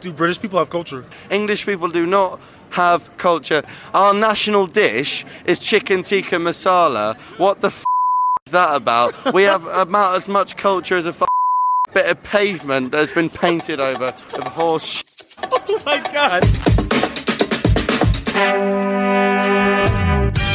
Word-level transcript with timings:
Do 0.00 0.12
British 0.12 0.40
people 0.40 0.58
have 0.58 0.70
culture? 0.70 1.04
English 1.30 1.64
people 1.66 1.88
do 1.88 2.06
not 2.06 2.40
have 2.70 3.16
culture. 3.16 3.62
Our 3.94 4.12
national 4.14 4.66
dish 4.66 5.24
is 5.46 5.58
chicken 5.58 6.02
tikka 6.02 6.36
masala. 6.36 7.16
What 7.38 7.60
the 7.60 7.68
f- 7.68 7.84
is 8.46 8.52
that 8.52 8.76
about? 8.76 9.32
We 9.32 9.44
have 9.44 9.64
about 9.70 10.16
as 10.18 10.28
much 10.28 10.56
culture 10.56 10.96
as 10.96 11.06
a 11.06 11.10
f- 11.10 11.22
bit 11.92 12.06
of 12.06 12.22
pavement 12.22 12.90
that's 12.92 13.12
been 13.12 13.30
painted 13.30 13.80
over 13.80 14.06
with 14.06 14.46
horse. 14.48 14.84
Sh- 14.86 15.04
Oh 15.50 15.82
my 15.84 16.00
god! 16.12 16.44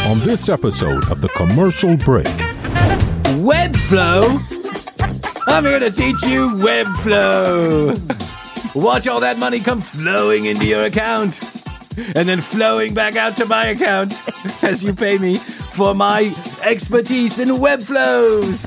On 0.09 0.19
this 0.21 0.47
episode 0.49 1.09
of 1.11 1.21
The 1.21 1.29
Commercial 1.29 1.97
Break, 1.97 2.25
Webflow? 3.43 4.39
I'm 5.47 5.63
here 5.65 5.79
to 5.79 5.91
teach 5.91 6.21
you 6.23 6.47
Webflow. 6.55 8.25
Watch 8.75 9.07
all 9.07 9.19
that 9.21 9.37
money 9.39 9.59
come 9.59 9.81
flowing 9.81 10.45
into 10.45 10.67
your 10.67 10.83
account 10.83 11.41
and 12.15 12.29
then 12.29 12.39
flowing 12.39 12.93
back 12.93 13.15
out 13.15 13.35
to 13.37 13.45
my 13.45 13.67
account 13.67 14.13
as 14.63 14.83
you 14.83 14.93
pay 14.93 15.17
me 15.17 15.37
for 15.73 15.93
my 15.95 16.33
expertise 16.63 17.39
in 17.39 17.59
web 17.59 17.81
flows. 17.81 18.63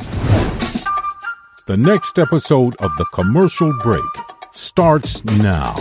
the 1.66 1.76
next 1.76 2.18
episode 2.18 2.74
of 2.80 2.90
The 2.96 3.06
Commercial 3.12 3.72
Break 3.78 4.04
starts 4.52 5.24
now. 5.24 5.74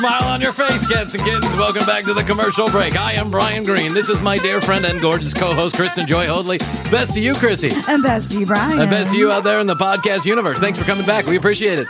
Smile 0.00 0.24
on 0.24 0.40
your 0.40 0.54
face, 0.54 0.86
cats 0.88 1.12
and 1.12 1.22
kittens. 1.22 1.54
Welcome 1.56 1.84
back 1.84 2.04
to 2.04 2.14
the 2.14 2.24
commercial 2.24 2.66
break. 2.70 2.96
I 2.96 3.12
am 3.12 3.30
Bryan 3.30 3.64
Green. 3.64 3.92
This 3.92 4.08
is 4.08 4.22
my 4.22 4.38
dear 4.38 4.62
friend 4.62 4.86
and 4.86 4.98
gorgeous 4.98 5.34
co 5.34 5.52
host, 5.52 5.76
Kristen 5.76 6.06
Joy 6.06 6.26
Hoadley. 6.26 6.56
Best 6.90 7.12
to 7.12 7.20
you, 7.20 7.34
Krissy. 7.34 7.70
And 7.86 8.02
best 8.02 8.30
to 8.30 8.40
you, 8.40 8.46
Brian. 8.46 8.80
And 8.80 8.88
best 8.88 9.12
to 9.12 9.18
you 9.18 9.30
out 9.30 9.44
there 9.44 9.60
in 9.60 9.66
the 9.66 9.76
podcast 9.76 10.24
universe. 10.24 10.58
Thanks 10.58 10.78
for 10.78 10.86
coming 10.86 11.04
back. 11.04 11.26
We 11.26 11.36
appreciate 11.36 11.78
it. 11.78 11.86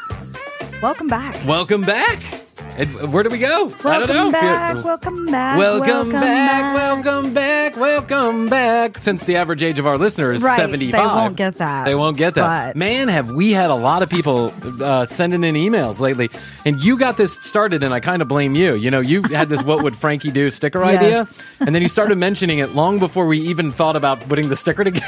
Welcome 0.83 1.07
back. 1.07 1.37
Welcome 1.47 1.83
back. 1.83 2.21
And 2.81 3.13
where 3.13 3.23
do 3.23 3.29
we 3.29 3.39
go? 3.39 3.67
I 3.67 3.69
don't 3.69 3.85
Welcome 3.85 4.17
know. 4.17 4.31
back. 4.33 4.83
Welcome 4.85 5.27
back. 5.27 5.59
Welcome, 5.59 6.11
back, 6.11 6.75
welcome 6.75 7.35
back, 7.35 7.77
welcome 7.77 8.49
back. 8.49 8.97
Since 8.97 9.25
the 9.25 9.37
average 9.37 9.63
age 9.63 9.79
of 9.79 9.87
our 9.87 9.99
listener 9.99 10.33
is 10.33 10.43
Right, 10.43 10.57
75. 10.57 10.93
they 10.93 11.07
won't 11.07 11.37
get 11.37 11.57
that. 11.57 11.85
They 11.85 11.95
won't 11.95 12.17
get 12.17 12.37
that. 12.37 12.69
But- 12.75 12.77
Man, 12.79 13.09
have 13.09 13.31
we 13.33 13.53
had 13.53 13.69
a 13.69 13.75
lot 13.75 14.03
of 14.03 14.09
people 14.09 14.55
uh, 14.83 15.05
sending 15.05 15.45
in 15.45 15.57
emails 15.57 16.01
lately. 16.01 16.31
And 16.65 16.83
you 16.83 16.97
got 16.97 17.19
this 17.19 17.35
started, 17.35 17.83
and 17.83 17.93
I 17.93 18.01
kind 18.01 18.23
of 18.23 18.29
blame 18.29 18.55
you. 18.55 18.75
You 18.75 18.91
know, 18.91 19.01
you 19.01 19.23
had 19.25 19.51
this 19.51 19.63
what 19.63 19.83
would 19.83 19.95
Frankie 19.95 20.31
do 20.31 20.51
sticker 20.51 20.83
Yes. 20.85 20.97
idea, 21.03 21.27
and 21.61 21.75
then 21.75 21.83
you 21.83 21.89
started 21.89 22.17
mentioning 22.17 22.61
it 22.61 22.75
long 22.75 22.99
before 22.99 23.27
we 23.27 23.41
even 23.41 23.71
thought 23.71 23.97
about 23.97 24.21
putting 24.27 24.49
the 24.49 24.57
sticker 24.57 24.85
together. 24.85 25.07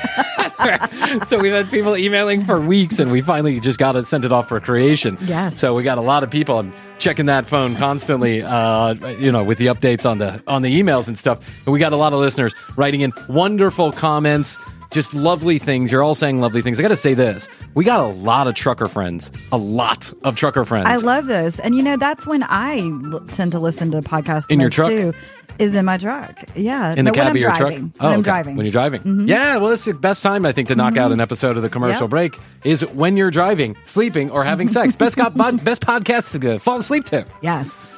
so 1.26 1.38
we've 1.38 1.52
had 1.52 1.70
people 1.70 1.96
emailing 1.96 2.44
for 2.44 2.60
weeks, 2.60 2.98
and 2.98 3.10
we 3.10 3.22
finally 3.22 3.60
just 3.60 3.78
got 3.78 3.96
it, 3.96 4.06
sent 4.06 4.26
it 4.26 4.32
off 4.32 4.48
for 4.48 4.60
creation. 4.60 5.16
Yes. 5.22 5.56
So 5.58 5.74
we 5.74 5.82
got 5.82 5.96
a 5.98 6.02
lot 6.02 6.22
of 6.22 6.30
people. 6.30 6.58
I'm 6.58 6.72
checking 7.02 7.26
that 7.26 7.46
phone 7.46 7.74
constantly, 7.76 8.42
uh, 8.42 8.94
you 9.18 9.32
know, 9.32 9.42
with 9.42 9.58
the 9.58 9.66
updates 9.66 10.08
on 10.08 10.18
the 10.18 10.42
on 10.46 10.62
the 10.62 10.80
emails 10.80 11.08
and 11.08 11.18
stuff. 11.18 11.46
And 11.66 11.72
we 11.72 11.78
got 11.80 11.92
a 11.92 11.96
lot 11.96 12.12
of 12.12 12.20
listeners 12.20 12.54
writing 12.76 13.00
in 13.00 13.12
wonderful 13.28 13.90
comments, 13.92 14.56
just 14.92 15.14
lovely 15.14 15.58
things. 15.58 15.90
You're 15.90 16.02
all 16.02 16.14
saying 16.14 16.38
lovely 16.40 16.62
things. 16.62 16.78
I 16.78 16.82
got 16.82 16.88
to 16.88 16.96
say 16.96 17.14
this: 17.14 17.48
we 17.74 17.84
got 17.84 18.00
a 18.00 18.06
lot 18.06 18.46
of 18.46 18.54
trucker 18.54 18.88
friends, 18.88 19.30
a 19.50 19.56
lot 19.58 20.12
of 20.22 20.36
trucker 20.36 20.64
friends. 20.64 20.86
I 20.86 20.96
love 20.96 21.26
this. 21.26 21.58
And 21.58 21.74
you 21.74 21.82
know, 21.82 21.96
that's 21.96 22.26
when 22.26 22.42
I 22.44 22.78
l- 23.12 23.20
tend 23.28 23.52
to 23.52 23.58
listen 23.58 23.90
to 23.92 24.00
podcasts 24.02 24.46
In 24.50 24.60
your 24.60 24.70
truck? 24.70 24.88
too, 24.88 25.12
is 25.58 25.74
in 25.74 25.84
my 25.84 25.98
truck. 25.98 26.44
Yeah. 26.54 26.94
in 26.94 27.04
the 27.04 27.10
cab 27.10 27.18
when 27.18 27.26
of 27.26 27.30
I'm 27.30 27.36
your 27.36 27.50
driving. 27.50 27.90
truck. 27.90 28.00
When 28.02 28.12
I'm 28.12 28.18
okay. 28.20 28.22
driving. 28.24 28.50
Mm-hmm. 28.52 28.56
When 28.56 28.66
you're 28.66 28.72
driving. 28.72 29.28
Yeah, 29.28 29.56
well, 29.58 29.70
it's 29.72 29.84
the 29.84 29.94
best 29.94 30.22
time 30.22 30.46
I 30.46 30.52
think 30.52 30.68
to 30.68 30.74
knock 30.74 30.96
out 30.96 31.12
an 31.12 31.20
episode 31.20 31.56
of 31.56 31.62
the 31.62 31.68
commercial 31.68 32.02
Yep. 32.02 32.10
break 32.10 32.38
is 32.64 32.80
when 32.86 33.16
you're 33.16 33.30
driving, 33.30 33.76
sleeping, 33.84 34.30
or 34.30 34.44
having 34.44 34.68
sex. 34.68 34.96
Best 35.02 35.16
bod- 35.16 35.62
best 35.64 35.82
podcast 35.82 36.32
to 36.32 36.38
go- 36.38 36.58
fall 36.58 36.78
asleep 36.78 37.04
to. 37.06 37.26
Yes. 37.42 37.90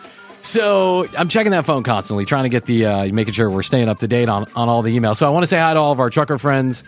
So 0.45 1.09
I'm 1.17 1.29
checking 1.29 1.53
that 1.53 1.65
phone 1.65 1.83
constantly, 1.83 2.25
trying 2.27 2.43
to 2.45 2.49
get 2.51 2.67
the 2.67 2.87
uh, 2.87 3.07
making 3.13 3.33
sure 3.35 3.49
we're 3.51 3.63
staying 3.63 3.89
up 3.89 3.99
to 4.01 4.09
date 4.09 4.29
on 4.29 4.47
on 4.55 4.69
all 4.69 4.83
the 4.83 4.97
emails. 4.97 5.17
So 5.17 5.27
I 5.27 5.31
want 5.31 5.43
to 5.43 5.47
say 5.47 5.59
hi 5.59 5.73
to 5.75 5.81
all 5.81 5.91
of 5.93 6.01
our 6.01 6.11
trucker 6.11 6.39
friends. 6.39 6.85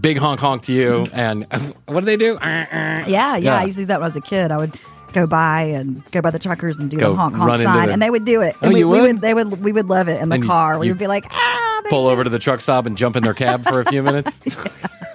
Big 0.00 0.18
honk 0.18 0.38
honk 0.40 0.62
to 0.64 0.72
you. 0.72 1.06
And 1.12 1.44
what 1.86 2.00
do 2.00 2.06
they 2.06 2.16
do? 2.16 2.38
Yeah, 2.42 3.06
yeah. 3.06 3.36
Yeah. 3.36 3.56
I 3.58 3.64
used 3.64 3.76
to 3.76 3.82
do 3.82 3.86
that 3.86 4.00
when 4.00 4.04
I 4.04 4.08
was 4.08 4.16
a 4.16 4.20
kid. 4.20 4.50
I 4.50 4.58
would 4.58 4.74
go 5.14 5.26
by 5.26 5.62
and 5.62 6.04
go 6.10 6.20
by 6.20 6.30
the 6.30 6.38
truckers 6.38 6.78
and 6.78 6.90
do 6.90 6.98
Go 6.98 7.10
the 7.10 7.16
honk 7.16 7.34
honk 7.34 7.58
sign, 7.62 7.86
the- 7.88 7.92
and 7.94 8.02
they 8.02 8.10
would 8.10 8.24
do 8.26 8.42
it. 8.42 8.54
Oh, 8.56 8.66
And 8.66 8.74
we, 8.74 8.80
you 8.80 8.88
we 8.88 9.00
would? 9.00 9.20
They 9.22 9.32
would. 9.34 9.62
We 9.62 9.72
would 9.72 9.86
love 9.86 10.08
it 10.08 10.20
in 10.20 10.28
the 10.28 10.34
And 10.34 10.44
you- 10.44 10.48
car. 10.50 10.78
we 10.78 10.88
would 10.88 10.98
be 10.98 11.06
like, 11.06 11.24
ah, 11.30 11.80
they 11.84 11.90
Pull 11.90 12.06
over 12.06 12.22
to 12.22 12.30
the 12.30 12.38
truck 12.38 12.60
stop 12.60 12.84
and 12.86 12.96
jump 12.98 13.16
in 13.16 13.22
their 13.22 13.34
cab 13.34 13.64
for 13.66 13.80
a 13.80 13.84
few 13.86 14.02
minutes. 14.02 14.38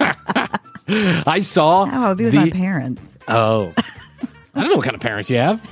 I 0.88 1.40
saw. 1.42 1.84
Oh, 1.84 1.88
I 1.88 2.08
would 2.08 2.18
be 2.18 2.24
with 2.24 2.32
the, 2.32 2.40
my 2.40 2.50
parents. 2.50 3.02
Oh, 3.28 3.72
I 4.54 4.60
don't 4.60 4.70
know 4.70 4.76
what 4.76 4.84
kind 4.84 4.94
of 4.96 5.00
parents 5.00 5.30
you 5.30 5.36
have. 5.36 5.62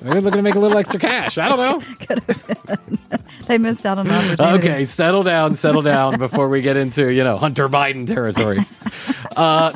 They're 0.00 0.20
looking 0.20 0.38
to 0.38 0.42
make 0.42 0.54
a 0.54 0.58
little 0.58 0.78
extra 0.78 1.00
cash. 1.00 1.38
I 1.38 1.48
don't 1.48 1.58
know. 1.58 2.26
They 3.46 3.58
missed 3.58 3.86
out 3.86 3.98
on 3.98 4.08
an 4.08 4.12
opportunity. 4.12 4.68
Okay, 4.68 4.84
settle 4.86 5.22
down, 5.22 5.54
settle 5.54 5.82
down 5.82 6.18
before 6.18 6.48
we 6.48 6.62
get 6.62 6.76
into 6.76 7.12
you 7.12 7.22
know 7.22 7.36
Hunter 7.36 7.68
Biden 7.68 8.04
territory. 8.06 8.58
uh, 9.36 9.70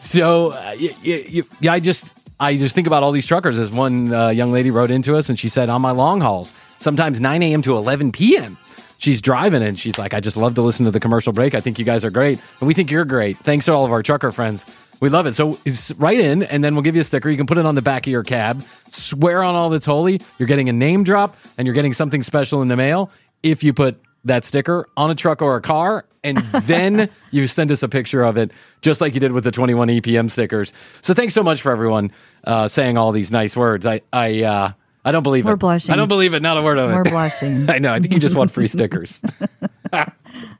so 0.00 0.50
uh, 0.50 0.74
y- 0.78 0.94
y- 1.04 1.26
y- 1.34 1.42
yeah, 1.60 1.72
I 1.72 1.80
just 1.80 2.12
I 2.40 2.56
just 2.56 2.74
think 2.74 2.86
about 2.86 3.02
all 3.02 3.12
these 3.12 3.26
truckers. 3.26 3.58
As 3.58 3.70
one 3.70 4.12
uh, 4.12 4.28
young 4.30 4.52
lady 4.52 4.70
wrote 4.70 4.90
into 4.90 5.16
us, 5.16 5.28
and 5.28 5.38
she 5.38 5.48
said 5.48 5.68
on 5.68 5.80
my 5.82 5.92
long 5.92 6.20
hauls, 6.20 6.52
sometimes 6.80 7.20
9 7.20 7.42
a.m. 7.42 7.62
to 7.62 7.76
11 7.76 8.12
p.m. 8.12 8.58
She's 8.98 9.20
driving 9.20 9.62
and 9.62 9.78
she's 9.78 9.98
like, 9.98 10.14
I 10.14 10.20
just 10.20 10.36
love 10.36 10.54
to 10.54 10.62
listen 10.62 10.86
to 10.86 10.90
the 10.90 11.00
commercial 11.00 11.32
break. 11.32 11.54
I 11.54 11.60
think 11.60 11.78
you 11.78 11.84
guys 11.84 12.04
are 12.04 12.10
great, 12.10 12.40
and 12.60 12.66
we 12.66 12.74
think 12.74 12.90
you're 12.90 13.04
great. 13.04 13.38
Thanks 13.38 13.66
to 13.66 13.72
all 13.72 13.84
of 13.84 13.92
our 13.92 14.02
trucker 14.02 14.32
friends. 14.32 14.64
We 15.04 15.10
love 15.10 15.26
it. 15.26 15.36
So 15.36 15.58
write 15.98 16.18
in, 16.18 16.42
and 16.44 16.64
then 16.64 16.74
we'll 16.74 16.82
give 16.82 16.94
you 16.94 17.02
a 17.02 17.04
sticker. 17.04 17.28
You 17.28 17.36
can 17.36 17.46
put 17.46 17.58
it 17.58 17.66
on 17.66 17.74
the 17.74 17.82
back 17.82 18.06
of 18.06 18.10
your 18.10 18.22
cab. 18.22 18.64
Swear 18.88 19.42
on 19.42 19.54
all 19.54 19.68
that's 19.68 19.84
holy. 19.84 20.18
You're 20.38 20.48
getting 20.48 20.70
a 20.70 20.72
name 20.72 21.04
drop, 21.04 21.36
and 21.58 21.66
you're 21.66 21.74
getting 21.74 21.92
something 21.92 22.22
special 22.22 22.62
in 22.62 22.68
the 22.68 22.76
mail 22.76 23.10
if 23.42 23.62
you 23.62 23.74
put 23.74 24.00
that 24.24 24.46
sticker 24.46 24.88
on 24.96 25.10
a 25.10 25.14
truck 25.14 25.42
or 25.42 25.56
a 25.56 25.60
car, 25.60 26.06
and 26.22 26.38
then 26.62 27.10
you 27.30 27.46
send 27.46 27.70
us 27.70 27.82
a 27.82 27.88
picture 27.90 28.22
of 28.22 28.38
it, 28.38 28.50
just 28.80 29.02
like 29.02 29.12
you 29.12 29.20
did 29.20 29.32
with 29.32 29.44
the 29.44 29.50
21 29.50 29.88
EPM 29.88 30.30
stickers. 30.30 30.72
So 31.02 31.12
thanks 31.12 31.34
so 31.34 31.42
much 31.42 31.60
for 31.60 31.70
everyone 31.70 32.10
uh, 32.44 32.68
saying 32.68 32.96
all 32.96 33.12
these 33.12 33.30
nice 33.30 33.54
words. 33.54 33.84
I 33.84 34.00
I 34.10 34.42
uh, 34.42 34.72
I 35.04 35.10
don't 35.10 35.22
believe 35.22 35.44
We're 35.44 35.52
it. 35.52 35.58
blushing. 35.58 35.92
I 35.92 35.96
don't 35.96 36.08
believe 36.08 36.32
it. 36.32 36.40
Not 36.40 36.56
a 36.56 36.62
word 36.62 36.78
of 36.78 36.90
it. 36.90 36.94
We're 36.94 37.04
blushing. 37.04 37.68
I 37.68 37.78
know. 37.78 37.92
I 37.92 38.00
think 38.00 38.14
you 38.14 38.20
just 38.20 38.36
want 38.36 38.50
free 38.50 38.68
stickers. 38.68 39.20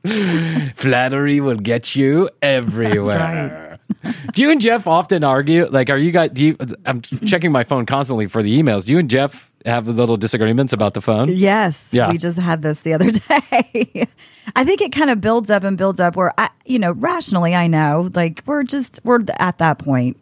Flattery 0.75 1.39
will 1.39 1.57
get 1.57 1.95
you 1.95 2.29
everywhere. 2.43 3.64
Do 4.33 4.41
you 4.41 4.51
and 4.51 4.59
Jeff 4.61 4.87
often 4.87 5.23
argue? 5.23 5.67
Like, 5.67 5.89
are 5.89 5.97
you 5.97 6.11
guys? 6.11 6.31
Do 6.33 6.43
you? 6.43 6.57
I'm 6.85 7.01
checking 7.01 7.51
my 7.51 7.63
phone 7.63 7.85
constantly 7.85 8.27
for 8.27 8.41
the 8.43 8.61
emails. 8.61 8.85
Do 8.85 8.93
you 8.93 8.99
and 8.99 9.09
Jeff 9.09 9.51
have 9.65 9.87
little 9.87 10.17
disagreements 10.17 10.73
about 10.73 10.93
the 10.93 11.01
phone? 11.01 11.29
Yes, 11.29 11.91
Yeah. 11.93 12.11
we 12.11 12.17
just 12.17 12.37
had 12.37 12.61
this 12.61 12.81
the 12.81 12.93
other 12.93 13.11
day. 13.11 14.07
I 14.55 14.63
think 14.63 14.81
it 14.81 14.91
kind 14.91 15.09
of 15.09 15.21
builds 15.21 15.49
up 15.49 15.63
and 15.63 15.77
builds 15.77 15.99
up 15.99 16.15
where 16.15 16.33
I, 16.37 16.49
you 16.65 16.77
know, 16.79 16.91
rationally 16.91 17.55
I 17.55 17.67
know 17.67 18.09
like 18.13 18.43
we're 18.45 18.63
just 18.63 18.99
we're 19.03 19.19
at 19.39 19.57
that 19.57 19.79
point 19.79 20.21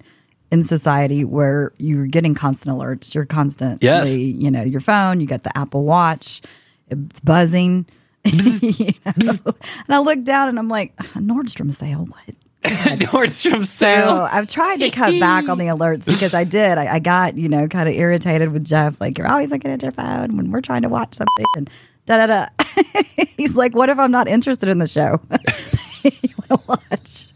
in 0.52 0.64
society 0.64 1.26
where 1.26 1.74
you're 1.78 2.06
getting 2.08 2.36
constant 2.36 2.76
alerts. 2.78 3.14
You're 3.14 3.26
constantly, 3.26 3.86
Yes. 3.86 4.16
you 4.16 4.50
know, 4.52 4.62
your 4.64 4.82
phone, 4.82 5.20
you 5.20 5.28
got 5.28 5.44
the 5.44 5.58
Apple 5.58 5.84
Watch, 5.84 6.42
it's 6.90 7.20
buzzing. 7.20 7.86
You 8.26 8.94
know? 9.18 9.34
And 9.46 9.90
I 9.90 9.98
look 10.00 10.24
down 10.24 10.48
and 10.48 10.58
I'm 10.58 10.70
like, 10.70 10.96
Nordstrom 11.16 11.74
sale, 11.74 12.06
what? 12.06 12.36
Nordstrom 13.04 13.60
So 13.60 13.86
sale. 13.86 14.28
I've 14.32 14.48
tried 14.48 14.78
to 14.78 14.90
cut 14.90 15.20
back 15.20 15.50
on 15.50 15.58
the 15.58 15.66
alerts 15.66 16.06
because 16.06 16.34
I 16.34 16.44
did. 16.44 16.78
I, 16.78 16.96
I 16.96 17.00
got, 17.00 17.38
you 17.38 17.50
know, 17.50 17.68
kind 17.68 17.90
of 17.90 17.96
irritated 17.96 18.52
with 18.54 18.64
Jeff. 18.64 19.00
Like, 19.02 19.18
you're 19.18 19.28
always 19.28 19.52
looking 19.52 19.72
at 19.72 19.82
your 19.82 19.92
phone 19.92 20.38
when 20.38 20.52
we're 20.52 20.62
trying 20.62 20.84
to 20.84 20.90
watch 20.90 21.16
something 21.16 21.46
and 21.58 21.70
da 22.06 22.26
da 22.26 22.28
da. 22.28 22.48
He's 23.38 23.56
like, 23.56 23.76
what 23.76 23.90
if 23.90 24.00
I'm 24.00 24.12
not 24.12 24.28
interested 24.28 24.70
in 24.70 24.78
the 24.78 24.88
show? 24.88 25.20
you 26.04 26.30
want 26.50 26.50
to 26.50 26.60
watch? 26.68 27.28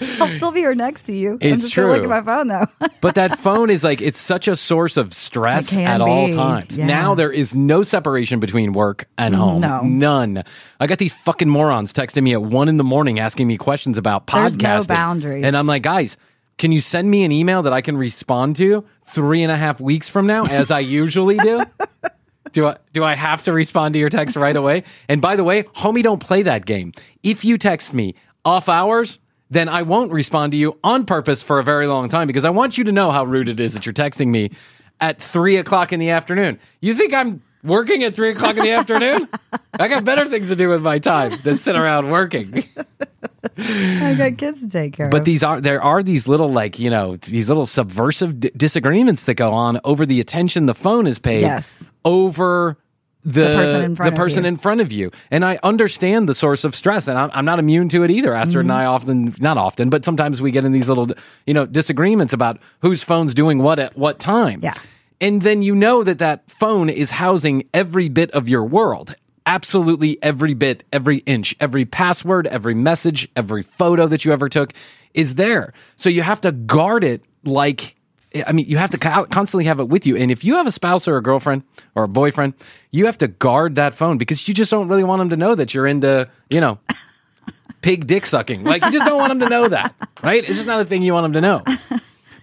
I'll 0.20 0.28
still 0.36 0.50
be 0.52 0.60
here 0.60 0.74
next 0.74 1.04
to 1.04 1.14
you. 1.14 1.32
I'm 1.32 1.38
It's 1.40 1.62
just 1.64 1.76
gonna 1.76 1.88
look 1.88 2.02
true. 2.02 2.12
at 2.12 2.24
my 2.24 2.32
phone 2.36 2.48
though. 2.48 2.66
But 3.00 3.14
that 3.14 3.38
phone 3.38 3.70
is 3.70 3.84
like 3.84 4.00
it's 4.00 4.18
such 4.18 4.48
a 4.48 4.56
source 4.56 4.96
of 4.96 5.14
stress 5.14 5.74
at 5.76 6.00
all 6.00 6.28
times. 6.32 6.76
yeah. 6.76 6.86
Now 6.86 7.14
there 7.14 7.30
is 7.30 7.54
no 7.54 7.82
separation 7.84 8.40
between 8.40 8.72
work 8.72 9.08
and 9.16 9.34
home. 9.36 9.60
No. 9.60 9.82
None. 9.82 10.42
I 10.80 10.86
got 10.88 10.98
these 10.98 11.14
fucking 11.14 11.48
morons 11.48 11.92
texting 11.92 12.24
me 12.24 12.32
at 12.32 12.42
one 12.42 12.68
in 12.68 12.76
the 12.76 12.82
morning 12.84 13.20
asking 13.20 13.46
me 13.46 13.56
questions 13.56 13.98
about 13.98 14.26
podcasting. 14.26 14.62
There's 14.62 14.88
no 14.88 14.94
boundaries. 14.94 15.44
And 15.44 15.56
I'm 15.56 15.66
like, 15.68 15.82
guys, 15.82 16.16
can 16.58 16.72
you 16.72 16.80
send 16.80 17.08
me 17.08 17.22
an 17.24 17.30
email 17.30 17.62
that 17.62 17.72
I 17.72 17.82
can 17.82 17.96
respond 17.96 18.56
to 18.56 18.84
three 19.04 19.44
and 19.44 19.52
a 19.52 19.56
half 19.56 19.80
weeks 19.80 20.08
from 20.08 20.26
now, 20.26 20.42
as 20.44 20.72
I 20.72 20.80
usually 20.80 21.36
do? 21.36 21.60
Do 22.52 22.66
I 22.66 22.78
do 22.94 23.04
I 23.04 23.14
have 23.14 23.42
to 23.42 23.52
respond 23.52 23.92
to 23.92 23.98
your 24.00 24.08
text 24.08 24.34
right 24.34 24.56
away? 24.56 24.84
And 25.06 25.20
by 25.20 25.36
the 25.36 25.44
way, 25.44 25.64
homie, 25.64 26.02
don't 26.02 26.18
play 26.18 26.42
that 26.42 26.64
game. 26.64 26.94
If 27.22 27.44
you 27.44 27.58
text 27.58 27.92
me 27.92 28.14
off 28.42 28.70
hours, 28.70 29.18
then 29.50 29.68
I 29.68 29.82
won't 29.82 30.12
respond 30.12 30.52
to 30.52 30.58
you 30.58 30.78
on 30.84 31.04
purpose 31.06 31.42
for 31.42 31.58
a 31.58 31.64
very 31.64 31.86
long 31.86 32.08
time 32.08 32.26
because 32.26 32.44
I 32.44 32.50
want 32.50 32.76
you 32.78 32.84
to 32.84 32.92
know 32.92 33.10
how 33.10 33.24
rude 33.24 33.48
it 33.48 33.60
is 33.60 33.74
that 33.74 33.86
you're 33.86 33.92
texting 33.92 34.28
me 34.28 34.50
at 35.00 35.20
three 35.20 35.56
o'clock 35.56 35.92
in 35.92 36.00
the 36.00 36.10
afternoon. 36.10 36.58
You 36.80 36.94
think 36.94 37.14
I'm 37.14 37.42
working 37.62 38.04
at 38.04 38.14
three 38.14 38.30
o'clock 38.30 38.56
in 38.56 38.62
the 38.64 38.70
afternoon? 38.72 39.28
I 39.78 39.88
got 39.88 40.04
better 40.04 40.26
things 40.26 40.48
to 40.48 40.56
do 40.56 40.68
with 40.68 40.82
my 40.82 40.98
time 40.98 41.32
than 41.44 41.56
sit 41.56 41.76
around 41.76 42.10
working. 42.10 42.64
I 43.58 44.14
got 44.18 44.36
kids 44.36 44.60
to 44.62 44.68
take 44.68 44.92
care 44.94 45.06
But 45.08 45.16
of. 45.18 45.20
But 45.20 45.24
these 45.24 45.42
are 45.42 45.60
there 45.60 45.82
are 45.82 46.02
these 46.02 46.26
little 46.28 46.52
like 46.52 46.78
you 46.78 46.90
know 46.90 47.16
these 47.16 47.48
little 47.48 47.66
subversive 47.66 48.40
d- 48.40 48.50
disagreements 48.56 49.22
that 49.24 49.34
go 49.34 49.52
on 49.52 49.80
over 49.84 50.04
the 50.06 50.20
attention 50.20 50.66
the 50.66 50.74
phone 50.74 51.06
is 51.06 51.18
paid 51.18 51.42
Yes. 51.42 51.90
over 52.04 52.76
the, 53.32 53.40
The 53.42 53.54
person 53.54 53.82
in 53.84 53.96
front 53.96 54.08
the 54.08 54.12
of 54.20 54.24
person 54.26 54.44
you. 54.44 54.48
in 54.48 54.56
front 54.56 54.80
of 54.80 54.92
you. 54.92 55.10
And 55.30 55.44
I 55.44 55.58
understand 55.62 56.28
the 56.28 56.34
source 56.34 56.64
of 56.64 56.74
stress, 56.74 57.08
and 57.08 57.18
I'm, 57.18 57.30
I'm 57.32 57.44
not 57.44 57.58
immune 57.58 57.88
to 57.90 58.02
it 58.04 58.10
either. 58.10 58.34
Astrid 58.34 58.64
and 58.64 58.72
I 58.72 58.84
Mm-hmm. 58.84 58.94
often, 58.94 59.34
not 59.38 59.58
often, 59.58 59.90
but 59.90 60.04
sometimes 60.04 60.40
we 60.42 60.50
get 60.50 60.64
in 60.64 60.72
these 60.72 60.88
little 60.88 61.08
you 61.46 61.54
know 61.54 61.66
disagreements 61.66 62.32
about 62.32 62.58
whose 62.80 63.02
phone's 63.02 63.34
doing 63.34 63.58
what 63.58 63.78
at 63.78 63.96
what 63.96 64.18
time. 64.18 64.60
Yeah. 64.62 64.74
And 65.20 65.42
then 65.42 65.62
you 65.62 65.74
know 65.74 66.04
that 66.04 66.18
that 66.18 66.48
phone 66.50 66.88
is 66.88 67.10
housing 67.10 67.64
every 67.74 68.08
bit 68.08 68.30
of 68.30 68.48
your 68.48 68.64
world. 68.64 69.14
Absolutely 69.46 70.22
every 70.22 70.54
bit, 70.54 70.84
every 70.92 71.18
inch, 71.18 71.56
every 71.58 71.84
password, 71.86 72.46
every 72.46 72.74
message, 72.74 73.28
every 73.34 73.62
photo 73.62 74.06
that 74.06 74.24
you 74.24 74.32
ever 74.32 74.48
took 74.48 74.72
is 75.14 75.34
there. 75.36 75.72
So 75.96 76.08
you 76.10 76.22
have 76.22 76.40
to 76.42 76.52
guard 76.52 77.02
it 77.02 77.24
like, 77.44 77.96
I 78.46 78.52
mean, 78.52 78.66
you 78.68 78.76
have 78.76 78.90
to 78.90 78.98
constantly 78.98 79.64
have 79.64 79.80
it 79.80 79.88
with 79.88 80.06
you. 80.06 80.16
And 80.16 80.30
if 80.30 80.44
you 80.44 80.56
have 80.56 80.66
a 80.66 80.70
spouse 80.70 81.08
or 81.08 81.16
a 81.16 81.22
girlfriend 81.22 81.62
or 81.94 82.04
a 82.04 82.08
boyfriend, 82.08 82.54
you 82.90 83.06
have 83.06 83.18
to 83.18 83.28
guard 83.28 83.76
that 83.76 83.94
phone 83.94 84.18
because 84.18 84.46
you 84.46 84.54
just 84.54 84.70
don't 84.70 84.88
really 84.88 85.04
want 85.04 85.20
them 85.20 85.30
to 85.30 85.36
know 85.36 85.54
that 85.54 85.72
you're 85.72 85.86
into, 85.86 86.28
you 86.50 86.60
know, 86.60 86.78
pig 87.80 88.06
dick 88.06 88.26
sucking. 88.26 88.64
Like 88.64 88.84
you 88.84 88.92
just 88.92 89.06
don't 89.06 89.18
want 89.18 89.30
them 89.30 89.40
to 89.40 89.48
know 89.48 89.68
that, 89.68 89.94
right? 90.22 90.44
It's 90.44 90.56
just 90.56 90.66
not 90.66 90.80
a 90.80 90.84
thing 90.84 91.02
you 91.02 91.14
want 91.14 91.24
them 91.24 91.32
to 91.34 91.40
know. 91.40 91.62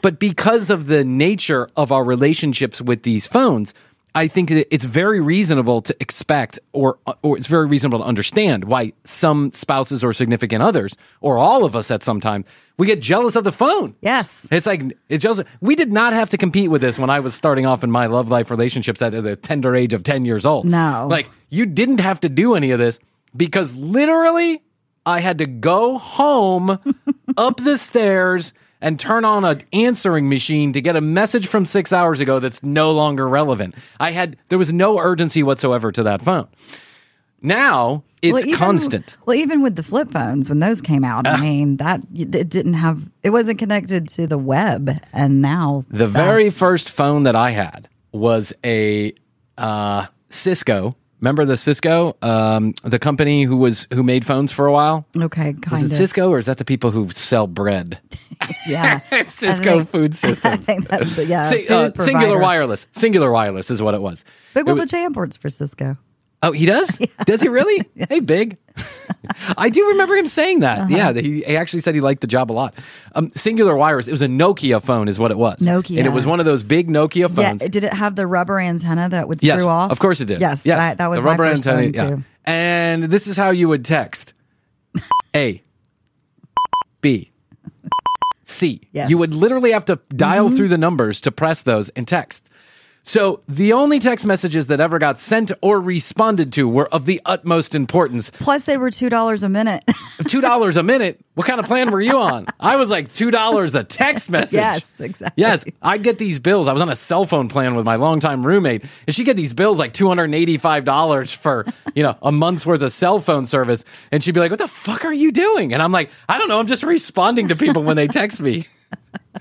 But 0.02 0.20
because 0.20 0.70
of 0.70 0.86
the 0.86 1.04
nature 1.04 1.70
of 1.76 1.92
our 1.92 2.04
relationships 2.04 2.82
with 2.82 3.04
these 3.04 3.26
phones, 3.26 3.74
I 4.16 4.30
think 4.30 4.50
it's 4.50 4.86
very 4.86 5.20
reasonable 5.20 5.82
to 5.82 5.96
expect, 6.00 6.58
or 6.72 6.98
or 7.22 7.38
it's 7.38 7.48
very 7.48 7.68
reasonable 7.68 8.00
to 8.00 8.06
understand 8.06 8.64
why 8.64 8.94
some 9.04 9.52
spouses 9.52 10.06
or 10.06 10.14
significant 10.14 10.64
others, 10.64 10.96
or 11.20 11.38
all 11.38 11.66
of 11.66 11.76
us 11.76 11.92
at 11.92 12.02
some 12.02 12.22
time, 12.22 12.46
we 12.78 12.88
get 12.88 13.02
jealous 13.02 13.36
of 13.36 13.44
the 13.44 13.52
phone. 13.52 13.94
yes. 14.02 14.48
It's 14.50 14.66
like 14.66 14.98
it's 15.10 15.22
just 15.22 15.44
we 15.60 15.76
did 15.76 15.92
not 15.92 16.14
have 16.14 16.30
to 16.30 16.38
compete 16.38 16.72
with 16.72 16.80
this 16.82 16.98
when 16.98 17.10
I 17.10 17.20
was 17.20 17.36
starting 17.36 17.66
off 17.66 17.84
in 17.84 17.92
my 17.92 18.06
love 18.06 18.30
life 18.30 18.50
relationships 18.50 19.02
at 19.02 19.12
the 19.12 19.36
tender 19.36 19.76
age 19.76 19.94
of 19.94 20.04
ten 20.04 20.24
years 20.24 20.46
old. 20.46 20.66
No. 20.66 21.08
like 21.12 21.30
you 21.50 21.66
didn't 21.66 22.00
have 22.00 22.22
to 22.22 22.30
do 22.30 22.56
any 22.56 22.72
of 22.72 22.80
this 22.80 23.00
because 23.36 23.76
literally 23.76 24.64
I 25.06 25.20
had 25.20 25.40
to 25.40 25.46
go 25.46 25.98
home 25.98 26.80
up 27.38 27.58
the 27.58 27.78
stairs 27.78 28.54
and 28.86 29.00
turn 29.00 29.26
on 29.26 29.44
an 29.44 29.62
answering 29.74 30.30
machine 30.30 30.72
to 30.74 30.80
get 30.80 30.96
a 30.96 31.02
message 31.02 31.48
from 31.48 31.66
six 31.66 31.92
hours 31.92 32.20
ago 32.22 32.40
that's 32.40 32.62
no 32.62 32.92
longer 32.92 33.28
relevant. 33.28 33.74
I 34.00 34.12
had 34.12 34.38
there 34.50 34.60
was 34.60 34.72
no 34.72 35.00
urgency 35.00 35.42
whatsoever 35.42 35.92
to 35.92 36.04
that 36.04 36.22
phone. 36.22 36.48
Now 37.42 38.04
it's 38.22 38.34
Well, 38.34 38.46
even- 38.46 38.56
constant. 38.60 39.18
Well, 39.26 39.36
even 39.36 39.62
with 39.62 39.76
the 39.76 39.84
flip 39.84 40.12
phones 40.12 40.50
when 40.50 40.60
those 40.60 40.82
came 40.82 41.04
out, 41.04 41.26
I 41.28 41.40
mean 41.42 41.78
that 41.78 42.02
it 42.16 42.50
didn't 42.50 42.76
have 42.76 43.10
it 43.24 43.32
wasn't 43.32 43.58
connected 43.60 44.08
to 44.10 44.28
the 44.28 44.38
web, 44.38 45.00
and 45.12 45.42
now 45.42 45.84
The 45.90 46.08
very 46.08 46.50
first 46.52 46.90
phone 46.90 47.24
that 47.24 47.36
I 47.36 47.52
had 47.52 47.90
was 48.12 48.54
a 48.64 49.14
uh, 49.58 50.06
Cisco. 50.30 50.96
Remember 51.22 51.46
the 51.46 51.58
Cisco, 51.58 52.16
um, 52.22 52.74
the 52.84 53.00
company 53.00 53.44
who 53.44 53.56
was 53.58 53.88
who 53.94 54.04
made 54.04 54.26
phones 54.26 54.52
for 54.52 54.66
a 54.68 54.72
while. 54.72 55.06
okay 55.18 55.56
Was 55.72 55.82
it 55.82 55.86
of 55.86 55.92
Cisco 55.94 56.30
or 56.30 56.38
is 56.38 56.46
that 56.46 56.58
the 56.58 56.66
people 56.66 56.92
who 56.92 57.10
sell 57.12 57.48
bread? 57.48 58.00
yeah 58.68 59.00
Cisco 59.26 59.86
think- 59.86 59.90
Food 59.90 60.12
I 60.46 60.58
think 60.58 60.88
that's 60.88 61.16
the 61.16 61.26
yeah 61.26 61.44
Si- 61.44 61.68
uh, 61.68 61.92
Cingular 61.92 62.42
wireless. 62.42 62.88
Cingular 62.94 63.32
wireless 63.32 63.72
is 63.72 63.82
what 63.82 63.94
it 63.94 64.02
was. 64.02 64.24
It 64.56 64.66
Will 64.66 64.76
the 64.76 64.86
J 64.86 65.08
works 65.08 65.38
for 65.38 65.50
Cisco. 65.50 65.98
Oh, 66.44 66.52
he 66.52 66.66
does? 66.66 67.02
Does 67.26 67.42
he 67.42 67.48
really? 67.48 67.84
Hey, 68.10 68.20
big. 68.20 68.58
I 69.58 69.70
do 69.70 69.88
remember 69.90 70.16
him 70.16 70.28
saying 70.28 70.60
that. 70.60 70.80
Uh-huh. 70.80 70.96
Yeah, 70.96 71.14
he, 71.14 71.42
he 71.42 71.58
actually 71.58 71.80
said 71.80 71.96
he 71.96 72.02
liked 72.02 72.22
the 72.22 72.28
job 72.28 72.52
a 72.52 72.54
lot. 72.54 72.76
Um, 73.16 73.32
Cingular 73.32 73.76
Wireless. 73.76 74.08
It 74.08 74.12
was 74.12 74.22
a 74.22 74.28
Nokia 74.28 74.84
phone, 74.84 75.08
is 75.08 75.18
what 75.18 75.32
it 75.32 75.38
was. 75.38 75.60
Nokia. 75.60 75.98
and 75.98 76.06
it 76.06 76.12
was 76.12 76.26
one 76.26 76.40
of 76.40 76.46
those 76.46 76.62
big 76.62 76.88
Nokia 76.90 77.34
phones. 77.34 77.62
Yeah, 77.62 77.68
did 77.68 77.84
it 77.84 77.94
have 77.94 78.16
the 78.16 78.28
rubber 78.28 78.60
antenna 78.60 79.10
that 79.10 79.28
would 79.28 79.42
Yes, 79.42 79.60
screw 79.60 79.70
off? 79.70 79.92
of 79.92 80.00
course 80.00 80.22
it 80.22 80.26
did. 80.26 80.42
Yes, 80.42 80.62
yes, 80.66 80.78
that, 80.78 80.98
that 81.00 81.10
was 81.10 81.20
the 81.20 81.26
rubber 81.26 81.46
antenna. 81.46 81.84
phone 81.84 81.94
yeah. 81.94 82.16
too. 82.16 82.24
And 82.44 83.04
this 83.06 83.28
is 83.28 83.38
how 83.38 83.50
you 83.50 83.68
would 83.70 83.86
text: 83.86 84.34
A, 85.36 85.64
B, 87.02 87.32
C. 88.44 88.82
Yes. 88.92 89.04
Mm-hmm. 89.04 89.10
You 89.10 89.18
would 89.18 89.34
literally 89.34 89.72
have 89.72 89.86
to 89.86 90.00
dial 90.10 90.52
through 90.52 90.68
the 90.70 90.78
numbers 90.78 91.22
to 91.22 91.32
press 91.32 91.64
those 91.64 91.90
and 91.90 92.08
text. 92.08 92.50
So 93.08 93.42
the 93.48 93.74
only 93.74 94.00
text 94.00 94.26
messages 94.26 94.66
that 94.68 94.82
ever 94.82 94.98
got 94.98 95.20
sent 95.20 95.52
or 95.62 95.80
responded 95.80 96.52
to 96.54 96.68
were 96.68 96.88
of 96.88 97.06
the 97.06 97.22
utmost 97.24 97.76
importance. 97.76 98.32
Plus, 98.32 98.64
they 98.64 98.78
were 98.78 98.90
two 98.90 99.10
dollars 99.10 99.44
a 99.44 99.50
minute. 99.50 99.84
Two 100.28 100.42
dollars 100.42 100.76
a 100.78 100.82
minute. 100.82 101.20
What 101.36 101.46
kind 101.46 101.60
of 101.60 101.66
plan 101.66 101.92
were 101.92 102.02
you 102.02 102.18
on? 102.18 102.46
I 102.60 102.78
was 102.78 102.90
like 102.90 103.14
two 103.14 103.32
dollars 103.32 103.76
a 103.76 103.84
text 103.84 104.30
message. 104.30 104.54
Yes, 104.54 105.00
exactly. 105.00 105.42
Yes, 105.42 105.66
I 105.82 105.98
get 105.98 106.18
these 106.18 106.40
bills. 106.40 106.68
I 106.70 106.74
was 106.74 106.82
on 106.82 106.90
a 106.90 106.96
cell 106.96 107.26
phone 107.26 107.50
plan 107.50 107.76
with 107.76 107.86
my 107.86 107.98
longtime 107.98 108.46
roommate, 108.46 108.84
and 109.06 109.16
she 109.16 109.24
get 109.26 109.36
these 109.36 109.54
bills 109.54 109.78
like 109.78 109.94
two 109.94 110.08
hundred 110.08 110.26
and 110.26 110.36
eighty-five 110.36 110.86
dollars 110.86 111.32
for 111.32 111.66
you 111.94 112.02
know 112.02 112.18
a 112.22 112.32
month's 112.32 112.66
worth 112.66 112.82
of 112.82 112.92
cell 112.94 113.20
phone 113.20 113.46
service, 113.46 113.84
and 114.12 114.24
she'd 114.24 114.34
be 114.34 114.40
like, 114.40 114.52
"What 114.52 114.60
the 114.60 114.70
fuck 114.70 115.04
are 115.06 115.14
you 115.14 115.32
doing?" 115.32 115.74
And 115.74 115.84
I'm 115.84 115.92
like, 115.92 116.10
"I 116.30 116.38
don't 116.38 116.48
know. 116.48 116.60
I'm 116.60 116.68
just 116.68 116.84
responding 116.84 117.50
to 117.50 117.56
people 117.56 117.84
when 117.84 117.98
they 117.98 118.08
text 118.08 118.40
me." 118.40 118.68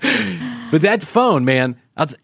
but 0.71 0.81
that 0.81 1.03
phone, 1.03 1.45
man, 1.45 1.75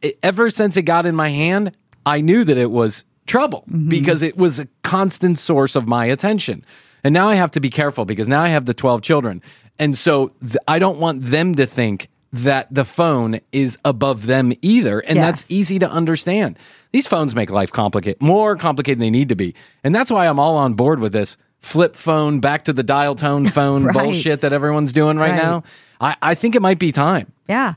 t- 0.01 0.15
ever 0.23 0.49
since 0.49 0.77
it 0.77 0.83
got 0.83 1.05
in 1.05 1.15
my 1.15 1.29
hand, 1.29 1.75
I 2.05 2.21
knew 2.21 2.43
that 2.43 2.57
it 2.57 2.71
was 2.71 3.05
trouble 3.27 3.63
mm-hmm. 3.69 3.89
because 3.89 4.21
it 4.21 4.37
was 4.37 4.59
a 4.59 4.67
constant 4.83 5.37
source 5.37 5.75
of 5.75 5.87
my 5.87 6.05
attention. 6.05 6.65
And 7.03 7.13
now 7.13 7.29
I 7.29 7.35
have 7.35 7.51
to 7.51 7.59
be 7.59 7.69
careful 7.69 8.05
because 8.05 8.27
now 8.27 8.41
I 8.41 8.49
have 8.49 8.65
the 8.65 8.73
12 8.73 9.01
children. 9.01 9.41
And 9.79 9.97
so 9.97 10.29
th- 10.41 10.57
I 10.67 10.79
don't 10.79 10.99
want 10.99 11.25
them 11.25 11.55
to 11.55 11.65
think 11.65 12.09
that 12.33 12.73
the 12.73 12.85
phone 12.85 13.39
is 13.51 13.77
above 13.83 14.25
them 14.25 14.53
either. 14.61 14.99
And 14.99 15.17
Yes. 15.17 15.25
that's 15.25 15.51
easy 15.51 15.79
to 15.79 15.89
understand. 15.89 16.57
These 16.91 17.07
phones 17.07 17.35
make 17.35 17.49
life 17.49 17.71
complicated, 17.71 18.21
more 18.21 18.55
complicated 18.55 18.99
than 18.99 19.05
they 19.07 19.09
need 19.19 19.29
to 19.29 19.35
be. 19.35 19.53
And 19.83 19.93
that's 19.93 20.11
why 20.11 20.27
I'm 20.27 20.39
all 20.39 20.57
on 20.57 20.73
board 20.75 20.99
with 20.99 21.13
this 21.13 21.37
flip 21.59 21.95
phone, 21.95 22.39
back 22.39 22.65
to 22.65 22.73
the 22.73 22.83
dial 22.83 23.15
tone 23.15 23.45
phone 23.49 23.83
Right. 23.83 23.93
bullshit 23.93 24.41
that 24.41 24.53
everyone's 24.53 24.93
doing 24.93 25.17
right, 25.17 25.31
Right. 25.31 25.41
now. 25.43 25.63
I, 25.99 26.15
I 26.21 26.35
think 26.35 26.55
it 26.55 26.61
might 26.61 26.79
be 26.79 26.91
time. 26.91 27.31
Yeah. 27.47 27.73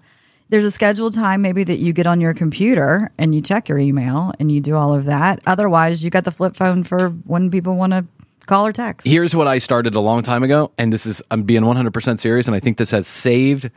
There's 0.51 0.65
a 0.65 0.71
scheduled 0.71 1.15
time 1.15 1.43
maybe 1.43 1.65
that 1.65 1.79
you 1.79 1.93
get 1.93 2.07
on 2.07 2.21
your 2.21 2.35
computer 2.35 3.11
and 3.17 3.35
you 3.35 3.41
check 3.41 3.69
your 3.69 3.79
email 3.79 4.33
and 4.39 4.53
you 4.53 4.61
do 4.61 4.77
all 4.77 4.95
of 4.95 5.07
that. 5.07 5.41
Otherwise, 5.47 6.05
you 6.05 6.11
got 6.11 6.25
the 6.25 6.31
flip 6.31 6.55
phone 6.55 6.85
for 6.85 7.09
when 7.09 7.51
people 7.51 7.77
want 7.77 7.93
to 7.93 8.07
Call 8.47 8.67
or 8.67 8.73
text. 8.73 9.07
Here's 9.07 9.35
what 9.35 9.49
I 9.49 9.59
started 9.59 9.95
a 9.95 10.01
long 10.01 10.23
time 10.23 10.43
ago, 10.43 10.71
and 10.77 10.93
this 10.93 11.07
is 11.07 11.23
I'm 11.31 11.45
being 11.45 11.63
100% 11.63 12.19
serious, 12.19 12.47
and 12.47 12.55
I 12.55 12.61
think 12.61 12.77
this 12.77 12.91
has 12.91 13.07
saved 13.07 13.71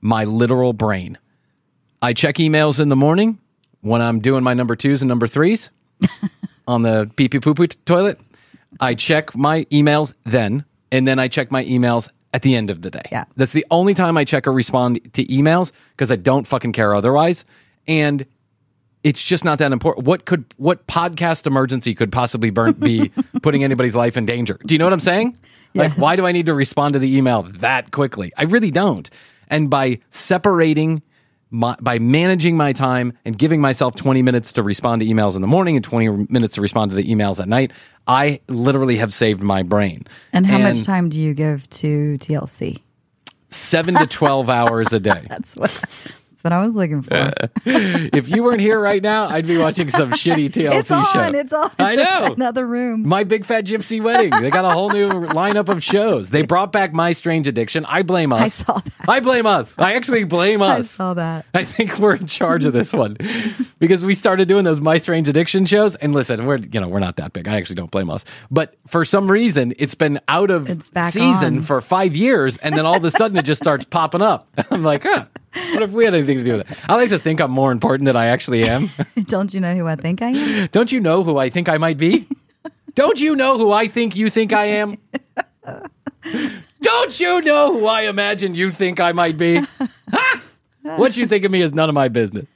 my 0.00 0.24
literal 0.24 0.72
brain. 0.72 1.18
I 2.00 2.12
check 2.12 2.36
emails 2.36 2.78
in 2.78 2.88
the 2.88 2.96
morning 2.96 3.38
when 3.80 4.00
I'm 4.00 4.20
doing 4.20 4.44
my 4.44 4.54
number 4.54 4.76
twos 4.76 5.02
and 5.02 5.08
number 5.08 5.26
threes 5.26 5.70
on 6.68 6.82
the 6.82 7.10
pee 7.16 7.28
pee 7.28 7.40
poo 7.40 7.54
poo 7.54 7.66
toilet. 7.66 8.20
I 8.80 8.94
check 8.94 9.34
my 9.34 9.64
emails 9.66 10.14
then, 10.24 10.64
and 10.92 11.06
then 11.06 11.18
I 11.18 11.28
check 11.28 11.50
my 11.50 11.64
emails 11.64 12.08
at 12.32 12.42
the 12.42 12.54
end 12.54 12.70
of 12.70 12.82
the 12.82 12.90
day. 12.90 13.02
Yeah. 13.10 13.24
That's 13.36 13.52
the 13.52 13.66
only 13.70 13.94
time 13.94 14.16
I 14.16 14.24
check 14.24 14.46
or 14.46 14.52
respond 14.52 15.00
to 15.14 15.24
emails 15.26 15.72
because 15.90 16.10
I 16.10 16.16
don't 16.16 16.46
fucking 16.46 16.72
care 16.72 16.94
otherwise. 16.94 17.44
And 17.86 18.26
it's 19.02 19.22
just 19.22 19.44
not 19.44 19.58
that 19.58 19.72
important. 19.72 20.06
What 20.06 20.24
could 20.24 20.44
what 20.56 20.86
podcast 20.86 21.46
emergency 21.46 21.94
could 21.94 22.12
possibly 22.12 22.50
burn, 22.50 22.72
be 22.74 23.10
putting 23.42 23.64
anybody's 23.64 23.96
life 23.96 24.16
in 24.16 24.26
danger? 24.26 24.58
Do 24.64 24.74
you 24.74 24.78
know 24.78 24.86
what 24.86 24.92
I'm 24.92 25.00
saying? 25.00 25.36
Like, 25.74 25.96
why 25.96 26.16
do 26.16 26.26
I 26.26 26.32
need 26.32 26.46
to 26.46 26.54
respond 26.54 26.92
to 26.92 26.98
the 26.98 27.16
email 27.16 27.42
that 27.42 27.90
quickly? 27.90 28.32
I 28.36 28.44
really 28.44 28.70
don't. 28.70 29.08
And 29.48 29.70
by 29.70 30.00
separating, 30.10 31.02
my, 31.52 31.76
by 31.80 31.98
managing 31.98 32.56
my 32.56 32.72
time 32.72 33.12
and 33.24 33.38
giving 33.38 33.60
myself 33.60 33.94
20 33.94 34.22
minutes 34.22 34.54
to 34.54 34.62
respond 34.62 35.02
to 35.02 35.06
emails 35.06 35.36
in 35.36 35.42
the 35.42 35.46
morning 35.46 35.76
and 35.76 35.84
20 35.84 36.26
minutes 36.28 36.54
to 36.54 36.60
respond 36.60 36.90
to 36.90 36.96
the 36.96 37.04
emails 37.04 37.38
at 37.38 37.48
night, 37.48 37.72
I 38.06 38.40
literally 38.48 38.96
have 38.96 39.14
saved 39.14 39.42
my 39.42 39.62
brain. 39.62 40.04
And 40.32 40.46
how 40.46 40.58
much 40.58 40.82
time 40.84 41.08
do 41.08 41.20
you 41.20 41.34
give 41.34 41.68
to 41.70 42.16
TLC? 42.18 42.80
Seven 43.50 43.94
to 43.94 44.06
12 44.06 44.48
hours 44.48 44.92
a 44.92 44.98
day. 44.98 45.24
That's 45.28 45.54
what 45.54 45.78
that's 46.42 46.44
what 46.44 46.52
I 46.52 46.66
was 46.66 46.74
looking 46.74 47.02
for. 47.02 47.32
if 47.66 48.28
you 48.28 48.42
weren't 48.42 48.60
here 48.60 48.80
right 48.80 49.02
now, 49.02 49.28
I'd 49.28 49.46
be 49.46 49.58
watching 49.58 49.90
some 49.90 50.10
shitty 50.12 50.50
TLC 50.50 50.74
it's 50.78 50.90
on. 50.90 51.04
show. 51.04 51.38
It's 51.38 51.52
on. 51.52 51.70
I 51.78 51.94
know. 51.94 52.32
Another 52.36 52.66
room. 52.66 53.06
My 53.06 53.24
Big 53.24 53.44
Fat 53.44 53.64
Gypsy 53.64 54.02
Wedding. 54.02 54.30
They 54.30 54.50
got 54.50 54.64
a 54.64 54.70
whole 54.70 54.90
new 54.90 55.08
lineup 55.08 55.68
of 55.68 55.82
shows. 55.82 56.30
They 56.30 56.42
brought 56.42 56.72
back 56.72 56.92
My 56.92 57.12
Strange 57.12 57.46
Addiction. 57.46 57.84
I 57.86 58.02
blame 58.02 58.32
us. 58.32 58.40
I 58.40 58.48
saw 58.48 58.78
that. 58.78 59.08
I 59.08 59.20
blame 59.20 59.46
us. 59.46 59.78
I 59.78 59.94
actually 59.94 60.24
blame 60.24 60.62
us. 60.62 60.78
I 60.78 60.82
saw 60.82 61.14
that. 61.14 61.46
I 61.54 61.64
think 61.64 61.98
we're 61.98 62.16
in 62.16 62.26
charge 62.26 62.64
of 62.64 62.72
this 62.72 62.92
one 62.92 63.16
because 63.78 64.04
we 64.04 64.14
started 64.14 64.48
doing 64.48 64.64
those 64.64 64.80
My 64.80 64.98
Strange 64.98 65.28
Addiction 65.28 65.64
shows. 65.64 65.96
And 65.96 66.12
listen, 66.14 66.46
we're 66.46 66.58
you 66.58 66.80
know 66.80 66.88
we're 66.88 67.00
not 67.00 67.16
that 67.16 67.32
big. 67.32 67.48
I 67.48 67.56
actually 67.56 67.76
don't 67.76 67.90
blame 67.90 68.10
us. 68.10 68.24
But 68.50 68.76
for 68.88 69.04
some 69.04 69.30
reason, 69.30 69.74
it's 69.78 69.94
been 69.94 70.20
out 70.28 70.50
of 70.50 70.66
season 71.10 71.58
on. 71.58 71.62
for 71.62 71.80
five 71.80 72.16
years, 72.16 72.56
and 72.58 72.74
then 72.74 72.84
all 72.86 72.96
of 72.96 73.04
a 73.04 73.10
sudden 73.10 73.36
it 73.36 73.44
just 73.44 73.62
starts 73.62 73.84
popping 73.84 74.22
up. 74.22 74.48
I'm 74.70 74.82
like, 74.82 75.04
huh. 75.04 75.26
What 75.54 75.82
if 75.82 75.90
we 75.90 76.04
had 76.04 76.14
anything 76.14 76.38
to 76.38 76.44
do 76.44 76.52
with 76.56 76.70
it? 76.70 76.78
I 76.88 76.96
like 76.96 77.10
to 77.10 77.18
think 77.18 77.40
I'm 77.40 77.50
more 77.50 77.72
important 77.72 78.06
than 78.06 78.16
I 78.16 78.26
actually 78.26 78.64
am. 78.64 78.88
Don't 79.24 79.52
you 79.52 79.60
know 79.60 79.74
who 79.74 79.86
I 79.86 79.96
think 79.96 80.22
I 80.22 80.30
am? 80.30 80.68
Don't 80.72 80.90
you 80.90 81.00
know 81.00 81.24
who 81.24 81.38
I 81.38 81.50
think 81.50 81.68
I 81.68 81.78
might 81.78 81.98
be? 81.98 82.26
Don't 82.94 83.20
you 83.20 83.36
know 83.36 83.58
who 83.58 83.72
I 83.72 83.88
think 83.88 84.16
you 84.16 84.30
think 84.30 84.52
I 84.52 84.66
am? 84.66 84.98
Don't 86.82 87.20
you 87.20 87.40
know 87.42 87.72
who 87.72 87.86
I 87.86 88.02
imagine 88.02 88.54
you 88.54 88.70
think 88.70 89.00
I 89.00 89.12
might 89.12 89.38
be? 89.38 89.60
Ha! 90.10 90.42
What 90.82 91.16
you 91.16 91.26
think 91.26 91.44
of 91.44 91.52
me 91.52 91.60
is 91.60 91.72
none 91.72 91.88
of 91.88 91.94
my 91.94 92.08
business. 92.08 92.50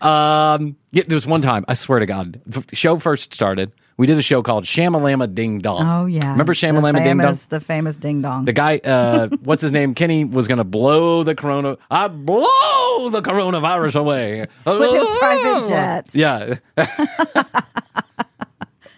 Um, 0.00 0.76
yeah, 0.92 1.02
there 1.06 1.16
was 1.16 1.26
one 1.26 1.42
time, 1.42 1.64
I 1.66 1.74
swear 1.74 1.98
to 1.98 2.06
God, 2.06 2.40
the 2.46 2.64
show 2.74 2.98
first 2.98 3.34
started. 3.34 3.72
We 3.96 4.08
did 4.08 4.18
a 4.18 4.22
show 4.22 4.42
called 4.42 4.64
Shamalama 4.64 5.32
Ding 5.34 5.60
Dong. 5.60 5.86
Oh 5.86 6.06
yeah. 6.06 6.32
Remember 6.32 6.52
Shamalama 6.52 7.04
Ding 7.04 7.18
Dong? 7.18 7.38
The 7.48 7.60
famous 7.60 7.96
ding 7.96 8.22
dong. 8.22 8.44
The 8.44 8.52
guy, 8.52 8.78
uh, 8.78 9.28
what's 9.42 9.62
his 9.62 9.70
name? 9.70 9.94
Kenny 9.94 10.24
was 10.24 10.48
going 10.48 10.58
to 10.58 10.64
blow 10.64 11.22
the 11.22 11.34
corona. 11.34 11.78
I 11.90 12.08
blow 12.08 13.10
the 13.10 13.22
coronavirus 13.22 14.00
away 14.00 14.40
With 14.66 14.92
his 14.92 15.18
private 15.18 15.68
jet. 15.68 16.10
Yeah. 16.14 16.54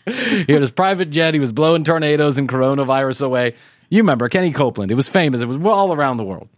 he 0.07 0.53
had 0.53 0.63
his 0.63 0.71
private 0.71 1.11
jet. 1.11 1.35
He 1.35 1.41
was 1.41 1.53
blowing 1.53 1.85
tornadoes 1.85 2.39
and 2.39 2.49
coronavirus 2.49 3.23
away. 3.23 3.55
You 3.91 4.03
remember 4.03 4.29
Kenny 4.29 4.51
Copeland? 4.51 4.91
It 4.91 4.95
was 4.95 5.09
famous. 5.09 5.41
It 5.41 5.47
was 5.47 5.59
all 5.65 5.93
around 5.93 6.17
the 6.17 6.25
world. 6.25 6.49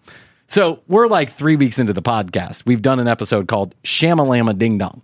So 0.47 0.81
we're 0.89 1.09
like 1.09 1.31
three 1.31 1.57
weeks 1.57 1.79
into 1.79 1.93
the 1.93 2.03
podcast. 2.03 2.65
We've 2.65 2.81
done 2.81 3.01
an 3.01 3.09
episode 3.09 3.49
called 3.49 3.75
Shamalama 3.83 4.57
Ding 4.57 4.79
Dong. 4.79 5.03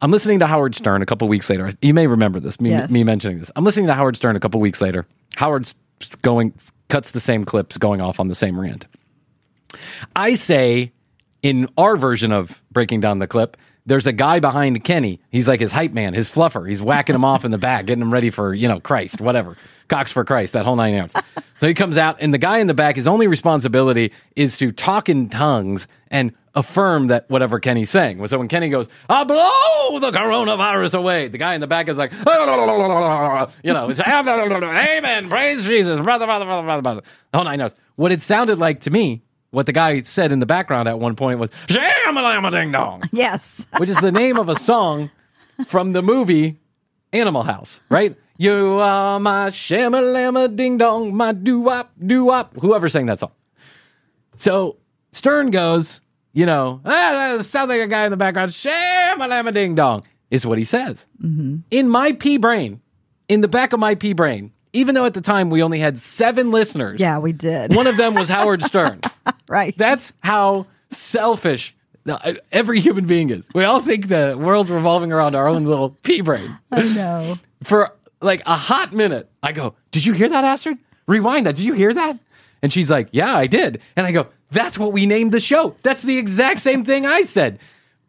I'm 0.00 0.10
listening 0.10 0.40
to 0.40 0.46
Howard 0.46 0.74
Stern 0.74 1.02
a 1.02 1.06
couple 1.06 1.28
weeks 1.28 1.48
later. 1.48 1.70
You 1.80 1.94
may 1.94 2.06
remember 2.06 2.40
this, 2.40 2.60
me, 2.60 2.70
Yes. 2.70 2.90
me 2.90 3.04
mentioning 3.04 3.38
this. 3.38 3.50
I'm 3.56 3.64
listening 3.64 3.86
to 3.86 3.94
Howard 3.94 4.16
Stern 4.16 4.36
a 4.36 4.40
couple 4.40 4.60
weeks 4.60 4.80
later. 4.80 5.06
Howard's 5.36 5.74
going, 6.22 6.52
cuts 6.88 7.12
the 7.12 7.20
same 7.20 7.44
clips, 7.44 7.78
going 7.78 8.00
off 8.00 8.20
on 8.20 8.28
the 8.28 8.34
same 8.34 8.60
rant. 8.60 8.86
I 10.14 10.34
say 10.34 10.92
in 11.42 11.68
our 11.78 11.96
version 11.96 12.32
of 12.32 12.62
breaking 12.70 13.00
down 13.00 13.18
the 13.18 13.26
clip, 13.26 13.56
there's 13.86 14.06
a 14.06 14.12
guy 14.12 14.40
behind 14.40 14.82
Kenny. 14.84 15.20
He's 15.30 15.46
like 15.46 15.60
his 15.60 15.72
hype 15.72 15.92
man, 15.92 16.14
his 16.14 16.30
fluffer. 16.30 16.68
He's 16.68 16.80
whacking 16.80 17.14
him 17.14 17.24
off 17.24 17.44
in 17.44 17.50
the 17.50 17.58
back, 17.58 17.86
getting 17.86 18.02
him 18.02 18.12
ready 18.12 18.30
for, 18.30 18.54
you 18.54 18.68
know, 18.68 18.80
Christ, 18.80 19.20
whatever. 19.20 19.56
Cox 19.88 20.10
for 20.10 20.24
Christ, 20.24 20.54
that 20.54 20.64
whole 20.64 20.76
nine 20.76 20.94
yards. 20.94 21.14
So 21.56 21.68
he 21.68 21.74
comes 21.74 21.98
out, 21.98 22.16
and 22.20 22.32
the 22.32 22.38
guy 22.38 22.58
in 22.58 22.66
the 22.66 22.74
back, 22.74 22.96
his 22.96 23.06
only 23.06 23.26
responsibility 23.26 24.12
is 24.34 24.56
to 24.56 24.72
talk 24.72 25.10
in 25.10 25.28
tongues 25.28 25.86
and 26.08 26.32
affirm 26.54 27.08
that 27.08 27.28
whatever 27.28 27.60
Kenny's 27.60 27.90
saying. 27.90 28.26
So 28.28 28.38
when 28.38 28.48
Kenny 28.48 28.70
goes, 28.70 28.88
I'll 29.10 29.26
blow 29.26 29.98
the 29.98 30.10
coronavirus 30.10 30.98
away, 30.98 31.28
the 31.28 31.36
guy 31.36 31.54
in 31.54 31.60
the 31.60 31.66
back 31.66 31.88
is 31.88 31.98
like, 31.98 32.12
you 33.62 33.72
know, 33.72 33.90
it's 33.90 34.00
amen, 34.00 35.28
praise 35.28 35.64
Jesus, 35.64 36.00
brother, 36.00 36.26
brother, 36.26 36.46
brother, 36.46 36.62
brother, 36.62 36.82
brother. 36.82 37.02
The 37.32 37.38
whole 37.38 37.44
nine 37.44 37.58
yards. 37.58 37.74
What 37.96 38.10
it 38.10 38.22
sounded 38.22 38.58
like 38.58 38.80
to 38.82 38.90
me, 38.90 39.22
what 39.54 39.66
the 39.66 39.72
guy 39.72 40.02
said 40.02 40.32
in 40.32 40.40
the 40.40 40.46
background 40.46 40.88
at 40.88 40.98
one 40.98 41.16
point 41.16 41.38
was, 41.38 41.50
Shamalama 41.68 42.50
Ding 42.50 42.72
Dong 42.72 43.02
yes. 43.12 43.66
which 43.78 43.88
is 43.88 43.98
the 44.00 44.12
name 44.12 44.38
of 44.38 44.48
a 44.48 44.56
song 44.56 45.10
from 45.66 45.92
the 45.92 46.02
movie 46.02 46.58
Animal 47.12 47.44
House, 47.44 47.80
right? 47.88 48.16
You 48.36 48.80
are 48.80 49.20
my 49.20 49.50
shamalama 49.50 50.56
ding 50.56 50.76
dong, 50.76 51.14
my 51.14 51.30
doo 51.32 51.60
wop 51.60 51.92
doo 52.04 52.24
wop. 52.24 52.52
Whoever 52.60 52.88
sang 52.88 53.06
that 53.06 53.20
song. 53.20 53.30
So 54.36 54.78
Stern 55.12 55.52
goes, 55.52 56.00
you 56.32 56.44
know, 56.44 56.80
ah, 56.84 57.36
that 57.36 57.44
sounds 57.44 57.68
like 57.68 57.80
a 57.80 57.86
guy 57.86 58.04
in 58.04 58.10
the 58.10 58.16
background. 58.16 58.50
Shamalama 58.50 59.54
ding 59.54 59.76
dong 59.76 60.02
is 60.32 60.44
what 60.44 60.58
he 60.58 60.64
says. 60.64 61.06
In 61.70 61.88
my 61.88 62.10
pea 62.12 62.38
brain, 62.38 62.80
in 63.28 63.40
the 63.40 63.46
back 63.48 63.72
of 63.72 63.78
my 63.78 63.94
pea 63.94 64.14
brain, 64.14 64.52
even 64.74 64.94
though 64.94 65.06
at 65.06 65.14
the 65.14 65.20
time 65.22 65.48
we 65.48 65.62
only 65.62 65.78
had 65.78 65.98
seven 65.98 66.50
listeners, 66.50 67.00
Yeah, 67.00 67.18
we 67.18 67.32
did. 67.32 67.74
one 67.74 67.86
of 67.86 67.96
them 67.96 68.14
was 68.14 68.28
Howard 68.28 68.62
Stern. 68.62 69.00
right. 69.48 69.74
That's 69.78 70.14
how 70.22 70.66
selfish 70.90 71.74
uh, 72.06 72.34
every 72.52 72.80
human 72.80 73.06
being 73.06 73.30
is. 73.30 73.48
We 73.54 73.64
all 73.64 73.80
think 73.80 74.08
the 74.08 74.36
world's 74.38 74.70
revolving 74.70 75.12
around 75.12 75.34
our 75.34 75.48
own 75.48 75.64
little 75.64 75.90
pea 76.02 76.20
brain. 76.20 76.58
I 76.70 76.82
know. 76.92 77.38
For 77.62 77.92
like 78.20 78.42
a 78.46 78.56
hot 78.56 78.92
minute, 78.92 79.30
I 79.42 79.52
go, 79.52 79.74
Did 79.90 80.04
you 80.04 80.12
hear 80.12 80.28
that, 80.28 80.44
Astrid? 80.44 80.76
Rewind 81.06 81.46
that. 81.46 81.56
Did 81.56 81.64
you 81.64 81.72
hear 81.74 81.94
that? 81.94 82.18
And 82.62 82.72
she's 82.72 82.90
like, 82.90 83.08
Yeah, 83.12 83.34
I 83.34 83.46
did. 83.46 83.80
And 83.96 84.06
I 84.06 84.12
go, 84.12 84.26
That's 84.50 84.78
what 84.78 84.92
we 84.92 85.06
named 85.06 85.32
the 85.32 85.40
show. 85.40 85.76
That's 85.82 86.02
the 86.02 86.18
exact 86.18 86.60
same 86.60 86.84
thing 86.84 87.06
I 87.06 87.22
said. 87.22 87.58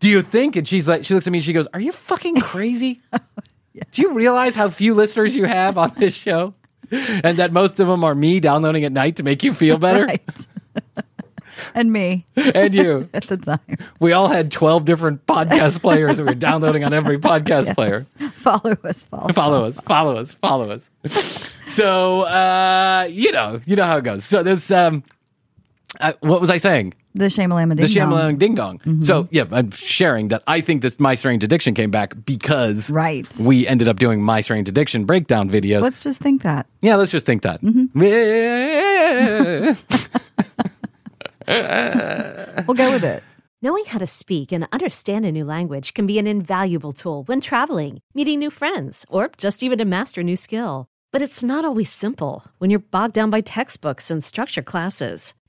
Do 0.01 0.09
you 0.09 0.21
think? 0.21 0.55
And 0.57 0.67
she's 0.67 0.89
like, 0.89 1.05
She 1.05 1.13
looks 1.13 1.25
at 1.27 1.31
me 1.31 1.37
and 1.37 1.45
she 1.45 1.53
goes, 1.53 1.67
Are 1.73 1.79
you 1.79 1.91
fucking 1.93 2.41
crazy? 2.41 3.01
Do 3.91 4.01
you 4.01 4.13
realize 4.13 4.55
how 4.55 4.69
few 4.69 4.93
listeners 4.93 5.35
you 5.35 5.45
have 5.45 5.77
on 5.77 5.93
this 5.97 6.15
show? 6.15 6.53
And 6.91 7.37
that 7.37 7.51
most 7.51 7.79
of 7.79 7.87
them 7.87 8.03
are 8.03 8.13
me 8.15 8.39
downloading 8.39 8.83
at 8.83 8.91
night 8.91 9.15
to 9.17 9.23
make 9.23 9.43
you 9.43 9.53
feel 9.53 9.77
better? 9.77 10.05
Right. 10.15 10.47
and 11.73 11.91
me 11.91 12.25
And 12.35 12.75
you. 12.75 13.09
at 13.13 13.23
the 13.23 13.37
time. 13.37 13.59
We 13.99 14.11
all 14.11 14.27
had 14.27 14.51
12 14.51 14.83
different 14.83 15.25
podcast 15.25 15.79
players 15.81 16.17
that 16.17 16.23
we 16.23 16.29
were 16.29 16.35
downloading 16.35 16.83
on 16.83 16.93
every 16.93 17.17
podcast 17.17 17.73
player. 17.75 18.01
Follow 18.35 18.75
us. 18.83 19.03
Follow. 19.03 19.31
Follow 19.33 19.65
us, 19.65 19.79
follow 19.81 20.17
us, 20.17 20.33
follow 20.33 20.69
us. 20.69 20.89
So, 21.69 22.21
uh, 22.23 23.07
you 23.09 23.31
know, 23.31 23.61
you 23.65 23.75
know 23.77 23.85
how 23.85 23.97
it 23.97 24.03
goes. 24.03 24.25
So 24.25 24.43
there's, 24.43 24.69
um, 24.69 25.03
uh, 26.01 26.13
what 26.21 26.41
was 26.41 26.49
I 26.49 26.57
saying? 26.57 26.93
The 27.13 27.25
Shamalama 27.25 27.77
The 27.77 27.87
Ding 27.87 27.95
Dong. 27.95 28.11
Shyamalan 28.11 28.39
Ding 28.39 28.55
Dong. 28.55 29.03
So, 29.05 29.27
yeah, 29.31 29.45
I'm 29.51 29.71
sharing 29.71 30.27
that 30.29 30.43
I 30.47 30.59
think 30.61 30.81
that 30.81 30.99
My 30.99 31.15
Strange 31.15 31.43
Addiction 31.43 31.73
came 31.73 31.89
back 31.91 32.13
because 32.25 32.89
Right. 32.89 33.27
we 33.45 33.65
ended 33.67 33.87
up 33.87 33.97
doing 33.99 34.21
My 34.21 34.41
Strange 34.41 34.67
Addiction 34.67 35.05
breakdown 35.05 35.49
videos. 35.49 35.81
Let's 35.81 36.03
just 36.03 36.19
think 36.21 36.41
that. 36.43 36.67
yeah, 36.81 36.95
let's 36.95 37.11
just 37.11 37.25
think 37.25 37.43
that. 37.43 37.61
Mm-hmm. 37.61 37.85
We'll 42.67 42.75
go 42.75 42.91
with 42.91 43.03
it. 43.03 43.23
Knowing 43.61 43.85
how 43.85 43.97
to 43.99 44.07
speak 44.07 44.51
and 44.51 44.67
understand 44.71 45.25
a 45.25 45.31
new 45.31 45.45
language 45.45 45.93
can 45.93 46.05
be 46.07 46.19
an 46.19 46.27
invaluable 46.27 46.91
tool 46.91 47.23
when 47.23 47.41
traveling, 47.41 48.01
meeting 48.13 48.39
new 48.39 48.49
friends, 48.49 49.05
or 49.09 49.29
just 49.37 49.63
even 49.63 49.77
to 49.77 49.85
master 49.85 50.21
a 50.21 50.23
new 50.23 50.35
skill. 50.35 50.87
But 51.11 51.21
it's 51.21 51.43
not 51.43 51.63
always 51.65 51.91
simple 51.91 52.43
when 52.57 52.69
you're 52.69 52.79
bogged 52.79 53.13
down 53.13 53.29
by 53.29 53.41
textbooks 53.41 54.11
and 54.11 54.23
structured 54.23 54.65
classes. 54.65 55.33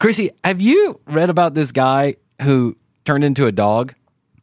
Krissy, 0.00 0.30
have 0.44 0.60
you 0.60 1.00
read 1.06 1.30
about 1.30 1.54
this 1.54 1.72
guy 1.72 2.16
who 2.42 2.76
turned 3.04 3.24
into 3.24 3.46
a 3.46 3.52
dog? 3.52 3.94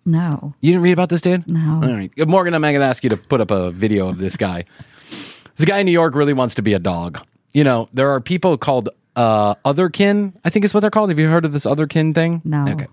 No. 0.05 0.53
You 0.59 0.71
didn't 0.71 0.83
read 0.83 0.93
about 0.93 1.09
this 1.09 1.21
dude? 1.21 1.47
No. 1.47 1.81
All 1.83 1.93
right. 1.93 2.11
Morgan, 2.27 2.53
I'm 2.53 2.61
going 2.61 2.75
to 2.75 2.81
ask 2.81 3.03
you 3.03 3.09
to 3.11 3.17
put 3.17 3.39
up 3.39 3.51
a 3.51 3.71
video 3.71 4.09
of 4.09 4.17
this 4.17 4.35
guy. 4.35 4.65
this 5.55 5.65
guy 5.65 5.79
in 5.79 5.85
New 5.85 5.91
York 5.91 6.15
really 6.15 6.33
wants 6.33 6.55
to 6.55 6.61
be 6.61 6.73
a 6.73 6.79
dog. 6.79 7.25
You 7.51 7.63
know, 7.63 7.87
there 7.93 8.09
are 8.11 8.19
people 8.19 8.57
called 8.57 8.89
uh, 9.15 9.55
otherkin, 9.65 10.33
I 10.43 10.49
think 10.49 10.65
is 10.65 10.73
what 10.73 10.79
they're 10.81 10.89
called. 10.89 11.09
Have 11.09 11.19
you 11.19 11.29
heard 11.29 11.45
of 11.45 11.51
this 11.51 11.65
otherkin 11.65 12.15
thing? 12.15 12.41
No. 12.43 12.67
Okay. 12.67 12.87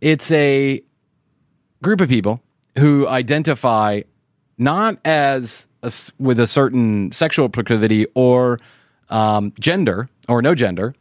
It's 0.00 0.30
a 0.32 0.82
group 1.82 2.00
of 2.00 2.08
people 2.08 2.40
who 2.78 3.06
identify 3.06 4.02
not 4.58 4.98
as 5.04 5.66
a 5.82 5.92
with 6.18 6.40
a 6.40 6.46
certain 6.46 7.12
sexual 7.12 7.48
proclivity 7.48 8.06
or 8.14 8.58
um, 9.10 9.52
gender 9.60 10.08
or 10.28 10.42
no 10.42 10.54
gender. 10.54 10.94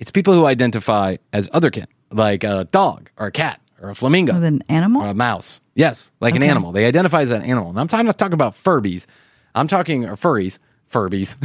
It's 0.00 0.10
people 0.10 0.34
who 0.34 0.46
identify 0.46 1.16
as 1.32 1.48
otherkin, 1.50 1.86
like 2.10 2.42
a 2.42 2.64
dog 2.72 3.10
or 3.18 3.28
a 3.28 3.32
cat 3.32 3.60
or 3.80 3.90
a 3.90 3.94
flamingo 3.94 4.34
With 4.34 4.44
an 4.44 4.62
animal? 4.68 5.02
or 5.02 5.08
a 5.08 5.14
mouse. 5.14 5.60
Yes, 5.74 6.10
like 6.20 6.34
an 6.34 6.42
animal. 6.42 6.72
They 6.72 6.86
identify 6.86 7.20
as 7.22 7.30
an 7.30 7.42
animal. 7.42 7.70
And 7.70 7.78
I'm 7.78 7.86
talking, 7.86 8.06
not 8.06 8.18
talking 8.18 8.34
about 8.34 8.54
Furbies. 8.54 9.06
I'm 9.54 9.68
talking 9.68 10.06
or 10.06 10.16
furries. 10.16 10.58
Furbies. 10.90 11.36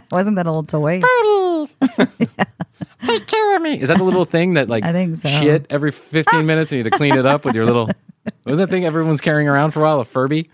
Wasn't 0.12 0.36
that 0.36 0.46
a 0.46 0.50
little 0.50 0.62
toy? 0.62 1.00
Take 3.06 3.26
care 3.26 3.56
of 3.56 3.62
me. 3.62 3.80
Is 3.80 3.88
that 3.88 3.98
the 3.98 4.04
little 4.04 4.24
thing 4.24 4.54
that 4.54 4.68
like 4.68 4.84
I 4.84 4.92
think 4.92 5.16
so. 5.16 5.28
shit 5.28 5.66
every 5.68 5.90
15 5.90 6.46
minutes 6.46 6.70
and 6.72 6.78
you 6.78 6.84
need 6.84 6.90
to 6.92 6.96
clean 6.96 7.16
it 7.18 7.26
up 7.26 7.44
with 7.44 7.54
your 7.54 7.66
little 7.66 7.86
what 7.86 7.96
was 8.44 8.58
that 8.58 8.70
thing 8.70 8.84
everyone's 8.84 9.20
carrying 9.20 9.48
around 9.48 9.72
for 9.72 9.80
a 9.80 9.82
while? 9.82 10.00
A 10.00 10.04
Furby? 10.04 10.48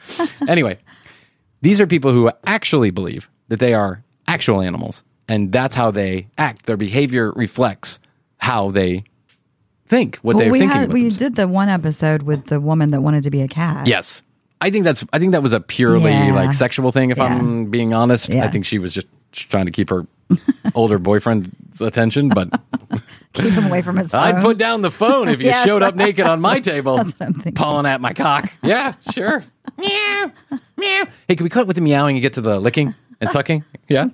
Anyway, 0.48 0.78
these 1.60 1.80
are 1.80 1.86
people 1.86 2.12
who 2.12 2.30
actually 2.46 2.90
believe 2.90 3.28
that 3.48 3.60
they 3.60 3.74
are 3.74 4.02
actual 4.26 4.62
animals 4.62 5.02
and 5.28 5.52
that's 5.52 5.74
how 5.74 5.90
they 5.90 6.28
act. 6.38 6.66
Their 6.66 6.76
behavior 6.76 7.32
reflects 7.32 7.98
how 8.38 8.70
they 8.70 9.04
think, 9.86 10.16
what 10.18 10.36
Well, 10.36 10.44
they're 10.44 10.52
we 10.52 10.58
thinking. 10.60 10.76
had 10.78 10.92
we 10.92 11.02
themselves. 11.02 11.16
did 11.18 11.36
the 11.36 11.48
one 11.48 11.68
episode 11.68 12.22
with 12.22 12.46
the 12.46 12.60
woman 12.60 12.90
that 12.90 13.00
wanted 13.02 13.22
to 13.24 13.30
be 13.30 13.40
a 13.42 13.48
cat. 13.48 13.86
Yes. 13.86 14.22
I 14.60 14.70
think 14.70 14.84
that's 14.84 15.04
I 15.12 15.18
think 15.18 15.32
that 15.32 15.42
was 15.42 15.52
a 15.52 15.60
purely 15.60 16.10
Yeah. 16.10 16.34
like 16.34 16.52
sexual 16.52 16.90
thing 16.90 17.10
if 17.10 17.20
I'm 17.20 17.66
being 17.70 17.94
honest. 17.94 18.34
I 18.34 18.48
think 18.48 18.66
she 18.66 18.78
was 18.78 18.92
just 18.92 19.06
trying 19.32 19.66
to 19.66 19.70
keep 19.72 19.88
her 19.90 20.06
older 20.74 20.98
boyfriend's 20.98 21.80
attention, 21.80 22.28
but 22.28 22.48
Keep 23.34 23.52
him 23.52 23.66
away 23.66 23.82
from 23.82 23.96
his 23.96 24.10
phone. 24.10 24.20
I'd 24.22 24.42
put 24.42 24.58
down 24.58 24.82
the 24.82 24.90
phone 24.90 25.28
if 25.28 25.40
you 25.40 25.46
Yes. 25.48 25.64
showed 25.64 25.82
up 25.82 25.94
naked 25.94 26.26
on 26.26 26.40
my 26.40 26.58
table, 26.60 26.96
that's 26.96 27.12
what 27.20 27.28
I'm 27.46 27.52
pawing 27.52 27.86
at 27.86 28.00
my 28.00 28.12
cock. 28.12 28.50
Yeah, 28.62 28.94
sure. 29.12 29.42
meow, 29.78 30.32
meow. 30.76 31.04
Hey, 31.28 31.36
can 31.36 31.44
we 31.44 31.50
cut 31.50 31.66
with 31.66 31.76
the 31.76 31.82
meowing 31.82 32.16
and 32.16 32.22
get 32.22 32.32
to 32.34 32.40
the 32.40 32.58
licking 32.58 32.94
and 33.20 33.30
sucking? 33.30 33.64
Yeah. 33.88 34.08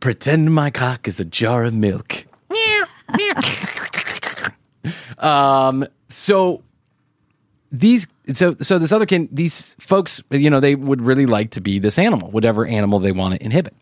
Pretend 0.00 0.54
my 0.54 0.70
cock 0.70 1.08
is 1.08 1.20
a 1.20 1.24
jar 1.24 1.64
of 1.64 1.74
milk. 1.74 2.26
Um. 5.18 5.86
So 6.08 6.62
these 7.72 8.06
so 8.34 8.54
so 8.60 8.78
this 8.78 8.92
otherkin 8.92 9.28
these 9.32 9.74
folks 9.78 10.22
you 10.30 10.50
know 10.50 10.60
they 10.60 10.74
would 10.74 11.02
really 11.02 11.26
like 11.26 11.50
to 11.50 11.60
be 11.60 11.78
this 11.78 11.98
animal 11.98 12.30
whatever 12.30 12.64
animal 12.64 13.00
they 13.00 13.12
want 13.12 13.34
to 13.34 13.44
inhibit 13.44 13.74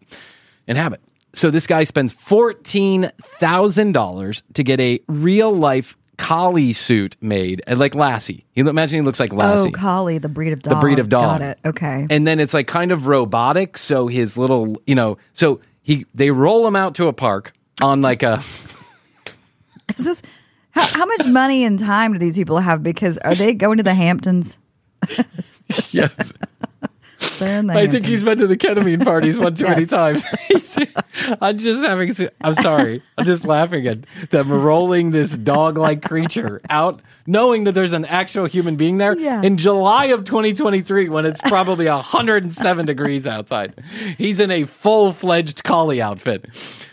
inhabit 0.67 1.01
so 1.35 1.51
this 1.51 1.67
guy 1.67 1.85
spends 1.85 2.15
$14000 2.15 4.43
to 4.55 4.63
get 4.63 4.81
a 4.81 5.01
real 5.09 5.53
life 5.53 5.99
collie 6.17 6.73
suit 6.73 7.17
made 7.21 7.63
uh, 7.67 7.75
like 7.77 7.95
lassie 7.95 8.45
you 8.55 8.69
imagine 8.69 9.01
he 9.01 9.05
looks 9.05 9.19
like 9.21 9.33
lassie 9.33 9.69
Oh, 9.69 9.73
collie, 9.73 10.19
the 10.19 10.29
breed 10.29 10.53
of 10.53 10.63
dog. 10.63 10.75
the 10.75 10.81
breed 10.81 10.99
of 10.99 11.09
dog 11.09 11.41
Got 11.41 11.43
it. 11.43 11.59
Okay. 11.65 12.07
and 12.11 12.27
then 12.27 12.39
it's 12.41 12.55
like 12.55 12.67
kind 12.67 12.93
of 12.93 13.07
robotic 13.07 13.77
so 13.79 14.07
his 14.07 14.37
little 14.39 14.81
you 14.87 14.95
know 14.95 15.19
so 15.33 15.61
he 15.83 16.07
they 16.15 16.31
roll 16.31 16.67
him 16.67 16.77
out 16.77 16.95
to 16.97 17.09
a 17.09 17.13
park 17.13 17.53
on 17.83 18.01
like 18.03 18.23
a 18.23 18.43
Is 19.99 20.05
this 20.05 20.23
how, 20.71 20.87
how 20.87 21.07
much 21.07 21.27
money 21.27 21.63
and 21.65 21.79
time 21.79 22.15
do 22.15 22.19
these 22.19 22.35
people 22.37 22.59
have? 22.59 22.83
Because 22.83 23.17
are 23.19 23.35
they 23.35 23.53
going 23.53 23.77
to 23.77 23.85
the 23.85 23.95
Hamptons? 23.95 24.57
yes 25.91 26.33
They're 27.45 27.59
in 27.61 27.67
the 27.67 27.75
I 27.75 27.87
think 27.87 28.05
he's 28.07 28.23
been 28.23 28.39
to 28.39 28.47
the 28.47 28.57
ketamine 28.57 29.05
parties 29.05 29.39
one 29.39 29.55
too 29.55 29.65
many 29.65 29.87
times. 29.99 30.25
I'm 31.41 31.59
just 31.59 31.83
having. 31.85 32.13
I'm 32.41 32.55
sorry. 32.55 33.03
I'm 33.17 33.25
just 33.25 33.45
laughing 33.45 33.87
at 33.87 33.99
them 34.31 34.51
rolling 34.53 35.11
this 35.11 35.37
dog-like 35.37 36.03
creature 36.03 36.61
out, 36.69 37.01
knowing 37.27 37.65
that 37.65 37.73
there's 37.73 37.93
an 37.93 38.05
actual 38.05 38.47
human 38.47 38.77
being 38.77 38.99
there 38.99 39.17
Yeah. 39.17 39.43
in 39.43 39.57
July 39.57 40.07
of 40.07 40.25
2023 40.25 41.09
when 41.09 41.25
it's 41.27 41.41
probably 41.43 41.87
107 41.87 42.87
degrees 42.87 43.27
outside. 43.27 43.75
He's 44.19 44.41
in 44.41 44.51
a 44.51 44.65
full-fledged 44.65 45.63
collie 45.65 46.03
outfit. 46.03 46.47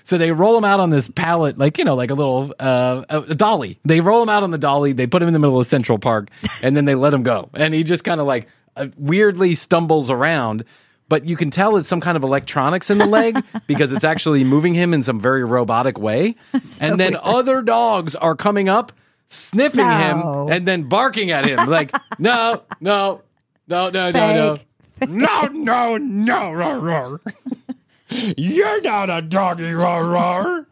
So 0.04 0.18
they 0.18 0.32
roll 0.32 0.58
him 0.58 0.66
out 0.66 0.80
on 0.80 0.90
this 0.90 1.08
pallet, 1.08 1.58
like 1.58 1.78
you 1.78 1.86
know, 1.86 1.96
like 1.96 2.12
a 2.12 2.16
little 2.16 2.54
uh, 2.60 3.04
a, 3.10 3.36
dolly. 3.36 3.80
They 3.86 4.02
roll 4.02 4.22
him 4.22 4.30
out 4.30 4.44
on 4.44 4.52
the 4.52 4.58
dolly. 4.58 4.92
They 4.94 5.08
put 5.08 5.22
him 5.22 5.30
in 5.30 5.34
the 5.34 5.40
middle 5.40 5.60
of 5.60 5.66
Central 5.68 5.98
Park, 6.00 6.30
and 6.62 6.76
then 6.76 6.86
they 6.86 6.96
let 6.96 7.14
him 7.14 7.24
go. 7.24 7.50
And 7.54 7.74
he 7.74 7.84
just 7.84 8.04
kind 8.04 8.20
of 8.20 8.28
like 8.28 8.48
Uh, 8.76 8.88
weirdly 8.98 9.54
stumbles 9.56 10.10
around. 10.10 10.64
But 11.10 11.26
you 11.26 11.36
can 11.36 11.52
tell 11.52 11.76
it's 11.76 11.90
some 11.90 12.00
kind 12.00 12.16
of 12.16 12.24
electronics 12.24 12.90
in 12.90 12.98
the 12.98 13.06
leg 13.06 13.44
because 13.68 13.92
it's 13.92 14.06
actually 14.06 14.46
moving 14.46 14.74
him 14.74 14.94
in 14.94 15.04
some 15.04 15.20
very 15.20 15.44
robotic 15.44 15.98
way. 16.00 16.36
and 16.80 16.98
then 17.00 17.18
other 17.22 17.62
dogs 17.62 18.16
are 18.16 18.36
coming 18.36 18.70
up, 18.70 18.94
sniffing 19.26 19.86
No. 19.86 20.48
him, 20.48 20.54
and 20.54 20.66
then 20.68 20.84
barking 20.84 21.32
at 21.32 21.46
him 21.46 21.70
like, 21.70 21.94
"No, 22.20 22.62
no, 22.80 23.22
no, 23.68 23.90
no, 23.90 24.12
no, 24.12 24.34
no." 24.34 24.58
No, 25.08 25.42
no, 25.48 25.98
no, 25.98 26.52
roar, 26.52 26.80
roar. 26.80 27.22
You're 28.38 28.82
not 28.82 29.10
a 29.10 29.22
doggy, 29.22 29.74
roar, 29.74 30.06
roar. 30.06 30.68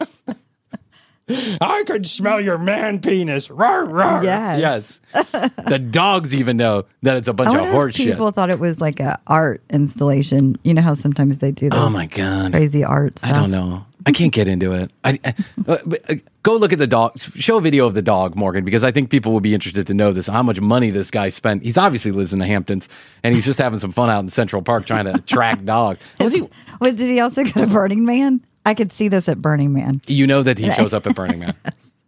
I 1.61 1.83
could 1.85 2.05
smell 2.07 2.41
your 2.41 2.57
man 2.57 2.99
penis. 2.99 3.49
Roar, 3.49 3.85
roar. 3.85 4.23
Yes. 4.23 4.99
Yes. 5.13 5.51
the 5.67 5.79
dogs 5.79 6.33
even 6.35 6.57
know 6.57 6.85
that 7.03 7.17
it's 7.17 7.27
a 7.27 7.33
bunch 7.33 7.49
I 7.49 7.53
of 7.55 7.59
wonder 7.61 7.71
horse 7.71 7.95
if 7.95 8.01
shit. 8.05 8.13
people 8.13 8.31
thought 8.31 8.49
it 8.49 8.59
was 8.59 8.81
like 8.81 8.99
a 8.99 9.19
art 9.27 9.61
installation. 9.69 10.57
You 10.63 10.73
know 10.73 10.81
how 10.81 10.93
sometimes 10.93 11.37
they 11.39 11.51
do 11.51 11.69
those 11.69 11.79
Oh 11.79 11.89
my 11.89 12.05
god. 12.07 12.53
crazy 12.53 12.83
art 12.83 13.19
stuff. 13.19 13.31
I 13.31 13.33
don't 13.35 13.51
know. 13.51 13.85
I 14.05 14.11
can't 14.11 14.31
get 14.31 14.47
into 14.47 14.71
it. 14.71 14.91
I, 15.03 15.19
I- 15.25 15.35
uh, 15.67 15.77
uh, 16.09 16.15
go 16.41 16.55
look 16.55 16.71
at 16.71 16.79
the 16.79 16.87
dog. 16.87 17.19
Show 17.19 17.57
a 17.57 17.61
video 17.61 17.85
of 17.85 17.93
the 17.93 18.01
dog, 18.01 18.33
Morgan, 18.35 18.63
because 18.63 18.83
I 18.83 18.91
think 18.93 19.09
people 19.09 19.33
will 19.33 19.41
be 19.41 19.53
interested 19.53 19.87
to 19.87 19.93
know 19.93 20.13
this. 20.13 20.27
How 20.27 20.41
much 20.41 20.59
money 20.61 20.89
this 20.89 21.11
guy 21.11 21.29
spent? 21.29 21.63
He's 21.63 21.77
obviously 21.77 22.11
lives 22.11 22.31
in 22.31 22.39
the 22.39 22.45
Hamptons, 22.45 22.87
and 23.23 23.35
he's 23.35 23.43
just 23.45 23.59
having 23.59 23.77
some 23.77 23.91
fun 23.91 24.09
out 24.09 24.19
in 24.21 24.29
Central 24.29 24.61
Park 24.61 24.85
trying 24.85 25.05
to 25.05 25.19
track 25.21 25.63
dog. 25.65 25.97
Was 26.19 26.31
he? 26.33 26.47
Wait, 26.79 26.95
did 26.95 27.09
he 27.09 27.19
also 27.19 27.43
go 27.43 27.51
to 27.61 27.67
Burning 27.67 28.05
Man? 28.05 28.41
I 28.65 28.73
could 28.73 28.91
see 28.91 29.07
this 29.07 29.27
at 29.29 29.41
Burning 29.41 29.73
Man. 29.73 30.01
You 30.07 30.27
know 30.27 30.43
that 30.43 30.57
he 30.57 30.69
shows 30.77 30.93
up 30.93 31.07
at 31.07 31.15
Burning 31.15 31.39
Man. 31.39 31.55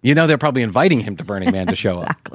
You 0.02 0.16
know 0.16 0.28
they're 0.28 0.38
probably 0.38 0.62
inviting 0.62 1.00
him 1.00 1.16
to 1.18 1.24
Burning 1.24 1.52
Man 1.52 1.68
to 1.68 1.76
show 1.76 2.00
up. 2.00 2.30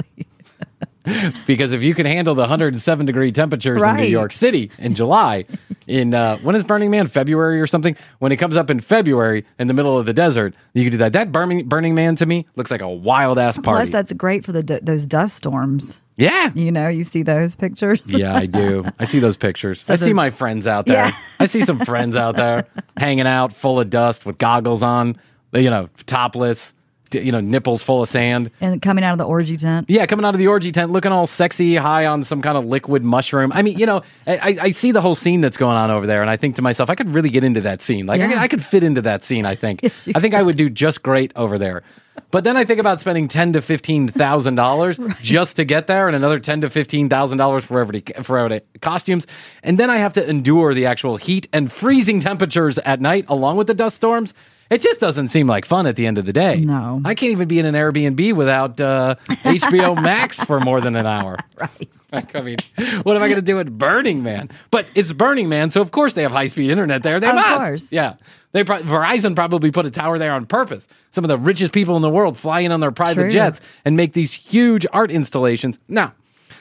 Because 1.47 1.73
if 1.73 1.83
you 1.83 1.95
can 1.95 2.07
handle 2.07 2.35
the 2.35 2.43
107 2.43 3.07
degree 3.07 3.33
temperatures 3.33 3.83
in 3.83 3.97
New 3.97 4.05
York 4.05 4.33
City 4.33 4.71
in 4.79 4.95
July, 4.95 5.45
in 5.87 6.13
uh, 6.15 6.39
when 6.39 6.57
is 6.57 6.65
Burning 6.65 6.91
Man? 6.91 7.07
February 7.07 7.61
or 7.61 7.67
something? 7.67 7.97
When 8.19 8.33
it 8.33 8.37
comes 8.37 8.57
up 8.57 8.71
in 8.71 8.81
February 8.81 9.45
in 9.59 9.69
the 9.69 9.75
middle 9.75 9.97
of 9.99 10.07
the 10.07 10.13
desert, 10.13 10.55
you 10.75 10.83
can 10.83 10.91
do 10.93 10.99
that. 10.99 11.13
That 11.13 11.31
Burning 11.33 11.69
Burning 11.69 11.95
Man 11.95 12.17
to 12.17 12.27
me 12.27 12.47
looks 12.57 12.71
like 12.71 12.81
a 12.83 12.89
wild 12.89 13.39
ass 13.39 13.57
party. 13.57 13.79
Plus, 13.79 13.91
that's 13.91 14.13
great 14.13 14.45
for 14.45 14.53
the 14.53 14.81
those 14.83 15.07
dust 15.07 15.37
storms. 15.37 16.01
yeah. 16.17 16.51
You 16.55 16.73
know, 16.73 16.89
you 16.89 17.05
see 17.05 17.23
those 17.23 17.55
pictures. 17.55 18.11
Yeah, 18.11 18.35
I 18.35 18.47
do. 18.47 18.85
I 18.99 19.05
see 19.05 19.19
those 19.21 19.37
pictures. 19.37 19.89
I 19.89 19.97
see 19.97 20.07
the- 20.07 20.15
my 20.15 20.31
friends 20.31 20.67
out 20.67 20.87
there. 20.87 20.97
Yeah. 21.07 21.11
I 21.39 21.47
see 21.47 21.63
some 21.63 21.79
friends 21.79 22.17
out 22.17 22.37
there 22.37 22.67
hanging 22.97 23.27
out 23.27 23.53
full 23.53 23.79
of 23.79 23.91
dust 23.91 24.25
with 24.27 24.39
goggles 24.39 24.83
on, 24.83 25.17
you 25.53 25.71
know, 25.71 25.89
topless, 26.07 26.73
you 27.15 27.33
know, 27.33 27.41
nipples 27.41 27.83
full 27.83 28.03
of 28.03 28.09
sand. 28.09 28.51
And 28.61 28.81
coming 28.83 29.05
out 29.05 29.13
of 29.13 29.19
the 29.19 29.25
orgy 29.25 29.57
tent. 29.57 29.89
Yeah, 29.89 30.07
coming 30.07 30.25
out 30.25 30.35
of 30.35 30.39
the 30.39 30.47
orgy 30.49 30.73
tent, 30.73 30.91
looking 30.93 31.13
all 31.13 31.27
sexy, 31.27 31.77
high 31.77 32.07
on 32.07 32.25
some 32.25 32.43
kind 32.43 32.57
of 32.59 32.65
liquid 32.67 33.03
mushroom. 33.03 33.53
I 33.53 33.63
mean, 33.63 33.79
you 33.79 33.87
know, 33.87 34.03
I, 34.27 34.59
I- 34.61 34.71
see 34.71 34.93
the 34.93 35.01
whole 35.01 35.15
scene 35.15 35.41
that's 35.41 35.57
going 35.57 35.77
on 35.77 35.91
over 35.91 36.07
there, 36.07 36.21
and 36.21 36.31
I 36.31 36.37
think 36.37 36.57
to 36.57 36.63
myself, 36.63 36.91
I 36.91 36.95
could 36.95 37.09
really 37.11 37.31
get 37.31 37.45
into 37.45 37.63
that 37.63 37.81
scene. 37.83 38.07
Like, 38.07 38.21
I, 38.21 38.29
could, 38.29 38.39
I 38.39 38.49
could 38.49 38.65
fit 38.65 38.83
into 38.85 39.03
that 39.03 39.25
scene. 39.25 39.47
I 39.47 39.55
think. 39.55 39.81
Yes, 39.87 40.09
I 40.15 40.21
think 40.21 40.35
I 40.35 40.43
would 40.43 40.57
do 40.57 40.69
just 40.69 41.03
great 41.03 41.33
over 41.37 41.59
there. 41.59 41.83
But 42.31 42.45
then 42.45 42.57
I 42.57 42.65
think 42.65 42.81
about 42.81 42.99
spending 42.99 43.29
ten 43.29 43.53
to 43.53 43.63
fifteen 43.63 44.09
thousand 44.09 44.55
dollars 44.57 44.99
just 45.23 45.57
to 45.57 45.65
get 45.65 45.87
there, 45.87 46.07
and 46.09 46.17
another 46.17 46.41
ten 46.41 46.61
to 46.63 46.71
fifteen 46.71 47.09
thousand 47.09 47.39
dollars 47.39 47.65
for 47.65 47.79
every 47.81 48.03
for 48.23 48.39
every 48.39 48.63
costumes, 48.81 49.27
and 49.63 49.79
then 49.79 49.91
I 49.91 49.99
have 49.99 50.15
to 50.15 50.29
endure 50.29 50.75
the 50.75 50.87
actual 50.87 51.19
heat 51.19 51.49
and 51.53 51.71
freezing 51.71 52.21
temperatures 52.21 52.79
at 52.79 53.01
night, 53.01 53.27
along 53.29 53.57
with 53.59 53.67
the 53.69 53.75
dust 53.75 53.97
storms. 53.97 54.35
It 54.69 54.81
just 54.81 54.99
doesn't 55.01 55.29
seem 55.29 55.47
like 55.47 55.65
fun 55.65 55.87
at 55.87 55.95
the 55.97 56.07
end 56.07 56.19
of 56.19 56.27
the 56.27 56.33
day. 56.33 56.57
No. 56.61 57.01
I 57.05 57.15
can't 57.15 57.33
even 57.33 57.47
be 57.47 57.59
in 57.59 57.67
an 57.67 57.75
Airbnb 57.75 58.35
without 58.35 58.81
uh, 58.81 59.15
HBO 59.29 60.01
Max 60.03 60.41
for 60.43 60.59
more 60.61 60.81
than 60.81 60.97
an 60.97 61.07
hour. 61.07 61.37
Right. 61.59 61.89
Like, 62.13 62.37
I 62.37 62.41
mean, 62.41 62.57
what 63.03 63.17
am 63.17 63.23
I 63.23 63.27
going 63.27 63.35
to 63.37 63.43
do 63.43 63.59
at 63.59 63.67
Burning 63.77 64.23
Man? 64.23 64.49
But 64.71 64.87
it's 64.95 65.13
Burning 65.13 65.49
Man, 65.49 65.71
so 65.71 65.81
of 65.81 65.91
course 65.91 66.13
they 66.15 66.23
have 66.23 66.31
high 66.31 66.47
speed 66.47 66.71
internet 66.71 67.03
there. 67.03 67.19
They 67.19 67.29
Of 67.29 67.35
must. 67.35 67.57
course. 67.59 67.93
Yeah. 67.93 68.15
They 68.53 68.63
pro- 68.63 68.81
Verizon 68.83 69.35
probably 69.35 69.73
put 69.73 69.87
a 69.87 69.91
tower 69.91 70.17
there 70.19 70.33
on 70.33 70.47
purpose. 70.47 70.87
Some 71.11 71.25
of 71.25 71.29
the 71.29 71.37
richest 71.37 71.73
people 71.73 71.97
in 71.97 72.03
the 72.03 72.09
world 72.09 72.37
fly 72.39 72.61
in 72.61 72.71
on 72.71 72.79
their 72.79 72.93
private 72.93 73.23
True. 73.23 73.31
jets 73.33 73.61
and 73.85 73.97
make 73.97 74.13
these 74.13 74.33
huge 74.33 74.87
art 74.93 75.11
installations. 75.11 75.79
Now, 75.89 76.15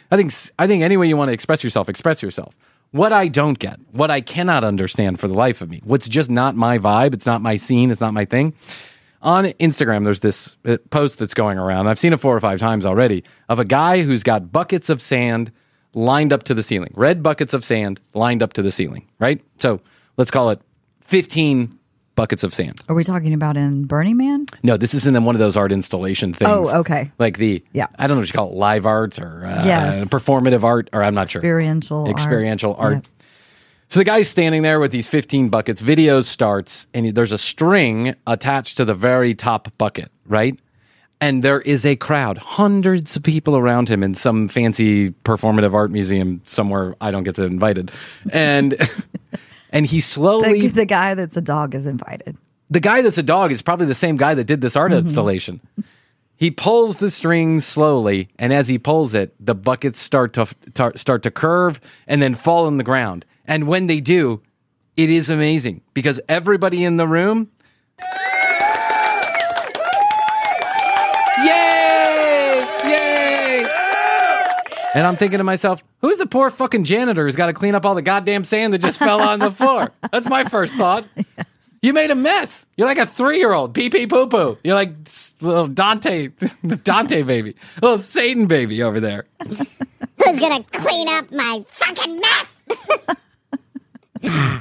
I 0.09 0.17
think 0.17 0.33
I 0.57 0.65
think 0.65 0.81
any 0.83 0.97
way 0.97 1.07
you 1.07 1.15
want 1.15 1.29
to 1.29 1.33
express 1.33 1.63
yourself, 1.63 1.89
express 1.89 2.23
yourself. 2.23 2.55
What 2.91 3.11
I 3.11 3.27
don't 3.27 3.59
get, 3.59 3.79
what 3.91 4.09
I 4.09 4.21
cannot 4.21 4.63
understand 4.63 5.19
for 5.19 5.27
the 5.27 5.33
life 5.33 5.61
of 5.61 5.69
me, 5.69 5.81
what's 5.83 6.07
just 6.07 6.29
not 6.29 6.55
my 6.55 6.77
vibe, 6.77 7.13
it's 7.13 7.25
not 7.25 7.41
my 7.41 7.57
scene, 7.57 7.91
it's 7.91 8.01
not 8.01 8.13
my 8.13 8.25
thing. 8.25 8.53
On 9.21 9.45
Instagram, 9.45 10.03
there's 10.03 10.19
this 10.19 10.55
uh, 10.65 10.77
post 10.91 11.17
that's 11.17 11.33
going 11.33 11.57
around. 11.57 11.87
I've 11.87 11.99
seen 11.99 12.13
it 12.13 12.19
four 12.19 12.35
or 12.35 12.39
five 12.39 12.59
times 12.59 12.85
already 12.85 13.23
of 13.49 13.59
a 13.59 13.65
guy 13.65 14.03
who's 14.03 14.23
got 14.23 14.51
buckets 14.51 14.89
of 14.89 15.01
sand 15.01 15.51
lined 15.93 16.31
up 16.31 16.43
to 16.43 16.53
the 16.53 16.61
ceiling, 16.61 16.93
red 16.95 17.23
buckets 17.23 17.53
of 17.53 17.65
sand 17.65 17.99
lined 18.13 18.43
up 18.43 18.53
to 18.53 18.61
the 18.61 18.71
ceiling, 18.71 19.07
right? 19.19 19.41
So 19.57 19.81
let's 20.17 20.29
call 20.29 20.51
it 20.51 20.61
15 21.01 21.79
buckets 22.15 22.43
of 22.43 22.53
sand. 22.53 22.81
Are 22.89 22.95
we 22.95 23.03
talking 23.03 23.33
about 23.33 23.57
in 23.57 23.83
Burning 23.85 24.17
Man? 24.17 24.45
No, 24.63 24.77
this 24.77 24.93
is 24.93 25.05
in 25.05 25.23
one 25.23 25.35
of 25.35 25.39
those 25.39 25.55
art 25.57 25.71
installation 25.71 26.33
things. 26.33 26.49
Oh, 26.49 26.79
okay. 26.79 27.11
Like 27.19 27.37
the 27.37 27.63
Yeah. 27.73 27.87
I 27.99 28.07
don't 28.07 28.17
know 28.17 28.21
what 28.21 28.27
you 28.29 28.33
call 28.33 28.49
it, 28.49 28.55
live 28.55 28.85
art 28.85 29.19
or 29.19 29.45
uh, 29.45 29.65
Yes. 29.65 30.05
performative 30.05 30.63
art, 30.63 30.89
or 30.93 31.03
I'm 31.03 31.13
not 31.13 31.29
sure. 31.29 31.41
Experiential 31.41 32.75
art. 32.77 32.93
Art. 32.95 33.03
Yeah. 33.05 33.25
So 33.89 33.99
the 33.99 34.03
guy's 34.03 34.27
standing 34.29 34.63
there 34.63 34.79
with 34.79 34.91
these 34.91 35.07
15 35.07 35.49
buckets. 35.49 35.79
Video 35.79 36.19
starts, 36.21 36.87
and 36.93 37.13
there's 37.13 37.31
a 37.31 37.37
string 37.37 38.15
attached 38.25 38.77
to 38.77 38.85
the 38.85 38.95
very 38.95 39.35
top 39.35 39.69
bucket, 39.77 40.11
right? 40.25 40.57
And 41.21 41.43
there 41.43 41.61
is 41.61 41.85
a 41.85 41.95
crowd, 41.95 42.37
hundreds 42.39 43.15
of 43.15 43.23
people 43.23 43.55
around 43.55 43.87
him 43.87 44.03
in 44.03 44.15
some 44.15 44.47
fancy 44.47 45.11
performative 45.23 45.73
art 45.73 45.91
museum 45.91 46.41
somewhere. 46.45 46.95
I 46.99 47.11
don't 47.11 47.23
get 47.23 47.35
to 47.35 47.45
invited, 47.45 47.91
and 48.31 48.75
and 49.75 49.85
he 49.85 49.99
slowly 50.01 50.61
The, 50.61 50.67
the 50.69 50.85
guy 50.85 51.13
that's 51.13 51.37
a 51.37 51.41
dog 51.41 51.75
is 51.75 51.85
invited. 51.85 52.35
the 52.71 52.79
guy 52.79 53.03
that's 53.03 53.19
a 53.19 53.23
dog 53.23 53.51
is 53.51 53.61
probably 53.61 53.85
the 53.85 53.93
same 53.93 54.17
guy 54.17 54.33
that 54.33 54.45
did 54.45 54.61
this 54.61 54.75
art 54.75 54.91
Mm-hmm. 54.91 55.05
installation. 55.05 55.61
He 56.37 56.51
pulls 56.51 56.97
the 56.97 57.09
string 57.11 57.61
slowly, 57.61 58.27
and 58.37 58.51
as 58.51 58.67
he 58.67 58.77
pulls 58.77 59.13
it, 59.13 59.33
the 59.39 59.55
buckets 59.55 59.99
start 60.01 60.33
to 60.33 60.47
tar- 60.73 60.97
start 60.97 61.23
to 61.23 61.31
curve 61.31 61.79
and 62.07 62.21
then 62.21 62.35
fall 62.35 62.65
on 62.65 62.75
the 62.77 62.83
ground. 62.83 63.23
And 63.45 63.67
when 63.67 63.87
they 63.87 64.01
do, 64.01 64.41
it 64.97 65.09
is 65.09 65.29
amazing 65.29 65.81
because 65.93 66.19
everybody 66.27 66.83
in 66.83 66.97
the 66.97 67.07
room, 67.07 67.49
yay, 71.45 72.65
yay! 72.85 73.65
And 74.93 75.05
I'm 75.05 75.15
thinking 75.17 75.37
to 75.39 75.43
myself, 75.43 75.83
who's 76.05 76.17
the 76.17 76.27
poor 76.27 76.51
fucking 76.51 76.83
janitor 76.83 77.25
who's 77.25 77.35
got 77.35 77.47
to 77.47 77.53
clean 77.53 77.73
up 77.73 77.83
all 77.83 77.95
the 77.95 78.01
goddamn 78.03 78.45
sand 78.45 78.73
that 78.73 78.77
just 78.79 78.99
fell 78.99 79.21
on 79.21 79.39
the 79.39 79.49
floor? 79.49 79.91
That's 80.11 80.29
my 80.29 80.43
first 80.43 80.73
thought. 80.75 81.05
You 81.81 81.93
made 81.93 82.09
a 82.09 82.15
mess. 82.15 82.65
You're 82.77 82.87
like 82.87 82.97
a 82.97 83.05
three 83.05 83.37
year 83.37 83.53
old, 83.53 83.75
pee 83.75 83.91
pee 83.91 84.07
poo 84.07 84.25
poo. 84.25 84.57
You're 84.63 84.73
like 84.73 84.91
little 85.39 85.67
Dante, 85.67 86.29
Dante 86.83 87.21
baby, 87.21 87.55
little 87.79 87.99
Satan 87.99 88.47
baby 88.47 88.81
over 88.81 88.99
there. 88.99 89.27
Who's 89.45 90.39
gonna 90.39 90.63
clean 90.63 91.07
up 91.09 91.31
my 91.31 91.63
fucking 91.67 92.19
mess? 92.19 92.45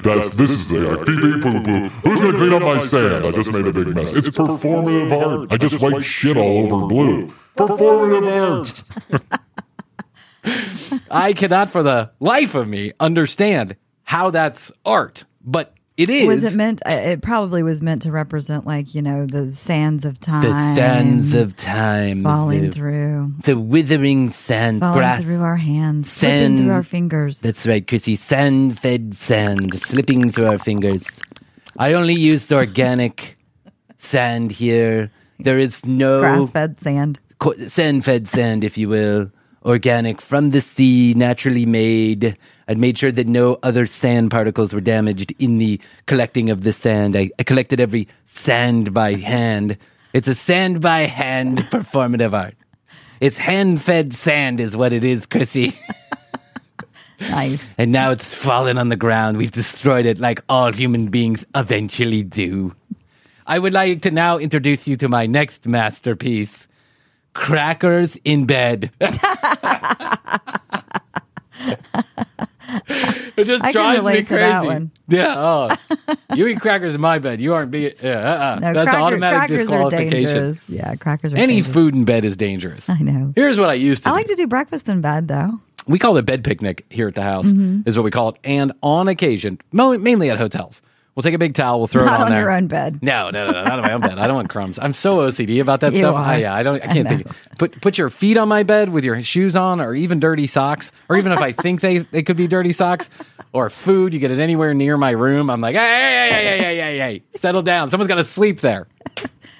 That's 0.02 0.36
this 0.36 0.50
is 0.50 0.68
the 0.68 0.86
art. 0.86 1.06
Pee 1.06 1.16
pee 1.18 1.40
poo 1.40 1.62
poo. 1.62 1.88
Who's 1.88 2.20
gonna 2.20 2.36
clean 2.36 2.52
up 2.52 2.60
my 2.60 2.78
sand? 2.80 3.24
I 3.24 3.30
just 3.30 3.50
made 3.50 3.66
a 3.68 3.72
big 3.72 3.86
mess. 3.94 4.12
It's 4.12 4.28
performative 4.28 5.12
art. 5.12 5.50
I 5.50 5.56
just 5.56 5.80
wiped 5.80 6.02
shit 6.02 6.36
all 6.36 6.58
over 6.58 6.86
blue. 6.86 7.32
Performative 7.56 8.82
art. 9.08 9.32
I 11.10 11.32
cannot 11.32 11.70
for 11.70 11.82
the 11.82 12.10
life 12.20 12.54
of 12.54 12.68
me 12.68 12.92
understand 13.00 13.76
how 14.02 14.30
that's 14.30 14.70
art, 14.84 15.24
but 15.44 15.74
it 15.96 16.08
is. 16.08 16.26
Was 16.26 16.42
it 16.44 16.56
meant? 16.56 16.82
uh, 16.84 16.90
It 16.90 17.22
probably 17.22 17.62
was 17.62 17.80
meant 17.80 18.02
to 18.02 18.10
represent, 18.10 18.66
like 18.66 18.94
you 18.94 19.02
know, 19.02 19.26
the 19.26 19.50
sands 19.52 20.04
of 20.04 20.18
time, 20.20 20.42
the 20.42 20.74
sands 20.74 21.34
of 21.34 21.56
time 21.56 22.22
falling 22.24 22.66
the, 22.66 22.72
through, 22.72 23.32
the 23.44 23.56
withering 23.56 24.30
sand 24.30 24.80
falling 24.80 24.98
grass. 24.98 25.22
through 25.22 25.42
our 25.42 25.56
hands, 25.56 26.10
slipping 26.10 26.38
Sand. 26.40 26.58
through 26.58 26.72
our 26.72 26.82
fingers. 26.82 27.40
That's 27.40 27.66
right, 27.66 27.86
Krissy. 27.86 28.18
Sand 28.18 28.78
fed 28.80 29.14
sand 29.14 29.78
slipping 29.80 30.30
through 30.32 30.46
our 30.48 30.58
fingers. 30.58 31.04
I 31.78 31.92
only 31.92 32.14
used 32.14 32.52
organic 32.52 33.36
sand 33.98 34.50
here. 34.52 35.10
There 35.38 35.58
is 35.58 35.84
no 35.84 36.18
Grass-fed 36.20 36.80
sand. 36.80 37.18
sand 37.68 38.04
fed 38.04 38.26
sand, 38.28 38.64
if 38.64 38.76
you 38.78 38.88
will. 38.88 39.30
Organic 39.64 40.20
from 40.20 40.50
the 40.50 40.60
sea, 40.60 41.14
naturally 41.14 41.64
made. 41.66 42.36
I'd 42.68 42.78
made 42.78 42.98
sure 42.98 43.12
that 43.12 43.26
no 43.26 43.58
other 43.62 43.86
sand 43.86 44.30
particles 44.30 44.74
were 44.74 44.80
damaged 44.80 45.32
in 45.38 45.58
the 45.58 45.80
collecting 46.06 46.50
of 46.50 46.64
the 46.64 46.72
sand. 46.72 47.16
I, 47.16 47.30
I 47.38 47.42
collected 47.44 47.80
every 47.80 48.08
sand 48.26 48.92
by 48.92 49.14
hand. 49.14 49.78
It's 50.12 50.28
a 50.28 50.34
sand 50.34 50.80
by 50.80 51.00
hand 51.00 51.58
performative 51.70 52.32
art. 52.32 52.54
It's 53.20 53.38
hand 53.38 53.80
fed 53.80 54.12
sand, 54.12 54.60
is 54.60 54.76
what 54.76 54.92
it 54.92 55.04
is, 55.04 55.26
Krissy. 55.26 55.76
Nice. 57.20 57.74
And 57.78 57.92
now 57.92 58.10
it's 58.10 58.34
fallen 58.34 58.78
on 58.78 58.88
the 58.88 58.96
ground. 58.96 59.36
We've 59.36 59.50
destroyed 59.50 60.06
it 60.06 60.18
like 60.18 60.42
all 60.48 60.72
human 60.72 61.08
beings 61.08 61.46
eventually 61.54 62.22
do. 62.22 62.74
I 63.46 63.58
would 63.58 63.72
like 63.72 64.02
to 64.02 64.10
now 64.10 64.38
introduce 64.38 64.88
you 64.88 64.96
to 64.96 65.08
my 65.08 65.26
next 65.26 65.66
masterpiece 65.66 66.66
Crackers 67.34 68.16
in 68.24 68.46
Bed. 68.46 68.90
it 73.36 73.44
just 73.44 73.62
I 73.64 73.72
drives 73.72 74.04
me 74.04 74.22
crazy. 74.22 74.90
Yeah. 75.08 75.34
Oh. 75.36 75.68
you 76.34 76.46
eat 76.46 76.60
crackers 76.60 76.94
in 76.94 77.00
my 77.00 77.18
bed. 77.18 77.40
You 77.40 77.54
aren't 77.54 77.70
being. 77.70 77.92
Yeah, 78.02 78.12
uh-uh. 78.18 78.58
No, 78.60 78.72
That's 78.72 78.90
cracker- 78.90 79.02
automatic 79.04 79.38
crackers 79.38 79.58
are 79.58 79.62
disqualification. 79.62 80.10
dangerous. 80.24 80.70
Yeah, 80.70 80.94
crackers 80.96 81.32
are 81.32 81.36
Any 81.36 81.54
dangerous. 81.56 81.74
food 81.74 81.94
in 81.94 82.04
bed 82.04 82.24
is 82.24 82.36
dangerous. 82.36 82.88
I 82.88 82.98
know. 82.98 83.32
Here's 83.36 83.58
what 83.58 83.68
I 83.68 83.74
used 83.74 84.04
to 84.04 84.08
I 84.10 84.12
do 84.12 84.16
like 84.16 84.26
to 84.26 84.34
do 84.36 84.46
breakfast 84.46 84.88
in 84.88 85.00
bed 85.00 85.28
though. 85.28 85.60
we 85.86 85.98
call 85.98 86.16
it 86.16 86.20
a 86.20 86.22
bed 86.24 86.44
picnic 86.44 86.86
here 86.90 87.08
at 87.08 87.14
the 87.14 87.22
house 87.22 87.46
Mm-hmm. 87.46 87.88
is 87.88 87.96
what 87.98 88.04
we 88.04 88.10
call 88.10 88.30
it 88.30 88.36
and 88.44 88.72
on 88.82 89.08
occasion 89.08 89.58
mainly 89.72 90.30
at 90.30 90.38
hotels 90.38 90.80
we'll 91.14 91.22
take 91.22 91.34
a 91.34 91.38
big 91.38 91.54
towel 91.54 91.78
we'll 91.78 91.86
throw 91.86 92.02
it 92.04 92.08
on 92.08 92.10
there. 92.10 92.18
Not 92.18 92.24
on 92.26 92.30
there 92.32 92.40
your 92.40 92.50
own 92.52 92.66
bed. 92.66 93.02
no 93.02 93.30
no 93.30 93.46
no, 93.46 93.52
no 93.52 93.64
not 93.64 93.78
on 93.78 93.82
my 93.82 93.92
own 93.92 94.00
bed 94.00 94.18
i 94.18 94.26
don't 94.26 94.36
want 94.36 94.48
crumbs 94.48 94.78
i'm 94.78 94.92
so 94.92 95.18
ocd 95.18 95.60
about 95.60 95.80
that 95.80 95.92
You 95.94 95.98
stuff. 96.00 96.14
I, 96.16 96.38
yeah 96.38 96.54
i 96.54 96.62
don't 96.62 96.82
i 96.82 96.86
can't 96.92 97.06
I 97.08 97.16
think 97.16 97.28
put 97.58 97.80
put 97.80 97.98
your 97.98 98.10
feet 98.10 98.36
on 98.36 98.48
my 98.48 98.62
bed 98.62 98.88
with 98.90 99.04
your 99.04 99.20
shoes 99.22 99.56
on 99.56 99.80
or 99.80 99.94
even 99.94 100.20
dirty 100.20 100.46
socks 100.46 100.92
or 101.08 101.16
even 101.16 101.32
if 101.32 101.38
i 101.40 101.52
think 101.52 101.80
they 101.80 101.98
they 101.98 102.22
could 102.22 102.36
be 102.36 102.46
dirty 102.46 102.72
socks 102.72 103.10
or 103.52 103.70
food 103.70 104.12
you 104.14 104.20
get 104.20 104.30
it 104.30 104.38
anywhere 104.40 104.74
near 104.74 104.96
my 104.96 105.10
room 105.10 105.50
i'm 105.50 105.60
like 105.60 105.76
hey 105.76 105.80
hey 105.80 106.28
hey 106.30 106.44
hey 106.44 106.58
hey 106.58 106.76
hey, 106.76 106.98
hey. 106.98 107.22
settle 107.38 107.62
down 107.62 107.90
someone's 107.90 108.08
got 108.08 108.16
to 108.16 108.24
sleep 108.24 108.60
there 108.60 108.86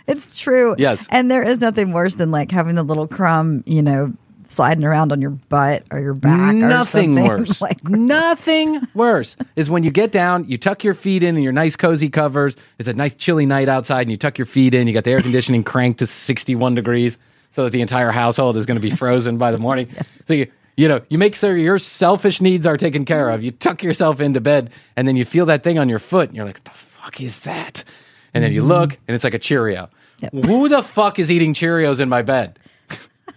It's 0.07 0.38
true. 0.38 0.75
Yes. 0.77 1.07
And 1.09 1.31
there 1.31 1.43
is 1.43 1.62
nothing 1.62 1.93
worse 1.93 2.17
than 2.17 2.31
like 2.31 2.51
having 2.51 2.75
the 2.75 2.83
little 2.83 3.09
crumb, 3.09 3.64
you 3.67 3.81
know, 3.81 4.12
sliding 4.46 4.85
around 4.85 5.12
on 5.12 5.20
your 5.20 5.30
butt 5.30 5.85
or 5.90 6.00
your 6.00 6.14
back. 6.14 6.54
Nothing 6.54 7.18
or 7.18 7.24
something. 7.24 7.38
worse. 7.38 7.61
Like 7.61 7.85
Nothing 7.88 8.80
worse 8.94 9.37
is 9.57 9.70
when 9.70 9.83
you 9.83 9.90
get 9.90 10.12
down, 10.12 10.48
you 10.48 10.59
tuck 10.59 10.85
your 10.85 10.94
feet 10.94 11.22
in 11.22 11.37
in 11.37 11.42
your 11.42 11.52
nice 11.52 11.76
cozy 11.76 12.09
covers. 12.09 12.57
It's 12.78 12.88
a 12.88 12.92
nice 12.92 13.14
chilly 13.14 13.46
night 13.46 13.68
outside, 13.68 14.02
and 14.02 14.11
you 14.11 14.16
tuck 14.16 14.38
your 14.38 14.46
feet 14.46 14.74
in. 14.74 14.87
You 14.87 14.94
got 14.94 15.04
the 15.04 15.12
air 15.12 15.20
conditioning 15.20 15.64
cranked 15.64 15.98
to 16.00 16.07
sixty-one 16.07 16.74
degrees, 16.74 17.18
so 17.50 17.64
that 17.64 17.70
the 17.70 17.80
entire 17.80 18.11
household 18.11 18.57
is 18.57 18.66
going 18.66 18.80
to 18.80 18.83
be 18.83 18.94
frozen 18.94 19.38
by 19.38 19.50
the 19.50 19.59
morning. 19.59 19.88
So 20.26 20.33
you, 20.33 20.50
you 20.74 20.88
know, 20.88 21.02
you 21.11 21.18
make 21.18 21.37
sure 21.37 21.54
your 21.54 21.78
selfish 21.78 22.40
needs 22.40 22.66
are 22.66 22.78
taken 22.78 23.04
care 23.04 23.28
of. 23.28 23.44
You 23.44 23.50
tuck 23.50 23.83
yourself 23.83 24.20
into 24.20 24.40
bed, 24.40 24.70
and 24.96 25.07
then 25.07 25.16
you 25.16 25.26
feel 25.26 25.44
that 25.46 25.62
thing 25.62 25.78
on 25.78 25.90
your 25.90 25.98
foot, 25.98 26.30
and 26.30 26.37
you're 26.37 26.46
like, 26.46 26.64
"The 26.64 26.70
fuck 26.70 27.20
is 27.20 27.40
that?" 27.40 27.85
And 28.33 28.42
then 28.42 28.52
you 28.52 28.61
mm-hmm. 28.61 28.68
look, 28.68 28.98
and 29.07 29.14
it's 29.14 29.22
like 29.22 29.35
a 29.35 29.38
Cheerio. 29.38 29.90
Who 30.33 30.70
the 30.70 30.83
fuck 30.83 31.18
is 31.18 31.30
eating 31.30 31.52
Cheerios 31.52 32.00
in 32.00 32.09
my 32.09 32.22
bed? 32.22 32.59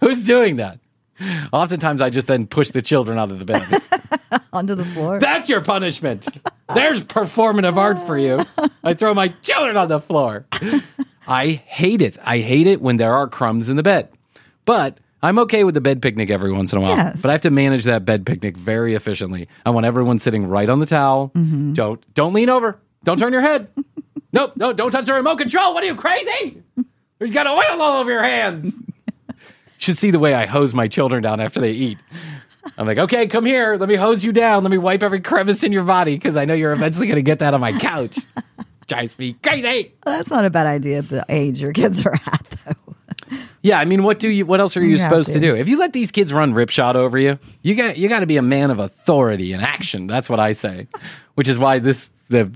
Who's 0.00 0.22
doing 0.22 0.56
that? 0.56 0.78
Oftentimes, 1.52 2.00
I 2.00 2.10
just 2.10 2.26
then 2.26 2.46
push 2.46 2.70
the 2.70 2.82
children 2.82 3.18
out 3.18 3.30
of 3.30 3.38
the 3.38 3.44
bed. 3.44 4.42
onto 4.52 4.74
the 4.74 4.84
floor. 4.84 5.18
That's 5.18 5.48
your 5.48 5.60
punishment. 5.60 6.28
There's 6.74 7.02
performative 7.04 7.76
art 7.76 7.98
for 8.06 8.18
you. 8.18 8.40
I 8.84 8.94
throw 8.94 9.14
my 9.14 9.28
children 9.28 9.76
on 9.76 9.88
the 9.88 10.00
floor. 10.00 10.46
I 11.26 11.52
hate 11.52 12.02
it. 12.02 12.18
I 12.22 12.38
hate 12.38 12.66
it 12.66 12.80
when 12.80 12.96
there 12.96 13.14
are 13.14 13.28
crumbs 13.28 13.68
in 13.68 13.76
the 13.76 13.82
bed. 13.82 14.08
But 14.64 14.98
I'm 15.22 15.38
okay 15.40 15.64
with 15.64 15.74
the 15.74 15.80
bed 15.80 16.00
picnic 16.00 16.30
every 16.30 16.52
once 16.52 16.72
in 16.72 16.78
a 16.78 16.82
while. 16.82 16.96
Yes. 16.96 17.22
But 17.22 17.30
I 17.30 17.32
have 17.32 17.40
to 17.42 17.50
manage 17.50 17.84
that 17.84 18.04
bed 18.04 18.24
picnic 18.24 18.56
very 18.56 18.94
efficiently. 18.94 19.48
I 19.66 19.70
want 19.70 19.86
everyone 19.86 20.18
sitting 20.18 20.46
right 20.46 20.68
on 20.68 20.78
the 20.78 20.86
towel. 20.86 21.32
Mm-hmm. 21.34 21.72
Don't 21.72 22.14
don't 22.14 22.32
lean 22.32 22.48
over. 22.48 22.78
Don't 23.04 23.18
turn 23.18 23.32
your 23.32 23.42
head. 23.42 23.68
nope, 24.32 24.56
no, 24.56 24.72
don't 24.72 24.90
touch 24.90 25.06
the 25.06 25.14
remote 25.14 25.36
control. 25.38 25.74
What 25.74 25.82
are 25.82 25.86
you 25.86 25.94
crazy? 25.94 26.62
You 27.20 27.28
got 27.28 27.46
oil 27.46 27.82
all 27.82 28.00
over 28.00 28.10
your 28.10 28.22
hands. 28.22 28.72
Should 29.78 29.96
see 29.96 30.10
the 30.10 30.18
way 30.18 30.34
I 30.34 30.46
hose 30.46 30.74
my 30.74 30.88
children 30.88 31.22
down 31.22 31.40
after 31.40 31.60
they 31.60 31.70
eat. 31.72 31.98
I'm 32.76 32.86
like, 32.86 32.98
okay, 32.98 33.26
come 33.26 33.44
here. 33.46 33.76
Let 33.76 33.88
me 33.88 33.94
hose 33.94 34.22
you 34.22 34.32
down. 34.32 34.62
Let 34.62 34.70
me 34.70 34.78
wipe 34.78 35.02
every 35.02 35.20
crevice 35.20 35.62
in 35.62 35.72
your 35.72 35.84
body 35.84 36.14
because 36.16 36.36
I 36.36 36.44
know 36.44 36.54
you're 36.54 36.72
eventually 36.72 37.06
going 37.06 37.16
to 37.16 37.22
get 37.22 37.38
that 37.38 37.54
on 37.54 37.60
my 37.60 37.72
couch. 37.78 38.18
Drives 38.88 39.18
me 39.18 39.34
crazy. 39.42 39.92
Well, 40.04 40.16
that's 40.16 40.30
not 40.30 40.44
a 40.44 40.50
bad 40.50 40.66
idea 40.66 40.98
at 40.98 41.08
the 41.08 41.24
age 41.28 41.60
your 41.60 41.72
kids 41.72 42.04
are 42.04 42.14
at, 42.14 42.46
though. 42.66 43.36
Yeah, 43.62 43.78
I 43.78 43.84
mean, 43.84 44.02
what 44.02 44.18
do 44.18 44.28
you? 44.30 44.46
What 44.46 44.60
else 44.60 44.76
are 44.76 44.82
you 44.82 44.90
You 44.90 44.96
supposed 44.98 45.28
to. 45.28 45.34
to. 45.34 45.40
do? 45.40 45.54
If 45.56 45.68
you 45.68 45.78
let 45.78 45.92
these 45.92 46.10
kids 46.10 46.32
run 46.32 46.54
ripshot 46.54 46.94
over 46.94 47.18
you, 47.18 47.38
you 47.62 47.74
got 47.74 47.98
you 47.98 48.08
got 48.08 48.20
to 48.20 48.26
be 48.26 48.36
a 48.36 48.42
man 48.42 48.70
of 48.70 48.78
authority 48.78 49.52
and 49.52 49.62
action. 49.62 50.06
That's 50.06 50.28
what 50.30 50.40
I 50.40 50.52
say. 50.52 50.86
Which 51.34 51.48
is 51.48 51.58
why 51.58 51.78
this 51.80 52.08
the 52.28 52.50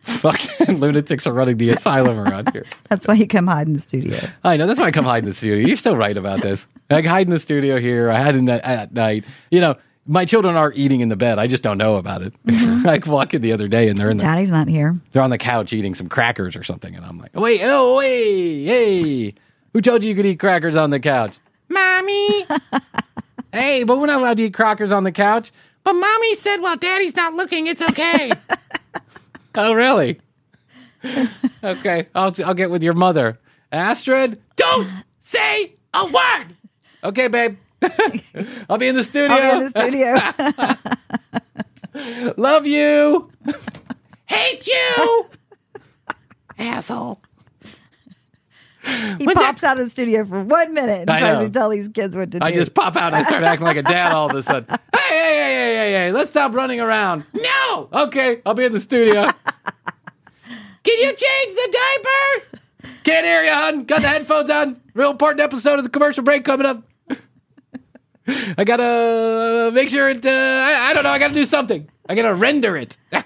fucking 0.00 0.76
lunatics 0.78 1.26
are 1.26 1.32
running 1.32 1.56
the 1.56 1.70
asylum 1.70 2.18
around 2.18 2.52
here. 2.52 2.64
That's 2.88 3.06
why 3.06 3.14
you 3.14 3.26
come 3.26 3.46
hide 3.46 3.66
in 3.66 3.74
the 3.74 3.80
studio. 3.80 4.18
I 4.44 4.56
know. 4.56 4.66
That's 4.66 4.80
why 4.80 4.86
I 4.86 4.90
come 4.90 5.04
hide 5.04 5.24
in 5.24 5.24
the 5.28 5.34
studio. 5.34 5.66
You're 5.66 5.76
still 5.76 5.96
right 5.96 6.16
about 6.16 6.40
this. 6.40 6.66
I 6.90 7.02
hide 7.02 7.26
in 7.26 7.30
the 7.30 7.38
studio 7.38 7.78
here. 7.78 8.10
I 8.10 8.22
hide 8.22 8.36
in 8.36 8.46
the, 8.46 8.64
at 8.66 8.92
night. 8.92 9.24
You 9.50 9.60
know, 9.60 9.76
my 10.06 10.24
children 10.24 10.56
are 10.56 10.72
eating 10.72 11.00
in 11.00 11.10
the 11.10 11.16
bed. 11.16 11.38
I 11.38 11.46
just 11.46 11.62
don't 11.62 11.78
know 11.78 11.96
about 11.96 12.22
it. 12.22 12.32
I 12.48 13.00
walked 13.06 13.34
in 13.34 13.42
the 13.42 13.52
other 13.52 13.68
day 13.68 13.88
and 13.88 13.96
they're 13.98 14.10
in 14.10 14.16
the, 14.16 14.24
Daddy's 14.24 14.50
not 14.50 14.66
here. 14.66 14.94
they're 15.12 15.22
on 15.22 15.30
the 15.30 15.38
couch 15.38 15.72
eating 15.72 15.94
some 15.94 16.08
crackers 16.08 16.56
or 16.56 16.62
something, 16.62 16.94
and 16.96 17.04
I'm 17.04 17.18
like, 17.18 17.30
oh, 17.34 17.42
wait, 17.42 17.60
oh 17.62 17.98
wait, 17.98 18.64
hey, 18.64 19.34
who 19.74 19.80
told 19.82 20.02
you 20.02 20.08
you 20.08 20.16
could 20.16 20.24
eat 20.26 20.40
crackers 20.40 20.76
on 20.76 20.90
the 20.90 20.98
couch? 20.98 21.38
Mommy. 21.68 22.46
hey, 23.52 23.84
but 23.84 23.98
we're 23.98 24.06
not 24.06 24.20
allowed 24.20 24.38
to 24.38 24.44
eat 24.44 24.54
crackers 24.54 24.92
on 24.92 25.04
the 25.04 25.12
couch. 25.12 25.52
But 25.84 25.92
mommy 25.92 26.34
said, 26.34 26.58
while 26.58 26.76
daddy's 26.76 27.14
not 27.14 27.34
looking, 27.34 27.66
it's 27.66 27.82
okay. 27.82 28.32
Oh, 29.58 29.72
really? 29.74 30.20
okay, 31.64 32.08
I'll 32.14 32.32
I'll 32.44 32.54
get 32.54 32.70
with 32.70 32.82
your 32.82 32.94
mother, 32.94 33.38
Astrid. 33.70 34.40
Don't 34.56 34.88
say 35.20 35.74
a 35.94 36.04
word. 36.06 36.56
Okay, 37.04 37.28
babe. 37.28 37.56
I'll 38.68 38.78
be 38.78 38.88
in 38.88 38.96
the 38.96 39.04
studio. 39.04 39.36
I'll 39.36 39.58
be 39.58 39.66
in 39.66 39.72
the 39.72 40.72
studio. 41.94 42.34
Love 42.36 42.66
you. 42.66 43.30
Hate 44.26 44.66
you. 44.66 45.26
Asshole. 46.58 47.20
He 48.84 49.26
What's 49.26 49.38
pops 49.38 49.64
out 49.64 49.78
of 49.78 49.84
the 49.84 49.90
studio 49.90 50.24
for 50.24 50.42
one 50.42 50.72
minute 50.72 51.00
and 51.02 51.10
I 51.10 51.18
tries 51.18 51.38
know. 51.38 51.46
to 51.46 51.52
tell 51.52 51.68
these 51.70 51.88
kids 51.88 52.14
what 52.16 52.30
to 52.32 52.38
do. 52.38 52.44
I 52.46 52.52
just 52.52 52.74
pop 52.74 52.96
out 52.96 53.08
and 53.12 53.16
I 53.16 53.22
start 53.24 53.42
acting 53.42 53.66
like 53.66 53.76
a 53.76 53.82
dad 53.82 54.12
all 54.12 54.26
of 54.30 54.34
a 54.34 54.42
sudden. 54.42 54.76
Hey, 55.08 55.16
hey, 55.16 55.34
hey, 55.36 55.54
hey, 55.54 55.74
hey, 55.76 55.92
hey, 55.92 56.12
let's 56.12 56.28
stop 56.28 56.54
running 56.54 56.80
around. 56.80 57.24
No. 57.32 57.88
Okay, 57.92 58.42
I'll 58.44 58.52
be 58.52 58.64
in 58.64 58.72
the 58.72 58.80
studio. 58.80 59.22
Can 60.84 60.98
you 60.98 61.06
change 61.14 61.54
the 61.54 61.78
diaper? 62.02 62.60
Can't 63.04 63.24
hear 63.24 63.42
you, 63.42 63.50
hon. 63.52 63.84
Got 63.84 64.02
the 64.02 64.08
headphones 64.08 64.50
on. 64.50 64.80
Real 64.92 65.10
important 65.10 65.40
episode 65.40 65.78
of 65.78 65.84
the 65.84 65.90
commercial 65.90 66.22
break 66.22 66.44
coming 66.44 66.66
up. 66.66 66.82
I 68.58 68.64
gotta 68.64 69.70
make 69.72 69.88
sure 69.88 70.10
it, 70.10 70.26
uh, 70.26 70.28
I, 70.28 70.90
I 70.90 70.92
don't 70.92 71.04
know, 71.04 71.10
I 71.10 71.18
gotta 71.18 71.32
do 71.32 71.46
something. 71.46 71.88
I 72.06 72.14
gotta 72.14 72.34
render 72.34 72.76
it. 72.76 72.98
That's 73.10 73.24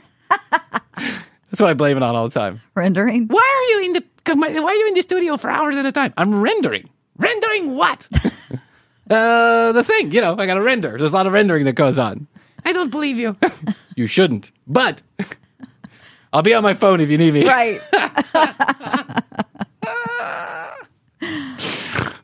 what 1.61 1.69
I 1.71 1.75
blame 1.75 1.97
it 1.97 2.03
on 2.05 2.15
all 2.15 2.29
the 2.29 2.38
time. 2.38 2.61
rendering. 2.77 3.27
Why 3.27 3.41
are 3.41 3.71
you 3.81 3.87
in 3.87 3.93
the 3.95 4.05
why 4.27 4.49
are 4.49 4.75
you 4.75 4.89
in 4.89 4.95
the 4.95 5.03
studio 5.03 5.37
for 5.37 5.51
hours 5.51 5.77
at 5.77 5.87
a 5.87 5.93
time? 5.93 6.13
I'm 6.17 6.41
rendering. 6.41 6.89
Rendering 7.17 7.75
what? 7.75 8.09
uh 9.11 9.73
the 9.73 9.85
thing, 9.85 10.13
you 10.13 10.21
know, 10.21 10.37
I 10.39 10.47
got 10.47 10.55
to 10.55 10.63
render. 10.63 10.97
There's 10.97 11.13
a 11.13 11.15
lot 11.15 11.27
of 11.27 11.33
rendering 11.33 11.65
that 11.65 11.75
goes 11.75 11.99
on. 11.99 12.27
I 12.65 12.73
don't 12.73 12.91
believe 12.91 13.19
you. 13.19 13.37
you 13.97 14.07
shouldn't. 14.07 14.53
But 14.67 15.03
I'll 16.33 16.43
be 16.43 16.55
on 16.55 16.63
my 16.63 16.75
phone 16.75 17.01
if 17.01 17.11
you 17.11 17.19
need 17.19 17.35
me. 17.35 17.45
Right. 17.45 17.81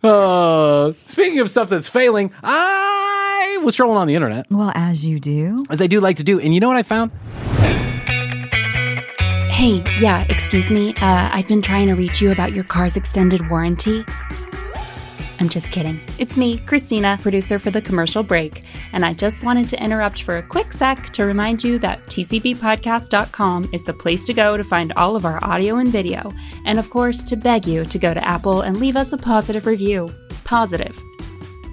Uh, 0.03 0.93
speaking 0.93 1.41
of 1.41 1.51
stuff 1.51 1.69
that's 1.69 1.89
failing, 1.89 2.33
I 2.43 3.59
was 3.65 3.75
trolling 3.75 3.97
on 3.97 4.07
the 4.07 4.15
internet 4.15 4.47
well, 4.49 4.71
as 4.75 5.05
you 5.05 5.19
do. 5.19 5.65
as 5.71 5.83
I 5.83 5.89
do 5.89 5.99
like 6.01 6.19
to 6.19 6.25
do, 6.25 6.39
and 6.39 6.55
you 6.55 6.61
know 6.61 6.69
what 6.69 6.77
I 6.77 6.85
found? 6.85 7.11
Hey, 9.59 9.83
yeah, 9.99 10.25
excuse 10.29 10.71
me. 10.71 10.94
Uh, 10.94 11.31
I've 11.33 11.49
been 11.49 11.62
trying 11.62 11.88
to 11.88 11.94
reach 11.94 12.21
you 12.21 12.31
about 12.31 12.55
your 12.55 12.62
car's 12.62 12.94
extended 12.94 13.51
warranty. 13.51 14.05
I'm 15.40 15.49
just 15.49 15.73
kidding. 15.73 16.01
It's 16.16 16.37
me, 16.37 16.59
Christina, 16.59 17.18
producer 17.21 17.59
for 17.59 17.73
the 17.73 17.83
commercial 17.83 18.23
break, 18.23 18.62
and 18.92 19.05
I 19.05 19.14
just 19.14 19.42
wanted 19.42 19.68
to 19.71 19.83
interrupt 19.83 20.23
for 20.23 20.37
a 20.37 20.44
quick 20.44 20.73
sec 20.73 21.11
to 21.11 21.25
remind 21.25 21.64
you 21.64 21.81
that 21.81 22.07
tcbpodcast.com 22.07 23.71
is 23.73 23.83
the 23.83 23.92
place 23.92 24.25
to 24.27 24.33
go 24.33 24.57
to 24.57 24.62
find 24.62 24.92
all 24.92 25.16
of 25.16 25.25
our 25.25 25.44
audio 25.44 25.79
and 25.79 25.88
video, 25.88 26.31
and 26.64 26.79
of 26.79 26.88
course, 26.88 27.25
to 27.25 27.35
beg 27.35 27.66
you 27.66 27.85
to 27.85 27.99
go 27.99 28.14
to 28.14 28.25
Apple 28.25 28.61
and 28.61 28.77
leave 28.77 28.97
us 28.97 29.12
a 29.12 29.18
positive 29.18 29.66
review. 29.66 30.09
Positive. 30.44 30.97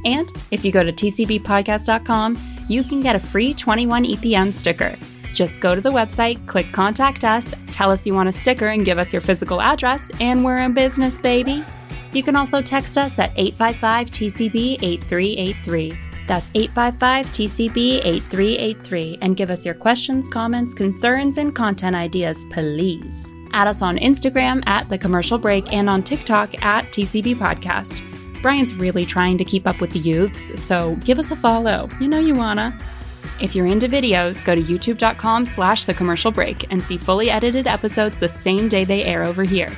And 0.06 0.28
if 0.50 0.66
you 0.66 0.72
go 0.72 0.82
to 0.82 0.92
tcbpodcast.com, 0.92 2.40
you 2.68 2.84
can 2.84 3.02
get 3.02 3.16
a 3.16 3.20
free 3.20 3.54
21 3.54 4.06
EPM 4.06 4.52
sticker. 4.52 4.98
Just 5.36 5.60
go 5.60 5.76
to 5.76 5.82
the 5.82 5.92
website, 5.92 6.44
click 6.48 6.72
contact 6.72 7.26
us, 7.26 7.54
tell 7.74 7.92
us 7.92 8.08
you 8.08 8.14
want 8.14 8.30
a 8.30 8.32
sticker, 8.32 8.68
and 8.68 8.86
give 8.86 8.98
us 8.98 9.12
your 9.12 9.22
physical 9.22 9.62
address, 9.62 10.10
and 10.22 10.46
we're 10.46 10.58
in 10.58 10.74
business, 10.74 11.18
baby. 11.18 11.62
You 12.14 12.24
can 12.24 12.38
also 12.38 12.62
text 12.62 12.98
us 12.98 13.20
at 13.20 13.34
855 13.36 14.12
TCB 14.12 14.78
8383. 14.82 16.00
That's 16.26 16.50
855 16.56 17.26
TCB 17.28 18.06
8383 18.06 19.18
and 19.22 19.36
give 19.36 19.52
us 19.52 19.66
your 19.66 19.76
questions, 19.76 20.30
comments, 20.30 20.74
concerns, 20.74 21.38
and 21.38 21.54
content 21.54 21.98
ideas, 21.98 22.46
please. 22.50 23.36
Add 23.52 23.68
us 23.68 23.82
on 23.82 23.98
Instagram 23.98 24.66
at 24.68 24.88
The 24.88 24.98
Commercial 24.98 25.38
Break 25.38 25.72
and 25.74 25.90
on 25.90 26.02
TikTok 26.02 26.64
at 26.64 26.86
TCB 26.94 27.36
Podcast. 27.36 28.02
Bryan's 28.42 28.74
really 28.74 29.06
trying 29.06 29.38
to 29.38 29.44
keep 29.44 29.68
up 29.68 29.82
with 29.82 29.92
the 29.92 30.00
youths, 30.00 30.64
so 30.64 30.96
give 31.04 31.20
us 31.20 31.32
a 31.32 31.36
follow. 31.36 31.90
You 32.00 32.08
know 32.08 32.20
you 32.20 32.36
wanna. 32.36 32.78
If 33.42 33.54
you're 33.54 33.66
into 33.66 33.90
videos, 33.90 34.44
go 34.46 34.56
to 34.56 34.62
youtube.com 34.62 35.46
slash 35.46 35.86
the 35.86 35.94
commercial 35.94 36.32
break 36.32 36.72
and 36.72 36.82
see 36.82 36.98
fully 36.98 37.30
edited 37.30 37.68
episodes 37.68 38.18
the 38.18 38.30
same 38.30 38.70
day 38.70 38.86
they 38.86 39.04
air 39.04 39.24
over 39.24 39.44
here. 39.44 39.72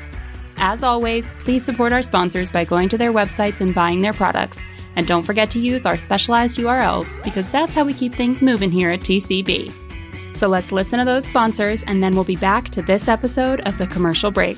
As 0.57 0.83
always, 0.83 1.31
please 1.39 1.63
support 1.65 1.91
our 1.91 2.03
sponsors 2.03 2.51
by 2.51 2.65
going 2.65 2.89
to 2.89 2.97
their 2.97 3.13
websites 3.13 3.61
and 3.61 3.73
buying 3.73 4.01
their 4.01 4.13
products. 4.13 4.63
And 4.95 5.07
don't 5.07 5.23
forget 5.23 5.49
to 5.51 5.59
use 5.59 5.85
our 5.85 5.97
specialized 5.97 6.57
URLs 6.57 7.23
because 7.23 7.49
that's 7.49 7.73
how 7.73 7.83
we 7.83 7.93
keep 7.93 8.13
things 8.13 8.41
moving 8.41 8.71
here 8.71 8.91
at 8.91 9.01
TCB. 9.01 9.73
So 10.33 10.47
let's 10.47 10.71
listen 10.71 10.99
to 10.99 11.05
those 11.05 11.25
sponsors 11.25 11.83
and 11.83 12.01
then 12.01 12.13
we'll 12.13 12.23
be 12.23 12.35
back 12.35 12.69
to 12.69 12.81
this 12.83 13.07
episode 13.07 13.61
of 13.61 13.77
The 13.77 13.87
Commercial 13.87 14.29
Break. 14.29 14.57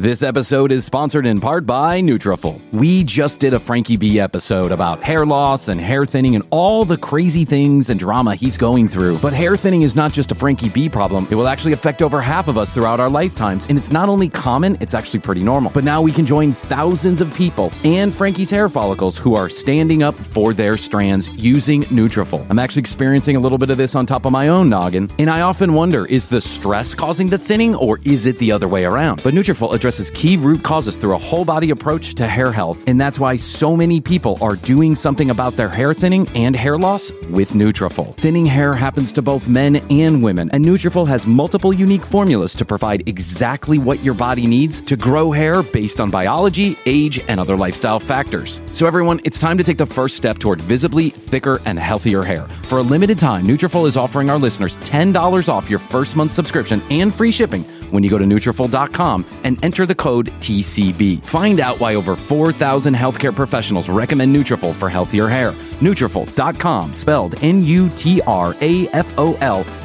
This 0.00 0.22
episode 0.22 0.70
is 0.70 0.84
sponsored 0.84 1.26
in 1.26 1.40
part 1.40 1.66
by 1.66 2.00
Nutrafol. 2.00 2.60
We 2.72 3.02
just 3.02 3.40
did 3.40 3.52
a 3.52 3.58
Frankie 3.58 3.96
B 3.96 4.20
episode 4.20 4.70
about 4.70 5.02
hair 5.02 5.26
loss 5.26 5.66
and 5.66 5.80
hair 5.80 6.06
thinning 6.06 6.36
and 6.36 6.44
all 6.50 6.84
the 6.84 6.96
crazy 6.96 7.44
things 7.44 7.90
and 7.90 7.98
drama 7.98 8.36
he's 8.36 8.56
going 8.56 8.86
through. 8.86 9.18
But 9.18 9.32
hair 9.32 9.56
thinning 9.56 9.82
is 9.82 9.96
not 9.96 10.12
just 10.12 10.30
a 10.30 10.36
Frankie 10.36 10.68
B 10.68 10.88
problem. 10.88 11.26
It 11.32 11.34
will 11.34 11.48
actually 11.48 11.72
affect 11.72 12.00
over 12.00 12.20
half 12.20 12.46
of 12.46 12.56
us 12.56 12.72
throughout 12.72 13.00
our 13.00 13.10
lifetimes. 13.10 13.66
And 13.66 13.76
it's 13.76 13.90
not 13.90 14.08
only 14.08 14.28
common, 14.28 14.78
it's 14.80 14.94
actually 14.94 15.18
pretty 15.18 15.42
normal. 15.42 15.72
But 15.72 15.82
now 15.82 16.00
we 16.00 16.12
can 16.12 16.24
join 16.24 16.52
thousands 16.52 17.20
of 17.20 17.34
people 17.34 17.72
and 17.82 18.14
Frankie's 18.14 18.50
hair 18.50 18.68
follicles 18.68 19.18
who 19.18 19.34
are 19.34 19.48
standing 19.48 20.04
up 20.04 20.14
for 20.14 20.54
their 20.54 20.76
strands 20.76 21.28
using 21.30 21.82
Nutrafol. 21.86 22.48
I'm 22.48 22.60
actually 22.60 22.82
experiencing 22.82 23.34
a 23.34 23.40
little 23.40 23.58
bit 23.58 23.70
of 23.70 23.76
this 23.76 23.96
on 23.96 24.06
top 24.06 24.26
of 24.26 24.30
my 24.30 24.46
own 24.46 24.68
noggin, 24.68 25.10
and 25.18 25.28
I 25.28 25.40
often 25.40 25.74
wonder, 25.74 26.06
is 26.06 26.28
the 26.28 26.40
stress 26.40 26.94
causing 26.94 27.28
the 27.28 27.38
thinning 27.38 27.74
or 27.74 27.98
is 28.04 28.26
it 28.26 28.38
the 28.38 28.52
other 28.52 28.68
way 28.68 28.84
around? 28.84 29.24
But 29.24 29.34
Nutrafol 29.34 29.74
addresses 29.74 29.87
key 30.14 30.36
root 30.36 30.62
causes 30.62 30.96
through 30.96 31.14
a 31.14 31.18
whole 31.18 31.46
body 31.46 31.70
approach 31.70 32.14
to 32.16 32.26
hair 32.26 32.52
health, 32.52 32.84
and 32.86 33.00
that's 33.00 33.18
why 33.18 33.36
so 33.36 33.74
many 33.74 34.02
people 34.02 34.36
are 34.42 34.56
doing 34.56 34.94
something 34.94 35.30
about 35.30 35.56
their 35.56 35.68
hair 35.68 35.94
thinning 35.94 36.28
and 36.34 36.54
hair 36.54 36.76
loss 36.76 37.10
with 37.30 37.54
Nutrafol. 37.54 38.14
Thinning 38.16 38.44
hair 38.44 38.74
happens 38.74 39.12
to 39.12 39.22
both 39.22 39.48
men 39.48 39.76
and 39.90 40.22
women, 40.22 40.50
and 40.50 40.62
Nutrafol 40.62 41.06
has 41.06 41.26
multiple 41.26 41.72
unique 41.72 42.04
formulas 42.04 42.54
to 42.56 42.66
provide 42.66 43.08
exactly 43.08 43.78
what 43.78 44.04
your 44.04 44.12
body 44.12 44.46
needs 44.46 44.82
to 44.82 44.94
grow 44.94 45.32
hair 45.32 45.62
based 45.62 46.00
on 46.00 46.10
biology, 46.10 46.76
age, 46.84 47.18
and 47.26 47.40
other 47.40 47.56
lifestyle 47.56 47.98
factors. 47.98 48.60
So 48.72 48.86
everyone, 48.86 49.22
it's 49.24 49.38
time 49.38 49.56
to 49.56 49.64
take 49.64 49.78
the 49.78 49.86
first 49.86 50.18
step 50.18 50.38
toward 50.38 50.60
visibly 50.60 51.08
thicker 51.08 51.62
and 51.64 51.78
healthier 51.78 52.22
hair. 52.22 52.46
For 52.64 52.78
a 52.78 52.82
limited 52.82 53.18
time, 53.18 53.46
Nutrafol 53.46 53.88
is 53.88 53.96
offering 53.96 54.28
our 54.28 54.38
listeners 54.38 54.76
$10 54.78 55.48
off 55.48 55.70
your 55.70 55.78
first 55.78 56.14
month 56.14 56.32
subscription 56.32 56.82
and 56.90 57.14
free 57.14 57.32
shipping 57.32 57.64
when 57.90 58.02
you 58.02 58.10
go 58.10 58.18
to 58.18 58.24
Nutrafol.com 58.24 59.24
and 59.44 59.62
enter 59.64 59.86
the 59.86 59.94
code 59.94 60.26
TCB. 60.40 61.24
Find 61.24 61.60
out 61.60 61.80
why 61.80 61.94
over 61.94 62.16
4,000 62.16 62.94
healthcare 62.94 63.34
professionals 63.34 63.88
recommend 63.88 64.34
Nutrafol 64.34 64.74
for 64.74 64.88
healthier 64.88 65.28
hair. 65.28 65.52
Nutrafol.com, 65.80 66.94
spelled 66.94 67.42
N-U-T-R-A-F-O-L 67.42 68.06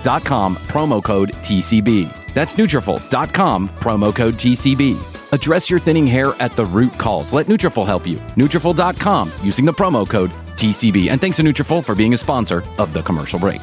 dot 0.04 0.26
com, 0.26 0.56
promo 0.56 1.04
code 1.04 1.32
TCB. 1.32 2.34
That's 2.34 2.56
Nutrafol.com, 2.56 3.70
promo 3.70 4.16
code 4.16 4.36
TCB. 4.36 5.32
Address 5.34 5.70
your 5.70 5.80
thinning 5.80 6.06
hair 6.06 6.34
at 6.40 6.56
the 6.56 6.66
root 6.66 6.98
calls. 6.98 7.34
Let 7.34 7.48
Nutrafol 7.48 7.86
help 7.88 8.06
you. 8.06 8.18
Nutrafol.com 8.38 9.32
using 9.42 9.66
the 9.66 9.74
promo 9.74 10.08
code 10.08 10.32
TCB. 10.58 11.10
And 11.10 11.20
thanks 11.20 11.38
to 11.38 11.44
Nutrafol 11.44 11.84
for 11.84 11.96
being 11.96 12.14
a 12.14 12.18
sponsor 12.18 12.64
of 12.78 12.94
the 12.94 13.02
commercial 13.02 13.40
break. 13.40 13.62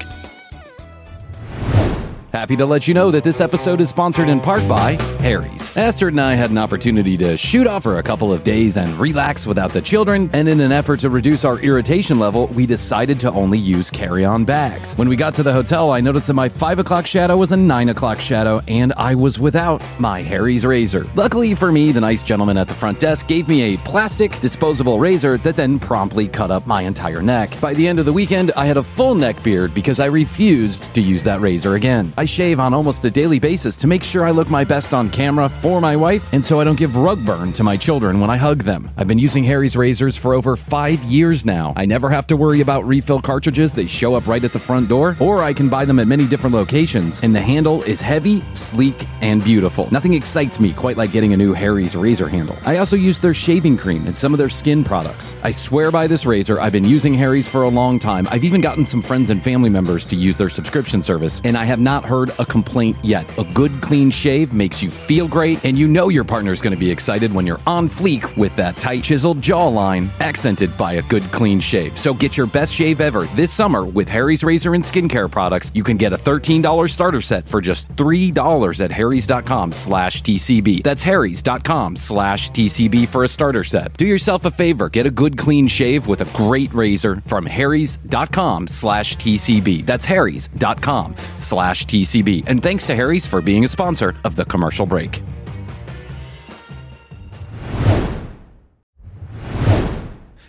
Happy 2.33 2.55
to 2.57 2.65
let 2.65 2.87
you 2.87 2.95
know 2.95 3.11
that 3.11 3.25
this 3.25 3.41
episode 3.41 3.81
is 3.81 3.89
sponsored 3.89 4.29
in 4.29 4.41
part 4.41 4.67
by 4.69 4.93
Harry's. 5.19 5.77
Astrid 5.77 6.15
and 6.15 6.21
I 6.21 6.35
had 6.35 6.51
an 6.51 6.59
opportunity 6.59 7.17
to 7.17 7.37
shoot 7.37 7.67
off 7.67 7.83
for 7.83 7.99
a 7.99 8.05
couple 8.05 8.33
of 8.33 8.45
days 8.45 8.77
and 8.77 8.97
relax 9.01 9.49
without 9.49 9.73
the 9.73 9.83
children, 9.83 10.31
and 10.33 10.47
in 10.47 10.61
an 10.61 10.71
effort 10.71 11.01
to 11.01 11.11
reduce 11.11 11.45
our 11.45 11.59
irritation 11.59 12.21
level, 12.21 12.47
we 12.49 12.67
decided 12.67 13.19
to 13.21 13.33
only 13.33 13.59
use 13.59 13.91
carry 13.91 14.25
on 14.25 14.45
bags. 14.45 14.95
When 14.97 15.09
we 15.09 15.17
got 15.17 15.35
to 15.35 15.43
the 15.43 15.53
hotel, 15.53 15.91
I 15.91 16.01
noticed 16.01 16.29
that 16.29 16.35
my 16.35 16.49
5 16.49 16.79
o'clock 16.79 17.05
shadow 17.05 17.37
was 17.37 17.51
a 17.51 17.57
9 17.57 17.89
o'clock 17.89 18.21
shadow, 18.21 18.61
and 18.69 18.93
I 18.97 19.17
was 19.17 19.41
without 19.41 19.83
my 19.99 20.23
Harry's 20.23 20.65
razor. 20.65 21.09
Luckily 21.17 21.57
for 21.57 21.73
me, 21.73 21.91
the 21.91 22.01
nice 22.01 22.23
gentleman 22.23 22.57
at 22.59 22.69
the 22.69 22.75
front 22.75 23.01
desk 23.01 23.27
gave 23.27 23.49
me 23.49 23.75
a 23.75 23.79
plastic 23.79 24.39
disposable 24.39 25.01
razor 25.01 25.37
that 25.39 25.57
then 25.57 25.81
promptly 25.81 26.29
cut 26.29 26.53
up 26.53 26.65
my 26.65 26.83
entire 26.83 27.23
neck. 27.23 27.61
By 27.61 27.75
the 27.75 27.89
end 27.89 27.99
of 27.99 28.05
the 28.05 28.13
weekend, 28.13 28.53
I 28.53 28.67
had 28.67 28.77
a 28.77 28.85
full 28.85 29.17
neck 29.17 29.43
beard 29.43 29.75
because 29.75 29.99
I 29.99 30.07
refused 30.07 30.95
to 30.95 31.03
use 31.03 31.25
that 31.25 31.41
razor 31.41 31.75
again. 31.75 32.13
I 32.21 32.27
shave 32.27 32.61
on 32.61 32.75
almost 32.75 33.03
a 33.07 33.11
daily 33.11 33.39
basis 33.39 33.79
to 33.79 33.87
make 33.87 34.05
sure 34.05 34.27
I 34.27 34.31
look 34.31 34.51
my 34.51 34.63
best 34.63 34.93
on 34.93 35.09
camera 35.09 35.49
for 35.49 35.81
my 35.81 35.97
wife 35.97 36.29
and 36.35 36.45
so 36.45 36.61
I 36.61 36.65
don't 36.65 36.79
give 36.79 36.99
rug 36.99 37.25
burn 37.25 37.51
to 37.55 37.65
my 37.65 37.79
children 37.79 38.21
when 38.21 38.29
I 38.29 38.37
hug 38.37 38.63
them. 38.63 38.91
I've 38.99 39.07
been 39.07 39.19
using 39.19 39.43
Harry's 39.43 39.75
razors 39.75 40.19
for 40.19 40.35
over 40.35 40.55
five 40.55 41.03
years 41.05 41.47
now. 41.47 41.73
I 41.77 41.87
never 41.87 42.11
have 42.11 42.27
to 42.27 42.37
worry 42.37 42.61
about 42.61 42.87
refill 42.87 43.23
cartridges, 43.23 43.73
they 43.73 43.87
show 43.87 44.17
up 44.17 44.27
right 44.27 44.45
at 44.45 44.53
the 44.53 44.59
front 44.59 44.91
door, 44.91 45.17
or 45.19 45.43
I 45.43 45.55
can 45.55 45.71
buy 45.71 45.87
them 45.87 45.99
at 45.99 46.09
many 46.09 46.27
different 46.27 46.55
locations. 46.55 47.21
And 47.23 47.35
the 47.35 47.41
handle 47.41 47.83
is 47.85 48.03
heavy, 48.03 48.45
sleek, 48.53 49.07
and 49.23 49.43
beautiful. 49.43 49.89
Nothing 49.91 50.13
excites 50.13 50.61
me 50.61 50.75
quite 50.75 50.99
like 50.99 51.13
getting 51.13 51.33
a 51.33 51.39
new 51.39 51.55
Harry's 51.55 51.97
razor 51.97 52.29
handle. 52.29 52.59
I 52.67 52.77
also 52.77 52.97
use 52.97 53.19
their 53.19 53.33
shaving 53.33 53.79
cream 53.79 54.07
and 54.07 54.19
some 54.19 54.35
of 54.35 54.39
their 54.39 54.51
skin 54.51 54.85
products. 54.85 55.35
I 55.43 55.53
swear 55.53 55.91
by 55.91 56.07
this 56.07 56.27
razor, 56.27 56.61
I've 56.61 56.73
been 56.73 56.85
using 56.85 57.15
Harry's 57.15 57.49
for 57.49 57.63
a 57.63 57.71
long 57.71 57.99
time. 57.99 58.29
I've 58.31 58.45
even 58.45 58.61
gotten 58.61 58.85
some 58.85 59.01
friends 59.01 59.31
and 59.31 59.43
family 59.43 59.71
members 59.71 60.05
to 60.05 60.17
use 60.17 60.37
their 60.37 60.51
subscription 60.51 61.03
service, 61.03 61.41
and 61.45 61.57
I 61.57 61.65
have 61.65 61.81
not 61.81 62.10
heard 62.11 62.33
a 62.41 62.45
complaint 62.45 62.97
yet. 63.03 63.25
A 63.39 63.45
good 63.45 63.81
clean 63.81 64.11
shave 64.11 64.53
makes 64.53 64.83
you 64.83 64.91
feel 64.91 65.29
great, 65.29 65.65
and 65.65 65.79
you 65.79 65.87
know 65.87 66.09
your 66.09 66.25
partner's 66.25 66.61
going 66.61 66.73
to 66.73 66.85
be 66.87 66.91
excited 66.91 67.33
when 67.33 67.47
you're 67.47 67.61
on 67.69 67.89
fleek 67.89 68.37
with 68.37 68.55
that 68.57 68.77
tight, 68.77 69.05
chiseled 69.05 69.41
jawline, 69.41 70.11
accented 70.19 70.77
by 70.77 70.95
a 70.95 71.03
good 71.03 71.23
clean 71.31 71.61
shave. 71.61 71.97
So 71.97 72.13
get 72.13 72.37
your 72.37 72.49
best 72.49 72.75
shave 72.75 73.01
ever 73.01 73.27
this 73.37 73.53
summer 73.53 73.85
with 73.85 74.09
Harry's 74.09 74.43
Razor 74.43 74.75
and 74.75 74.83
Skincare 74.83 75.31
products. 75.31 75.71
You 75.73 75.85
can 75.85 75.97
get 75.97 76.13
a 76.13 76.17
$13 76.17 76.91
starter 76.91 77.21
set 77.21 77.49
for 77.49 77.61
just 77.61 77.89
$3 77.95 78.81
at 78.85 78.91
harrys.com 78.91 79.73
slash 79.73 80.23
TCB. 80.23 80.83
That's 80.83 81.05
harrys.com 81.05 81.95
slash 81.95 82.51
TCB 82.51 83.07
for 83.07 83.23
a 83.23 83.29
starter 83.29 83.63
set. 83.63 83.97
Do 83.97 84.05
yourself 84.05 84.45
a 84.47 84.51
favor, 84.51 84.89
get 84.89 85.07
a 85.07 85.11
good 85.13 85.39
clean 85.39 85.69
shave 85.69 86.09
with 86.09 86.23
a 86.23 86.29
great 86.37 86.75
razor 86.75 87.23
from 87.27 87.47
harrys.com 87.47 88.67
slash 88.67 89.17
TCB. 89.17 89.87
That's 89.87 90.05
harrys.com 90.05 91.15
slash 91.37 91.87
TCB. 91.87 92.00
And 92.47 92.63
thanks 92.63 92.87
to 92.87 92.95
Harry's 92.95 93.27
for 93.27 93.41
being 93.41 93.65
a 93.65 93.69
sponsor 93.69 94.15
of 94.25 94.37
the 94.37 94.45
commercial 94.45 94.87
break. 94.87 95.21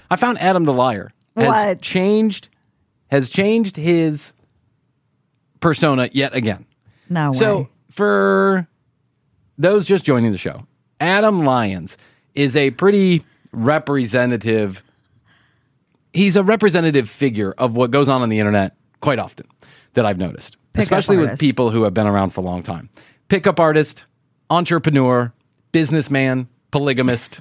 I 0.09 0.15
found 0.17 0.39
Adam 0.39 0.63
the 0.65 0.73
Liar 0.73 1.11
has 1.35 1.47
What? 1.47 1.81
changed 1.81 2.49
has 3.09 3.29
changed 3.29 3.75
his 3.77 4.33
persona 5.59 6.09
yet 6.13 6.33
again. 6.33 6.65
No 7.09 7.31
So 7.33 7.57
way. 7.57 7.67
for 7.89 8.67
those 9.57 9.85
just 9.85 10.05
joining 10.05 10.31
the 10.31 10.37
show, 10.37 10.65
Adam 10.99 11.43
Lyons 11.45 11.97
is 12.35 12.55
a 12.55 12.71
pretty 12.71 13.23
representative. 13.51 14.83
He's 16.13 16.35
a 16.37 16.43
representative 16.43 17.09
figure 17.09 17.53
of 17.57 17.75
what 17.75 17.91
goes 17.91 18.07
on 18.09 18.21
on 18.21 18.29
the 18.29 18.39
internet 18.39 18.75
quite 19.01 19.19
often 19.19 19.47
that 19.93 20.05
I've 20.05 20.17
noticed, 20.17 20.55
Especially 20.75 21.17
with 21.17 21.39
people 21.39 21.69
who 21.71 21.83
have 21.83 21.93
been 21.93 22.07
around 22.07 22.31
for 22.31 22.41
a 22.41 22.43
long 22.43 22.63
time. 22.63 22.89
Pickup 23.27 23.59
artist, 23.59 24.05
entrepreneur, 24.49 25.33
businessman, 25.71 26.47
polygamist, 26.71 27.39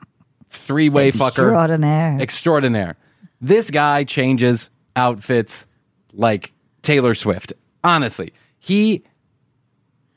three 0.50 0.88
way 0.88 1.10
fucker 1.10 1.28
Extraordinaire. 1.28 2.18
extraordinaire. 2.20 2.96
This 3.40 3.70
guy 3.70 4.04
changes 4.04 4.70
outfits 4.96 5.66
like 6.12 6.52
Taylor 6.82 7.14
Swift. 7.14 7.52
Honestly, 7.84 8.32
he 8.58 9.04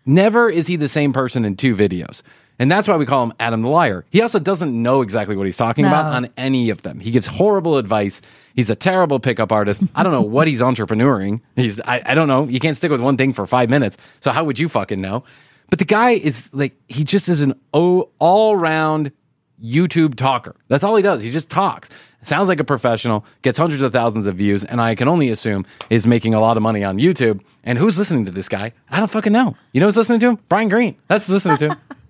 never 0.05 0.49
is 0.49 0.67
he 0.67 0.75
the 0.75 0.87
same 0.87 1.13
person 1.13 1.45
in 1.45 1.55
two 1.55 1.75
videos. 1.75 2.21
And 2.61 2.71
that's 2.71 2.87
why 2.87 2.95
we 2.95 3.07
call 3.07 3.23
him 3.23 3.33
Adam 3.39 3.63
the 3.63 3.69
Liar. 3.69 4.05
He 4.11 4.21
also 4.21 4.37
doesn't 4.37 4.71
know 4.71 5.01
exactly 5.01 5.35
what 5.35 5.47
he's 5.47 5.57
talking 5.57 5.83
about 5.83 6.13
on 6.13 6.29
any 6.37 6.69
of 6.69 6.83
them. 6.83 6.99
He 6.99 7.09
gives 7.09 7.25
horrible 7.25 7.75
advice. 7.77 8.21
He's 8.55 8.69
a 8.69 8.75
terrible 8.75 9.19
pickup 9.19 9.51
artist. 9.51 9.81
I 9.95 10.03
don't 10.03 10.11
know 10.11 10.21
what 10.21 10.47
he's 10.47 10.61
entrepreneuring. 10.61 11.41
He's 11.55 11.81
I, 11.81 12.03
I 12.05 12.13
don't 12.13 12.27
know. 12.27 12.43
You 12.43 12.59
can't 12.59 12.77
stick 12.77 12.91
with 12.91 13.01
one 13.01 13.17
thing 13.17 13.33
for 13.33 13.47
five 13.47 13.71
minutes. 13.71 13.97
So 14.19 14.31
how 14.31 14.43
would 14.43 14.59
you 14.59 14.69
fucking 14.69 15.01
know? 15.01 15.23
But 15.71 15.79
the 15.79 15.85
guy 15.85 16.11
is 16.11 16.53
like 16.53 16.75
he 16.87 17.03
just 17.03 17.29
is 17.29 17.41
an 17.41 17.59
all 17.73 18.55
round 18.55 19.11
YouTube 19.59 20.13
talker. 20.13 20.55
That's 20.67 20.83
all 20.83 20.95
he 20.95 21.01
does. 21.01 21.23
He 21.23 21.31
just 21.31 21.49
talks. 21.49 21.89
Sounds 22.21 22.47
like 22.47 22.59
a 22.59 22.63
professional, 22.63 23.25
gets 23.41 23.57
hundreds 23.57 23.81
of 23.81 23.91
thousands 23.91 24.27
of 24.27 24.35
views, 24.35 24.63
and 24.63 24.79
I 24.79 24.93
can 24.93 25.07
only 25.07 25.29
assume 25.29 25.65
is 25.89 26.05
making 26.05 26.35
a 26.35 26.39
lot 26.39 26.57
of 26.57 26.61
money 26.61 26.83
on 26.83 26.97
YouTube. 26.97 27.41
And 27.63 27.79
who's 27.79 27.97
listening 27.97 28.25
to 28.25 28.31
this 28.31 28.47
guy? 28.47 28.73
I 28.91 28.99
don't 28.99 29.09
fucking 29.09 29.33
know. 29.33 29.55
You 29.71 29.79
know 29.79 29.87
who's 29.87 29.97
listening 29.97 30.19
to 30.19 30.29
him? 30.29 30.39
Bryan 30.47 30.69
Green. 30.69 30.95
That's 31.07 31.27
listening 31.27 31.57
to 31.57 31.69
him. 31.69 31.77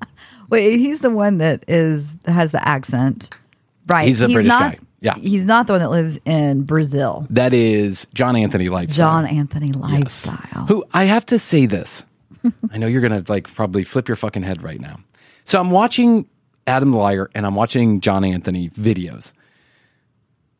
Wait, 0.51 0.77
he's 0.77 0.99
the 0.99 1.09
one 1.09 1.39
that 1.39 1.63
is 1.67 2.15
has 2.25 2.51
the 2.51 2.67
accent, 2.67 3.33
right? 3.87 4.07
He's 4.07 4.21
a 4.21 4.27
British 4.27 4.49
not, 4.49 4.73
guy. 4.73 4.79
Yeah. 4.99 5.15
he's 5.15 5.45
not 5.45 5.65
the 5.65 5.73
one 5.73 5.79
that 5.79 5.89
lives 5.89 6.19
in 6.25 6.63
Brazil. 6.63 7.25
That 7.31 7.53
is 7.53 8.05
John 8.13 8.35
Anthony 8.35 8.69
Lifestyle. 8.69 9.23
John 9.23 9.25
Anthony 9.25 9.71
lifestyle. 9.71 10.65
Who 10.67 10.83
I 10.93 11.05
have 11.05 11.25
to 11.27 11.39
say 11.39 11.65
this. 11.65 12.05
I 12.71 12.77
know 12.77 12.87
you're 12.87 13.01
gonna 13.01 13.23
like 13.27 13.51
probably 13.51 13.83
flip 13.83 14.07
your 14.07 14.17
fucking 14.17 14.43
head 14.43 14.61
right 14.61 14.79
now. 14.79 14.99
So 15.45 15.59
I'm 15.59 15.71
watching 15.71 16.27
Adam 16.67 16.91
the 16.91 16.97
Liar 16.97 17.29
and 17.33 17.45
I'm 17.45 17.55
watching 17.55 18.01
John 18.01 18.23
Anthony 18.23 18.69
videos. 18.69 19.33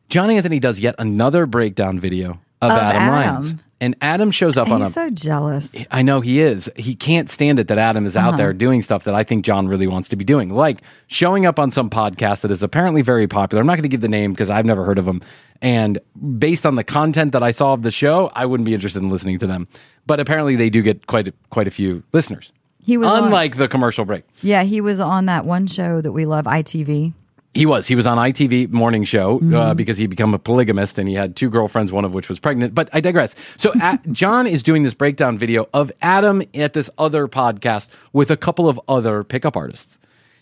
John 0.08 0.30
Anthony 0.30 0.58
does 0.58 0.80
yet 0.80 0.94
another 0.98 1.46
breakdown 1.46 2.00
video 2.00 2.32
of, 2.60 2.72
Of 2.72 2.78
Adam, 2.78 3.02
Adam. 3.02 3.08
Lyons. 3.14 3.54
And 3.82 3.96
Adam 4.00 4.30
shows 4.30 4.56
up 4.56 4.68
on 4.70 4.80
a 4.80 4.84
He's 4.84 4.94
so 4.94 5.10
jealous. 5.10 5.74
I 5.90 6.02
know 6.02 6.20
he 6.20 6.38
is. 6.40 6.70
He 6.76 6.94
can't 6.94 7.28
stand 7.28 7.58
it 7.58 7.66
that 7.66 7.78
Adam 7.78 8.06
is 8.06 8.16
out 8.16 8.28
Uh-huh. 8.28 8.36
there 8.36 8.52
doing 8.52 8.80
stuff 8.80 9.02
that 9.04 9.14
I 9.16 9.24
think 9.24 9.44
John 9.44 9.66
really 9.66 9.88
wants 9.88 10.08
to 10.10 10.16
be 10.16 10.24
doing, 10.24 10.50
like 10.50 10.82
showing 11.08 11.46
up 11.46 11.58
on 11.58 11.72
some 11.72 11.90
podcast 11.90 12.42
that 12.42 12.52
is 12.52 12.62
apparently 12.62 13.02
very 13.02 13.26
popular. 13.26 13.60
I'm 13.60 13.66
not 13.66 13.74
going 13.74 13.82
to 13.82 13.88
give 13.88 14.00
the 14.00 14.06
name 14.08 14.32
because 14.32 14.50
I've 14.50 14.64
never 14.66 14.84
heard 14.84 14.98
of 15.00 15.04
them. 15.04 15.20
And 15.60 15.98
based 16.38 16.64
on 16.64 16.76
the 16.76 16.84
content 16.84 17.32
that 17.32 17.42
I 17.42 17.50
saw 17.50 17.72
of 17.72 17.82
the 17.82 17.90
show, 17.90 18.30
I 18.34 18.46
wouldn't 18.46 18.66
be 18.66 18.72
interested 18.74 19.02
in 19.02 19.10
listening 19.10 19.38
to 19.40 19.48
them. 19.48 19.66
But 20.06 20.20
apparently, 20.20 20.54
they 20.54 20.70
do 20.70 20.82
get 20.82 21.08
quite 21.08 21.26
a, 21.28 21.34
quite 21.50 21.66
a 21.66 21.72
few 21.72 22.04
listeners. 22.12 22.52
He 22.84 22.96
was 22.96 23.08
on- 23.08 23.24
unlike 23.24 23.56
the 23.56 23.66
commercial 23.66 24.04
break. 24.04 24.22
Yeah, 24.42 24.62
he 24.62 24.80
was 24.80 25.00
on 25.00 25.26
that 25.26 25.44
one 25.44 25.66
show 25.66 26.00
that 26.00 26.12
we 26.12 26.24
love, 26.24 26.44
ITV. 26.46 27.14
He 27.54 27.66
was. 27.66 27.86
He 27.86 27.94
was 27.94 28.06
on 28.06 28.16
ITV 28.16 28.72
morning 28.72 29.04
show 29.04 29.36
uh, 29.36 29.40
Mhm. 29.42 29.76
because 29.76 29.98
he 29.98 30.06
became 30.06 30.32
a 30.32 30.38
polygamist 30.38 30.98
and 30.98 31.06
he 31.06 31.14
had 31.14 31.36
two 31.36 31.50
girlfriends, 31.50 31.92
one 31.92 32.04
of 32.04 32.14
which 32.14 32.28
was 32.30 32.38
pregnant. 32.38 32.74
But 32.74 32.88
I 32.94 33.00
digress. 33.00 33.34
So 33.58 33.72
a 33.82 33.98
John 34.10 34.46
is 34.46 34.62
doing 34.62 34.84
this 34.84 34.94
breakdown 34.94 35.36
video 35.36 35.68
of 35.74 35.92
Adam 36.00 36.42
at 36.54 36.72
this 36.72 36.88
other 36.96 37.28
podcast 37.28 37.88
with 38.12 38.30
a 38.30 38.36
couple 38.38 38.68
of 38.70 38.80
other 38.88 39.22
pickup 39.22 39.54
artists, 39.56 39.98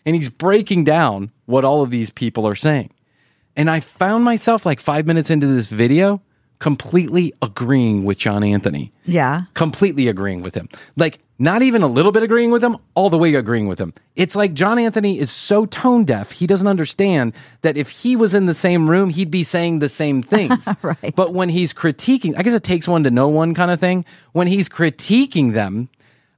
and 0.06 0.14
he's 0.14 0.28
breaking 0.28 0.84
down 0.84 1.32
what 1.46 1.64
all 1.64 1.82
of 1.82 1.90
these 1.90 2.10
people 2.10 2.46
are 2.46 2.54
saying. 2.54 2.90
And 3.56 3.68
I 3.68 3.80
found 3.80 4.24
myself 4.24 4.64
like 4.64 4.78
five 4.78 5.04
minutes 5.06 5.30
into 5.30 5.48
this 5.48 5.66
video 5.66 6.22
completely 6.60 7.32
agreeing 7.42 8.04
with 8.04 8.18
John 8.18 8.44
Anthony 8.44 8.92
Yeah. 9.06 9.42
completely 9.54 10.06
agreeing 10.08 10.42
with 10.42 10.54
him. 10.54 10.68
Like 10.96 11.18
not 11.38 11.62
even 11.62 11.82
a 11.82 11.86
little 11.86 12.12
bit 12.12 12.22
agreeing 12.22 12.50
with 12.50 12.62
him, 12.62 12.76
all 12.94 13.08
the 13.10 13.16
way 13.18 13.34
agreeing 13.34 13.66
with 13.66 13.78
him. 13.80 13.94
It's 14.14 14.36
like 14.36 14.52
John 14.52 14.78
Anthony 14.78 15.18
is 15.18 15.30
so 15.30 15.64
tone 15.66 16.04
deaf, 16.04 16.32
he 16.32 16.46
doesn't 16.46 16.66
understand 16.68 17.32
that 17.62 17.76
if 17.78 17.88
he 17.88 18.14
was 18.14 18.34
in 18.34 18.44
the 18.46 18.52
same 18.54 18.88
room, 18.90 19.08
he'd 19.10 19.30
be 19.30 19.42
saying 19.42 19.78
the 19.78 19.88
same 19.88 20.20
things. 20.34 20.68
right. 20.82 21.16
But 21.16 21.32
when 21.32 21.48
he's 21.48 21.72
critiquing, 21.72 22.34
I 22.36 22.42
guess 22.42 22.52
it 22.54 22.62
takes 22.62 22.86
one 22.86 23.04
to 23.04 23.10
know 23.10 23.28
one 23.28 23.54
kind 23.54 23.70
of 23.70 23.80
thing. 23.80 24.04
When 24.32 24.46
he's 24.46 24.68
critiquing 24.68 25.54
them, 25.54 25.88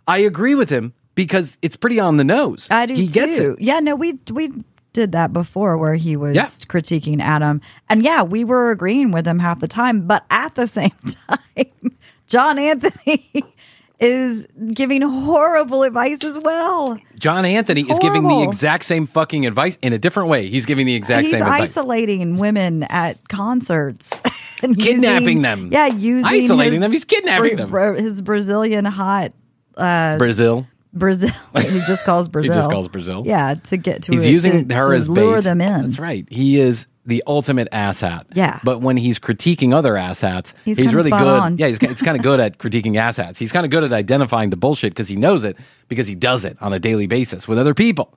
I 0.07 0.19
agree 0.19 0.55
with 0.55 0.71
him 0.71 0.95
because 1.17 1.59
it's 1.63 1.77
pretty 1.77 1.99
on 1.99 2.17
the 2.17 2.25
nose. 2.25 2.69
I 2.71 2.87
do 2.87 2.95
he 2.95 3.07
too. 3.09 3.13
gets 3.13 3.39
it. 3.39 3.61
Yeah, 3.61 3.81
no, 3.81 3.97
we 3.97 4.19
we 4.31 4.53
did 4.93 5.13
that 5.13 5.33
before 5.33 5.77
where 5.79 5.95
he 5.95 6.17
was 6.17 6.35
Yeah. 6.37 6.45
critiquing 6.47 7.21
Adam. 7.21 7.61
And 7.89 8.03
yeah, 8.03 8.23
we 8.23 8.45
were 8.45 8.71
agreeing 8.71 9.11
with 9.13 9.27
him 9.27 9.39
half 9.39 9.61
the 9.61 9.69
time, 9.69 10.07
but 10.07 10.25
at 10.31 10.55
the 10.55 10.67
same 10.79 10.91
time, 11.29 11.97
John 12.27 12.59
Anthony 12.59 13.31
is 14.01 14.47
giving 14.75 15.03
horrible 15.03 15.83
advice 15.85 16.25
as 16.25 16.39
well. 16.39 16.99
John 17.19 17.45
Anthony 17.45 17.83
is 17.83 17.99
giving 18.01 18.27
the 18.27 18.43
exact 18.43 18.85
same 18.85 19.07
fucking 19.07 19.47
advice 19.47 19.79
in 19.81 19.93
a 19.93 19.99
different 19.99 20.29
way. 20.29 20.49
He's 20.49 20.67
giving 20.67 20.87
the 20.87 20.95
exact 20.95 21.23
He's 21.23 21.33
same 21.33 21.43
advice. 21.43 21.61
He's 21.61 21.69
isolating 21.79 22.37
women 22.39 22.83
at 22.85 23.29
concerts. 23.29 24.11
and 24.63 24.77
Kidnapping 24.77 25.23
using- 25.39 25.43
them. 25.43 25.69
Yeah, 25.73 25.87
using 25.87 26.27
Isolating 26.27 26.73
his 26.73 26.81
them. 26.81 26.93
He's 26.93 27.05
kidnapping 27.05 27.57
them. 27.57 27.95
His 27.97 28.23
Brazilian 28.23 28.85
hot 28.85 29.33
uh, 29.77 30.19
Brazil. 30.19 30.67
Brazil. 30.93 31.31
he 31.61 31.81
just 31.87 32.05
calls 32.05 32.29
Brazil. 32.29 32.53
He 32.55 32.59
just 32.59 32.71
calls 32.71 32.89
Brazil. 32.89 33.23
Yeah, 33.27 33.55
to 33.55 33.77
get 33.77 34.03
to 34.05 34.13
He's 34.13 34.25
it, 34.25 34.31
using 34.31 34.69
to, 34.69 34.75
her 34.75 34.91
to 34.91 34.97
as 34.97 35.09
lure 35.09 35.37
bait. 35.37 35.45
them 35.45 35.61
in. 35.61 35.83
That's 35.83 35.99
right. 35.99 36.27
He 36.31 36.59
is 36.59 36.87
the 37.05 37.23
ultimate 37.27 37.69
asshat. 37.73 38.27
Yeah. 38.35 38.61
But 38.63 38.81
when 38.81 38.97
he's 38.97 39.19
critiquing 39.19 39.75
other 39.75 39.95
asshats, 39.95 40.55
He's 40.65 40.77
he's, 40.79 40.95
really 40.95 41.11
good. 41.11 41.27
on. 41.27 41.59
Yeah, 41.59 41.69
he's, 41.69 41.79
he's 41.79 42.03
kind 42.03 42.17
of 42.17 42.23
good 42.23 42.39
at 42.39 42.59
critiquing 42.59 42.93
asshats. 42.93 43.39
He's 43.39 43.51
kind 43.53 43.65
of 43.65 43.71
good 43.71 43.83
at 43.85 43.93
identifying 43.93 44.51
the 44.51 44.57
bullshit 44.57 44.93
because 44.93 45.09
he 45.09 45.17
knows 45.17 45.43
it 45.45 45.57
because 45.89 46.07
he 46.07 46.15
does 46.15 46.45
it 46.45 46.57
on 46.61 46.73
a 46.73 46.79
daily 46.79 47.07
basis 47.07 47.49
with 47.49 47.59
other 47.59 47.75
people. 47.75 48.17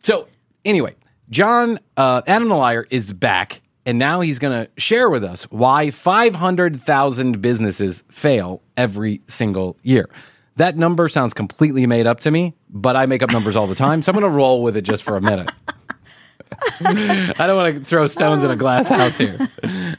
So 0.00 0.28
anyway, 0.64 0.96
John 1.30 1.78
uh, 1.96 2.20
Adam 2.26 2.48
the 2.48 2.56
Liar 2.56 2.86
is 2.90 3.12
back, 3.12 3.62
and 3.86 3.98
now 3.98 4.20
he's 4.20 4.38
going 4.38 4.66
to 4.66 4.70
share 4.80 5.08
with 5.08 5.24
us 5.24 5.44
why 5.44 5.90
500,000 5.90 7.40
businesses 7.40 8.02
fail 8.10 8.60
every 8.76 9.22
single 9.28 9.76
year. 9.82 10.10
That 10.56 10.76
number 10.76 11.08
sounds 11.08 11.34
completely 11.34 11.86
made 11.86 12.06
up 12.06 12.20
to 12.20 12.30
me, 12.30 12.54
but 12.70 12.94
I 12.96 13.06
make 13.06 13.22
up 13.22 13.32
numbers 13.32 13.56
all 13.56 13.66
the 13.66 13.74
time, 13.74 14.02
so 14.02 14.10
I'm 14.10 14.18
going 14.18 14.30
to 14.30 14.36
roll 14.36 14.62
with 14.62 14.76
it 14.76 14.82
just 14.82 15.02
for 15.02 15.16
a 15.16 15.20
minute. 15.20 15.50
I 16.84 17.46
don't 17.46 17.56
want 17.56 17.76
to 17.76 17.84
throw 17.84 18.06
stones 18.06 18.44
in 18.44 18.50
a 18.50 18.56
glass 18.56 18.88
house 18.88 19.16
here. 19.16 19.36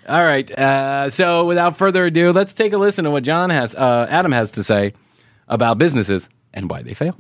All 0.08 0.24
right. 0.24 0.50
Uh, 0.50 1.10
so 1.10 1.46
without 1.46 1.78
further 1.78 2.06
ado, 2.06 2.32
let's 2.32 2.54
take 2.54 2.72
a 2.72 2.78
listen 2.78 3.04
to 3.04 3.12
what 3.12 3.24
John 3.24 3.50
has, 3.50 3.76
uh, 3.76 4.08
Adam 4.10 4.32
has 4.32 4.52
to 4.52 4.64
say 4.64 4.94
about 5.48 5.78
businesses 5.78 6.30
and 6.54 6.70
why 6.70 6.82
they 6.84 6.94
fail. 6.94 7.18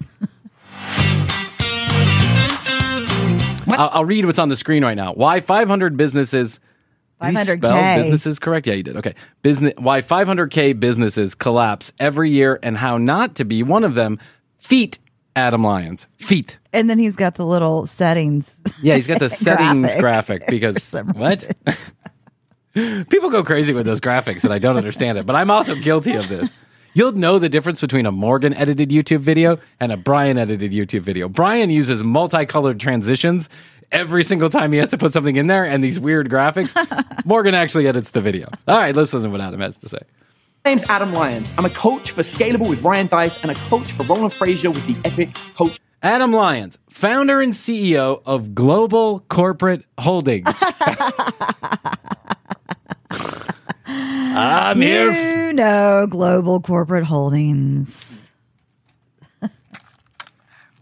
I'll, 3.67 3.89
I'll 3.91 4.05
read 4.05 4.25
what's 4.25 4.39
on 4.39 4.49
the 4.49 4.55
screen 4.55 4.83
right 4.83 4.95
now. 4.95 5.13
Why 5.13 5.41
500 5.41 5.97
businesses. 5.97 6.59
Did 7.21 7.31
he 7.31 7.35
500K. 7.37 7.95
businesses 7.97 8.39
correct? 8.39 8.67
Yeah, 8.67 8.73
you 8.73 8.83
did. 8.83 8.97
Okay. 8.97 9.15
Business. 9.41 9.73
Why 9.77 10.01
500k 10.01 10.79
businesses 10.79 11.33
collapse 11.35 11.91
every 11.99 12.31
year, 12.31 12.59
and 12.61 12.77
how 12.77 12.97
not 12.97 13.35
to 13.35 13.45
be 13.45 13.63
one 13.63 13.83
of 13.83 13.93
them. 13.95 14.19
Feet. 14.59 14.99
Adam 15.37 15.63
Lyons. 15.63 16.07
Feet. 16.17 16.57
And 16.71 16.89
then 16.89 16.97
he's 16.97 17.15
got 17.15 17.35
the 17.35 17.45
little 17.45 17.85
settings. 17.85 18.61
Yeah, 18.81 18.95
he's 18.95 19.07
got 19.07 19.19
the 19.19 19.29
settings 19.29 19.93
Graphic. 19.95 20.45
graphic 20.45 20.47
because 20.49 20.93
what? 21.13 21.55
People 23.09 23.29
go 23.29 23.43
crazy 23.43 23.73
with 23.73 23.85
those 23.85 24.01
graphics, 24.01 24.43
and 24.43 24.51
I 24.51 24.59
don't 24.59 24.75
understand 24.77 25.17
it. 25.17 25.25
But 25.25 25.35
I'm 25.37 25.49
also 25.51 25.75
guilty 25.75 26.13
of 26.13 26.27
this. 26.27 26.49
You'll 26.93 27.11
know 27.11 27.39
the 27.39 27.49
difference 27.49 27.81
between 27.81 28.05
a 28.05 28.11
Morgan 28.11 28.53
edited 28.53 28.89
YouTube 28.89 29.19
video 29.19 29.59
and 29.81 29.91
a 29.91 29.97
Bryan 29.97 30.37
edited 30.37 30.71
YouTube 30.71 31.01
video. 31.01 31.27
Bryan 31.27 31.69
uses 31.69 32.03
multicolored 32.03 32.79
transitions 32.79 33.49
every 33.91 34.23
single 34.23 34.49
time 34.49 34.71
he 34.71 34.79
has 34.79 34.89
to 34.91 34.97
put 34.97 35.13
something 35.13 35.35
in 35.35 35.47
there 35.47 35.65
and 35.65 35.83
these 35.83 35.99
weird 35.99 36.29
graphics. 36.29 36.73
Morgan 37.25 37.53
actually 37.53 37.87
edits 37.87 38.11
the 38.11 38.21
video. 38.21 38.49
All 38.67 38.77
right, 38.77 38.95
let's 38.95 39.13
listen 39.13 39.29
to 39.29 39.29
what 39.29 39.41
Adam 39.41 39.59
has 39.61 39.77
to 39.77 39.89
say. 39.89 39.99
My 40.63 40.71
name's 40.71 40.83
Adam 40.85 41.13
Lyons. 41.13 41.53
I'm 41.57 41.65
a 41.65 41.69
coach 41.69 42.11
for 42.11 42.21
Scalable 42.21 42.67
with 42.67 42.81
Ryan 42.81 43.07
Deiss 43.07 43.37
and 43.43 43.51
a 43.51 43.55
coach 43.55 43.91
for 43.91 44.03
Roland 44.03 44.33
Frazier 44.33 44.71
with 44.71 44.85
the 44.87 44.95
Epic 45.07 45.33
Coach. 45.55 45.79
Adam 46.01 46.31
Lyons, 46.31 46.77
founder 46.89 47.41
and 47.41 47.53
CEO 47.53 48.21
of 48.25 48.53
Global 48.53 49.21
Corporate 49.21 49.85
Holdings. 49.99 50.47
I'm 53.87 54.81
here. 54.81 55.11
You 55.47 55.53
know, 55.53 56.07
Global 56.07 56.59
Corporate 56.59 57.05
Holdings. 57.05 58.24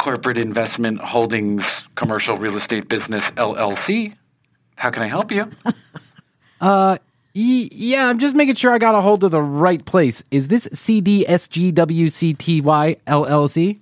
Corporate 0.04 0.38
Investment 0.38 1.00
Holdings 1.00 1.86
Commercial 1.96 2.36
Real 2.36 2.58
Estate 2.58 2.90
Business 2.90 3.32
LLC. 3.32 4.14
How 4.76 4.90
can 4.90 5.02
I 5.02 5.08
help 5.08 5.32
you? 5.32 5.50
uh, 6.60 6.98
y- 7.34 7.70
yeah, 7.72 8.10
I'm 8.10 8.20
just 8.20 8.36
making 8.36 8.56
sure 8.56 8.74
I 8.74 8.80
got 8.80 8.96
a 8.96 9.02
hold 9.02 9.24
of 9.24 9.32
the 9.32 9.42
right 9.42 9.86
place. 9.86 10.22
Is 10.30 10.50
this 10.50 10.68
CDSGWCTY 10.68 11.78
LLC? 13.08 13.80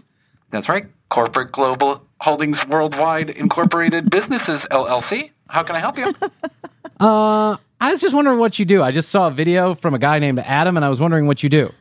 That's 0.51 0.69
right. 0.69 0.85
Corporate 1.09 1.51
Global 1.53 2.05
Holdings 2.19 2.67
Worldwide 2.67 3.31
Incorporated 3.31 4.07
Businesses 4.11 4.67
LLC. 4.69 5.31
How 5.49 5.63
can 5.63 5.75
I 5.75 5.79
help 5.79 5.97
you? 5.97 6.05
uh, 6.99 7.57
I 7.81 7.91
was 7.91 7.99
just 7.99 8.13
wondering 8.13 8.37
what 8.37 8.59
you 8.59 8.65
do. 8.65 8.83
I 8.83 8.91
just 8.91 9.09
saw 9.09 9.25
a 9.25 9.31
video 9.31 9.73
from 9.73 9.95
a 9.95 9.99
guy 9.99 10.19
named 10.19 10.37
Adam, 10.37 10.75
and 10.77 10.85
I 10.85 10.89
was 10.89 11.01
wondering 11.01 11.25
what 11.25 11.41
you 11.41 11.49
do. 11.49 11.71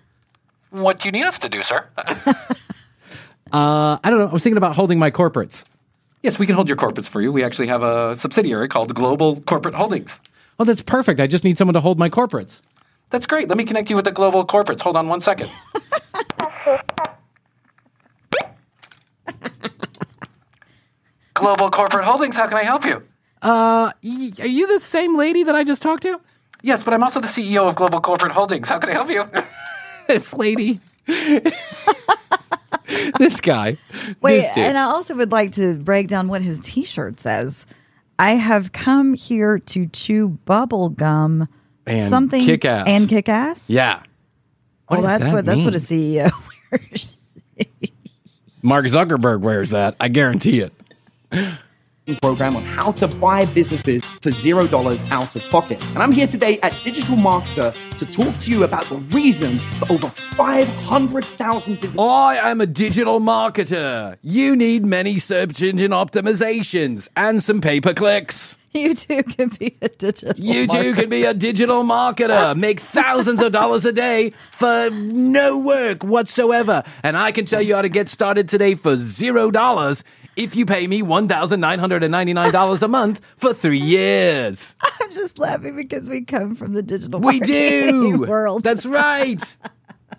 What 0.70 1.00
do 1.00 1.08
you 1.08 1.12
need 1.12 1.24
us 1.24 1.38
to 1.40 1.50
do, 1.50 1.62
sir? 1.62 1.84
Uh, 3.52 3.98
I 4.02 4.10
don't 4.10 4.18
know. 4.18 4.26
I 4.28 4.32
was 4.32 4.42
thinking 4.42 4.56
about 4.56 4.74
holding 4.76 4.98
my 4.98 5.10
corporates. 5.10 5.64
Yes, 6.22 6.38
we 6.38 6.46
can 6.46 6.54
hold 6.54 6.68
your 6.68 6.76
corporates 6.76 7.08
for 7.08 7.22
you. 7.22 7.32
We 7.32 7.42
actually 7.42 7.68
have 7.68 7.82
a 7.82 8.14
subsidiary 8.16 8.68
called 8.68 8.94
Global 8.94 9.40
Corporate 9.42 9.74
Holdings. 9.74 10.20
Oh, 10.58 10.64
that's 10.64 10.82
perfect. 10.82 11.18
I 11.20 11.26
just 11.26 11.44
need 11.44 11.56
someone 11.56 11.74
to 11.74 11.80
hold 11.80 11.98
my 11.98 12.10
corporates. 12.10 12.60
That's 13.08 13.26
great. 13.26 13.48
Let 13.48 13.56
me 13.56 13.64
connect 13.64 13.88
you 13.90 13.96
with 13.96 14.04
the 14.04 14.12
global 14.12 14.46
corporates. 14.46 14.82
Hold 14.82 14.96
on 14.96 15.08
one 15.08 15.20
second. 15.20 15.50
global 21.34 21.70
Corporate 21.70 22.04
Holdings, 22.04 22.36
how 22.36 22.46
can 22.46 22.58
I 22.58 22.64
help 22.64 22.84
you? 22.84 23.02
Uh, 23.40 23.92
y- 24.02 24.32
are 24.40 24.46
you 24.46 24.66
the 24.66 24.78
same 24.80 25.16
lady 25.16 25.42
that 25.42 25.54
I 25.54 25.64
just 25.64 25.80
talked 25.80 26.02
to? 26.02 26.20
Yes, 26.62 26.82
but 26.84 26.92
I'm 26.92 27.02
also 27.02 27.20
the 27.20 27.26
CEO 27.26 27.66
of 27.66 27.74
Global 27.74 28.00
Corporate 28.02 28.32
Holdings. 28.32 28.68
How 28.68 28.78
can 28.78 28.90
I 28.90 28.92
help 28.92 29.08
you? 29.10 29.24
this 30.06 30.34
lady. 30.34 30.80
this 33.18 33.40
guy. 33.40 33.76
Wait, 34.20 34.40
This 34.40 34.56
and 34.56 34.76
I 34.78 34.82
also 34.84 35.14
would 35.14 35.32
like 35.32 35.52
to 35.52 35.74
break 35.74 36.08
down 36.08 36.28
what 36.28 36.42
his 36.42 36.60
T-shirt 36.60 37.20
says. 37.20 37.66
I 38.18 38.32
have 38.32 38.72
come 38.72 39.14
here 39.14 39.58
to 39.58 39.86
chew 39.86 40.28
bubble 40.44 40.90
gum, 40.90 41.48
And 41.86 42.10
something 42.10 42.44
kick 42.44 42.64
ass. 42.64 42.86
and 42.86 43.08
kick 43.08 43.28
ass. 43.28 43.68
Yeah. 43.70 44.02
What 44.88 45.00
well, 45.00 45.02
that's 45.02 45.30
that 45.30 45.34
what 45.34 45.44
that's 45.46 45.64
what 45.64 45.74
a? 45.74 45.78
CEO 45.78 46.30
wears. 46.70 47.38
Mark 48.62 48.84
Zuckerberg 48.86 49.40
wears 49.40 49.70
that. 49.70 49.96
I 50.00 50.08
guarantee 50.08 50.60
it. 50.60 50.72
Program 52.16 52.56
on 52.56 52.62
how 52.62 52.92
to 52.92 53.08
buy 53.08 53.44
businesses 53.44 54.04
for 54.04 54.30
zero 54.30 54.66
dollars 54.66 55.04
out 55.10 55.34
of 55.34 55.42
pocket. 55.50 55.84
And 55.88 55.98
I'm 55.98 56.12
here 56.12 56.26
today 56.26 56.58
at 56.60 56.76
Digital 56.84 57.16
Marketer 57.16 57.74
to 57.98 58.06
talk 58.06 58.38
to 58.38 58.50
you 58.50 58.64
about 58.64 58.84
the 58.86 58.96
reason 58.96 59.58
for 59.78 59.92
over 59.92 60.08
500,000 60.36 61.74
businesses. 61.80 62.00
I 62.00 62.36
am 62.36 62.60
a 62.60 62.66
digital 62.66 63.20
marketer. 63.20 64.16
You 64.22 64.56
need 64.56 64.84
many 64.84 65.18
search 65.18 65.62
engine 65.62 65.92
optimizations 65.92 67.08
and 67.16 67.42
some 67.42 67.60
pay 67.60 67.80
per 67.80 67.94
clicks. 67.94 68.56
You 68.72 68.94
too 68.94 69.24
can 69.24 69.48
be 69.48 69.76
a 69.82 69.88
digital. 69.88 70.32
You 70.36 70.68
too 70.68 70.94
can 70.94 71.08
be 71.08 71.24
a 71.24 71.34
digital 71.34 71.82
marketer, 71.82 72.56
make 72.56 72.78
thousands 72.78 73.42
of 73.42 73.50
dollars 73.50 73.84
a 73.84 73.90
day 73.90 74.30
for 74.52 74.90
no 74.90 75.58
work 75.58 76.04
whatsoever. 76.04 76.84
And 77.02 77.16
I 77.16 77.32
can 77.32 77.46
tell 77.46 77.60
you 77.60 77.74
how 77.74 77.82
to 77.82 77.88
get 77.88 78.08
started 78.08 78.48
today 78.48 78.76
for 78.76 78.94
zero 78.96 79.50
dollars 79.50 80.04
if 80.36 80.54
you 80.54 80.66
pay 80.66 80.86
me 80.86 81.02
$1,999 81.02 82.82
a 82.82 82.88
month 82.88 83.20
for 83.36 83.52
three 83.52 83.80
years. 83.80 84.76
I'm 85.00 85.10
just 85.10 85.40
laughing 85.40 85.74
because 85.74 86.08
we 86.08 86.24
come 86.24 86.54
from 86.54 86.72
the 86.72 86.82
digital 86.82 87.20
world. 87.20 87.34
We 87.34 87.40
do. 87.40 88.20
world. 88.28 88.62
That's 88.62 88.86
right. 88.86 89.56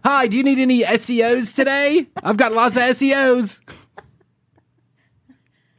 Hi, 0.04 0.28
do 0.28 0.36
you 0.36 0.44
need 0.44 0.60
any 0.60 0.84
SEOs 0.84 1.56
today? 1.56 2.08
I've 2.22 2.38
got 2.38 2.52
lots 2.52 2.76
of 2.76 2.84
SEOs. 2.84 3.62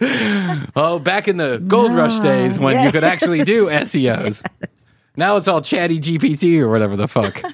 oh, 0.76 0.98
back 0.98 1.28
in 1.28 1.36
the 1.36 1.58
gold 1.58 1.92
rush 1.92 2.18
days 2.20 2.58
when 2.58 2.84
you 2.84 2.90
could 2.90 3.04
actually 3.04 3.44
do 3.44 3.66
SEOs. 3.68 4.44
Now 5.16 5.36
it's 5.36 5.46
all 5.46 5.60
chatty 5.62 6.00
GPT 6.00 6.58
or 6.58 6.68
whatever 6.68 6.96
the 6.96 7.08
fuck. 7.08 7.42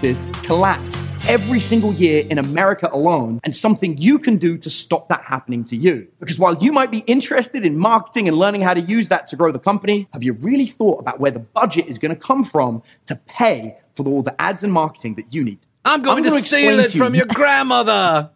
This 0.00 0.20
collapse 0.42 1.00
every 1.28 1.60
single 1.60 1.92
year 1.92 2.24
in 2.28 2.38
America 2.38 2.90
alone, 2.92 3.40
and 3.44 3.56
something 3.56 3.96
you 3.98 4.18
can 4.18 4.36
do 4.36 4.58
to 4.58 4.70
stop 4.70 5.08
that 5.10 5.22
happening 5.22 5.62
to 5.64 5.76
you. 5.76 6.08
Because 6.18 6.38
while 6.38 6.56
you 6.56 6.72
might 6.72 6.90
be 6.90 7.00
interested 7.00 7.64
in 7.64 7.78
marketing 7.78 8.26
and 8.26 8.36
learning 8.36 8.62
how 8.62 8.74
to 8.74 8.80
use 8.80 9.08
that 9.10 9.28
to 9.28 9.36
grow 9.36 9.52
the 9.52 9.60
company, 9.60 10.08
have 10.12 10.24
you 10.24 10.32
really 10.32 10.66
thought 10.66 10.98
about 10.98 11.20
where 11.20 11.30
the 11.30 11.38
budget 11.38 11.86
is 11.86 11.98
going 11.98 12.12
to 12.12 12.20
come 12.20 12.42
from 12.42 12.82
to 13.06 13.16
pay 13.26 13.76
for 13.94 14.04
all 14.06 14.22
the 14.22 14.40
ads 14.40 14.64
and 14.64 14.72
marketing 14.72 15.14
that 15.14 15.32
you 15.32 15.44
need? 15.44 15.60
I'm 15.84 16.02
going 16.02 16.22
gonna 16.22 16.40
to 16.40 16.46
steal 16.46 16.80
it 16.80 16.88
to 16.88 16.98
from 16.98 17.14
your 17.14 17.26
grandmother. 17.26 18.30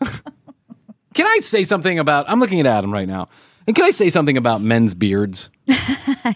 Can 1.17 1.27
I 1.27 1.39
say 1.41 1.64
something 1.64 1.99
about? 1.99 2.27
I'm 2.29 2.39
looking 2.39 2.61
at 2.61 2.67
Adam 2.67 2.93
right 2.93 3.09
now. 3.09 3.29
And 3.67 3.75
can 3.75 3.85
I 3.85 3.91
say 3.91 4.11
something 4.11 4.37
about 4.37 4.61
men's 4.61 4.95
beards? 4.95 5.51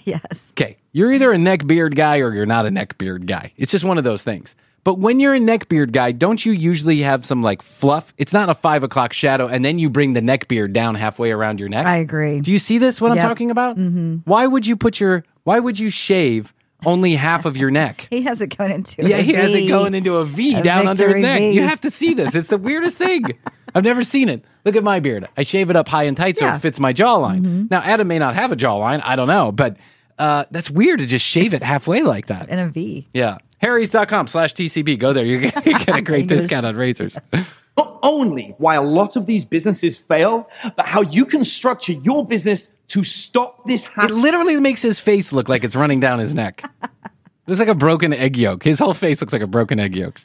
yes. 0.04 0.50
Okay, 0.52 0.78
you're 0.90 1.12
either 1.12 1.30
a 1.32 1.38
neck 1.38 1.64
beard 1.66 1.94
guy 1.94 2.18
or 2.18 2.34
you're 2.34 2.46
not 2.46 2.66
a 2.66 2.70
neck 2.72 2.98
beard 2.98 3.26
guy. 3.26 3.52
It's 3.56 3.70
just 3.70 3.84
one 3.84 3.98
of 3.98 4.04
those 4.04 4.24
things. 4.24 4.56
But 4.82 4.98
when 4.98 5.20
you're 5.20 5.34
a 5.34 5.38
neck 5.40 5.68
beard 5.68 5.92
guy, 5.92 6.12
don't 6.12 6.44
you 6.44 6.52
usually 6.52 7.02
have 7.02 7.24
some 7.24 7.42
like 7.42 7.60
fluff? 7.62 8.14
It's 8.16 8.32
not 8.32 8.48
a 8.48 8.54
five 8.54 8.82
o'clock 8.82 9.12
shadow, 9.12 9.46
and 9.46 9.64
then 9.64 9.78
you 9.78 9.90
bring 9.90 10.14
the 10.14 10.22
neck 10.22 10.48
beard 10.48 10.72
down 10.72 10.94
halfway 10.94 11.30
around 11.30 11.60
your 11.60 11.68
neck. 11.68 11.86
I 11.86 11.96
agree. 11.98 12.40
Do 12.40 12.50
you 12.50 12.58
see 12.58 12.78
this? 12.78 13.00
What 13.00 13.12
I'm 13.12 13.18
talking 13.18 13.50
about? 13.50 13.76
Mm-hmm. 13.76 14.16
Why 14.24 14.46
would 14.46 14.66
you 14.66 14.76
put 14.76 14.98
your? 14.98 15.22
Why 15.44 15.58
would 15.60 15.78
you 15.78 15.90
shave 15.90 16.54
only 16.86 17.14
half 17.14 17.44
of 17.44 17.56
your 17.58 17.70
neck? 17.70 18.08
He 18.10 18.22
has 18.22 18.40
it 18.40 18.56
going 18.56 18.72
into 18.72 19.06
Yeah, 19.06 19.18
a 19.18 19.22
he 19.22 19.34
has 19.34 19.54
it 19.54 19.68
going 19.68 19.94
into 19.94 20.16
a 20.16 20.24
V 20.24 20.54
A 20.56 20.62
down 20.62 20.88
under 20.88 21.08
his 21.08 21.16
neck. 21.18 21.38
V. 21.38 21.52
You 21.52 21.62
have 21.62 21.82
to 21.82 21.90
see 21.90 22.14
this. 22.14 22.34
It's 22.34 22.48
the 22.48 22.58
weirdest 22.58 22.96
thing. 22.96 23.24
I've 23.74 23.84
never 23.84 24.04
seen 24.04 24.28
it. 24.28 24.44
Look 24.64 24.76
at 24.76 24.84
my 24.84 25.00
beard. 25.00 25.28
I 25.36 25.42
shave 25.42 25.70
it 25.70 25.76
up 25.76 25.88
high 25.88 26.04
and 26.04 26.16
tight 26.16 26.38
so 26.38 26.44
Yeah. 26.46 26.56
it 26.56 26.60
fits 26.60 26.78
my 26.80 26.92
jawline. 26.92 27.70
Now, 27.70 27.80
Adam 27.80 28.08
may 28.08 28.18
not 28.18 28.34
have 28.34 28.52
a 28.52 28.56
jawline. 28.56 29.00
I 29.04 29.16
don't 29.16 29.28
know, 29.28 29.52
but 29.52 29.76
uh, 30.18 30.44
that's 30.50 30.70
weird 30.70 30.98
to 31.00 31.06
just 31.06 31.24
shave 31.24 31.54
it 31.54 31.62
halfway 31.62 32.02
like 32.02 32.26
that. 32.26 32.48
in 32.48 32.58
a 32.58 32.68
V. 32.68 33.08
Yeah. 33.14 33.38
Harry's.com 33.58 34.26
slash 34.26 34.54
TCB. 34.54 34.98
Go 34.98 35.12
there. 35.12 35.24
You 35.24 35.38
get, 35.40 35.66
you 35.66 35.78
get 35.78 35.96
a 35.96 36.02
great 36.02 36.26
discount 36.28 36.64
on 36.66 36.76
razors. 36.76 37.16
not 37.76 37.98
only 38.02 38.54
why 38.58 38.74
a 38.74 38.82
lot 38.82 39.16
of 39.16 39.26
these 39.26 39.44
businesses 39.44 39.96
fail, 39.96 40.48
but 40.76 40.86
how 40.86 41.02
you 41.02 41.24
can 41.24 41.44
structure 41.44 41.92
your 41.92 42.26
business 42.26 42.68
to 42.88 43.04
stop 43.04 43.64
this 43.66 43.88
It 43.98 44.10
literally 44.10 44.56
makes 44.56 44.82
his 44.82 44.98
face 44.98 45.32
look 45.32 45.48
like 45.48 45.62
it's 45.62 45.76
running 45.76 46.00
down 46.00 46.18
his 46.18 46.34
neck. 46.34 46.68
looks 47.46 47.60
like 47.60 47.68
a 47.68 47.74
broken 47.74 48.12
egg 48.12 48.36
yolk. 48.36 48.62
His 48.64 48.78
whole 48.78 48.94
face 48.94 49.20
looks 49.20 49.32
like 49.32 49.42
a 49.42 49.46
broken 49.46 49.78
egg 49.78 49.94
yolk. 49.94 50.20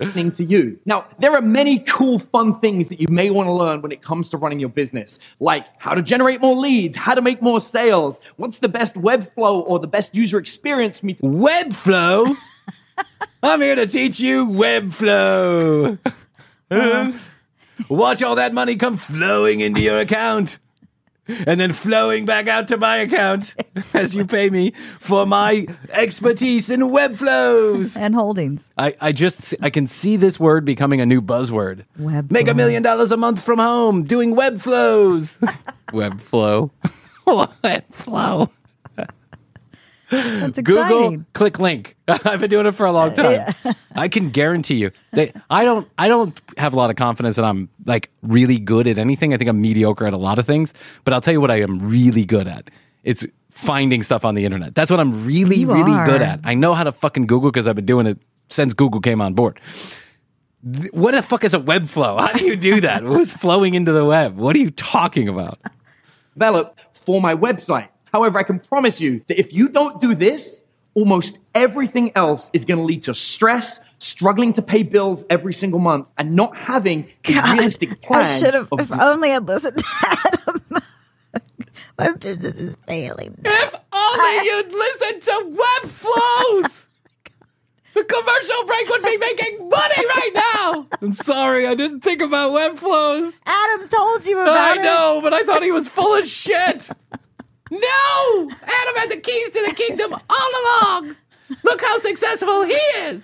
Happening 0.00 0.30
to 0.32 0.44
you. 0.44 0.78
Now, 0.84 1.06
there 1.18 1.32
are 1.34 1.42
many 1.42 1.80
cool, 1.80 2.18
fun 2.18 2.58
things 2.58 2.88
that 2.88 3.00
you 3.00 3.08
may 3.08 3.30
want 3.30 3.48
to 3.48 3.52
learn 3.52 3.82
when 3.82 3.92
it 3.92 4.02
comes 4.02 4.30
to 4.30 4.36
running 4.36 4.60
your 4.60 4.68
business, 4.68 5.18
like 5.40 5.66
how 5.78 5.94
to 5.94 6.02
generate 6.02 6.40
more 6.40 6.56
leads, 6.56 6.96
how 6.96 7.14
to 7.14 7.22
make 7.22 7.42
more 7.42 7.60
sales, 7.60 8.20
what's 8.36 8.58
the 8.60 8.68
best 8.68 8.96
web 8.96 9.32
flow 9.34 9.60
or 9.60 9.78
the 9.78 9.88
best 9.88 10.14
user 10.14 10.38
experience 10.38 11.00
for 11.00 11.06
me 11.06 11.14
to 11.14 11.22
Webflow? 11.24 12.36
I'm 13.42 13.60
here 13.60 13.74
to 13.74 13.86
teach 13.86 14.20
you 14.20 14.46
Webflow. 14.46 15.98
Uh-huh. 16.70 17.12
Watch 17.88 18.22
all 18.22 18.34
that 18.34 18.52
money 18.52 18.76
come 18.76 18.98
flowing 18.98 19.60
into 19.60 19.80
your 19.80 19.98
account 20.00 20.58
and 21.28 21.60
then 21.60 21.72
flowing 21.72 22.24
back 22.24 22.48
out 22.48 22.68
to 22.68 22.76
my 22.76 22.98
account 22.98 23.54
as 23.94 24.14
you 24.14 24.24
pay 24.24 24.50
me 24.50 24.72
for 25.00 25.26
my 25.26 25.66
expertise 25.90 26.70
in 26.70 26.90
web 26.90 27.16
flows. 27.16 27.96
and 27.96 28.14
holdings. 28.14 28.68
I, 28.76 28.96
I 29.00 29.12
just 29.12 29.54
I 29.60 29.70
can 29.70 29.86
see 29.86 30.16
this 30.16 30.40
word 30.40 30.64
becoming 30.64 31.00
a 31.00 31.06
new 31.06 31.20
buzzword. 31.20 31.84
Web 31.98 32.30
Make 32.30 32.48
a 32.48 32.54
million 32.54 32.82
dollars 32.82 33.12
a 33.12 33.16
month 33.16 33.42
from 33.42 33.58
home 33.58 34.04
doing 34.04 34.34
web 34.34 34.60
flows. 34.60 35.38
web 35.92 36.20
flow. 36.20 36.70
web 37.26 37.84
flow. 37.92 38.50
That's 40.10 40.60
Google 40.62 41.24
click 41.34 41.58
link. 41.58 41.96
I've 42.08 42.40
been 42.40 42.50
doing 42.50 42.66
it 42.66 42.72
for 42.72 42.86
a 42.86 42.92
long 42.92 43.14
time. 43.14 43.54
I 43.94 44.08
can 44.08 44.30
guarantee 44.30 44.76
you. 44.76 44.90
They, 45.12 45.32
I 45.50 45.64
don't. 45.64 45.88
I 45.98 46.08
don't 46.08 46.40
have 46.56 46.72
a 46.72 46.76
lot 46.76 46.90
of 46.90 46.96
confidence 46.96 47.36
that 47.36 47.44
I'm 47.44 47.68
like 47.84 48.10
really 48.22 48.58
good 48.58 48.86
at 48.86 48.98
anything. 48.98 49.34
I 49.34 49.36
think 49.36 49.48
I'm 49.50 49.60
mediocre 49.60 50.06
at 50.06 50.12
a 50.14 50.18
lot 50.18 50.38
of 50.38 50.46
things. 50.46 50.72
But 51.04 51.14
I'll 51.14 51.20
tell 51.20 51.32
you 51.32 51.40
what 51.40 51.50
I 51.50 51.60
am 51.60 51.78
really 51.78 52.24
good 52.24 52.46
at. 52.46 52.70
It's 53.04 53.24
finding 53.50 54.02
stuff 54.02 54.24
on 54.24 54.34
the 54.34 54.44
internet. 54.44 54.74
That's 54.74 54.90
what 54.90 55.00
I'm 55.00 55.24
really, 55.26 55.56
You 55.56 55.72
really 55.72 55.92
are. 55.92 56.06
good 56.06 56.22
at. 56.22 56.40
I 56.44 56.54
know 56.54 56.74
how 56.74 56.84
to 56.84 56.92
fucking 56.92 57.26
Google 57.26 57.50
because 57.50 57.66
I've 57.66 57.74
been 57.76 57.86
doing 57.86 58.06
it 58.06 58.18
since 58.48 58.72
Google 58.72 59.00
came 59.00 59.20
on 59.20 59.34
board. 59.34 59.58
Th- 60.72 60.92
What 60.92 61.12
the 61.12 61.22
fuck 61.22 61.44
is 61.44 61.54
a 61.54 61.58
web 61.58 61.86
flow? 61.86 62.16
How 62.20 62.32
do 62.32 62.44
you 62.44 62.56
do 62.56 62.80
that? 62.82 63.04
What's 63.04 63.32
flowing 63.32 63.74
into 63.74 63.92
the 63.92 64.04
web? 64.04 64.36
What 64.36 64.56
are 64.56 64.58
you 64.60 64.70
talking 64.70 65.28
about? 65.28 65.58
develop 66.34 66.78
for 66.92 67.20
my 67.20 67.34
website. 67.34 67.88
However, 68.12 68.38
I 68.38 68.42
can 68.42 68.58
promise 68.58 69.00
you 69.00 69.22
that 69.26 69.38
if 69.38 69.52
you 69.52 69.68
don't 69.68 70.00
do 70.00 70.14
this, 70.14 70.64
almost 70.94 71.38
everything 71.54 72.12
else 72.14 72.50
is 72.52 72.64
going 72.64 72.78
to 72.78 72.84
lead 72.84 73.04
to 73.04 73.14
stress, 73.14 73.80
struggling 73.98 74.52
to 74.54 74.62
pay 74.62 74.82
bills 74.82 75.24
every 75.30 75.54
single 75.54 75.80
month, 75.80 76.10
and 76.18 76.34
not 76.34 76.56
having 76.56 77.08
a 77.26 77.32
realistic 77.32 78.02
plan. 78.02 78.26
I 78.26 78.38
should 78.38 78.54
have, 78.54 78.68
of 78.72 78.80
if 78.80 78.92
only 78.92 79.32
I'd 79.32 79.46
listened 79.46 79.78
to 79.78 79.84
Adam. 80.02 80.62
My 81.98 82.12
business 82.12 82.60
is 82.60 82.76
failing. 82.86 83.38
If 83.44 83.74
only 83.92 84.44
you'd 84.44 84.72
listen 84.72 85.20
to 85.20 85.56
web 85.56 85.90
flows. 85.90 86.84
Oh 87.96 88.00
the 88.00 88.04
commercial 88.04 88.64
break 88.64 88.88
would 88.90 89.02
be 89.02 89.16
making 89.16 89.68
money 89.68 90.06
right 90.06 90.30
now. 90.34 90.86
I'm 91.02 91.14
sorry, 91.14 91.66
I 91.66 91.74
didn't 91.74 92.00
think 92.02 92.22
about 92.22 92.52
web 92.52 92.76
flows. 92.76 93.40
Adam 93.44 93.88
told 93.88 94.24
you 94.24 94.40
about 94.40 94.56
I 94.56 94.74
it. 94.74 94.78
I 94.78 94.82
know, 94.82 95.20
but 95.20 95.32
I 95.34 95.42
thought 95.42 95.62
he 95.62 95.72
was 95.72 95.88
full 95.88 96.14
of 96.14 96.26
shit. 96.28 96.88
No! 97.70 98.50
Adam 98.50 98.94
had 98.96 99.10
the 99.10 99.20
keys 99.22 99.50
to 99.50 99.66
the 99.66 99.74
kingdom 99.74 100.14
all 100.14 100.50
along. 100.82 101.16
Look 101.64 101.80
how 101.80 101.98
successful 101.98 102.62
he 102.62 102.72
is. 102.74 103.22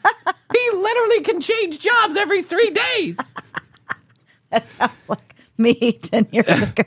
He 0.53 0.71
literally 0.73 1.21
can 1.21 1.41
change 1.41 1.79
jobs 1.79 2.17
every 2.17 2.43
three 2.43 2.71
days. 2.71 3.17
That 4.51 4.67
sounds 4.69 5.09
like 5.09 5.35
me 5.59 5.75
10 5.93 6.29
years 6.33 6.47
ago. 6.63 6.85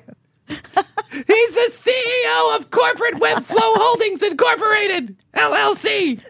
He's 0.47 1.51
the 1.53 1.71
CEO 1.83 2.55
of 2.55 2.71
Corporate 2.71 3.15
Webflow 3.15 3.75
Holdings 3.75 4.23
Incorporated, 4.23 5.17
LLC. 5.35 6.21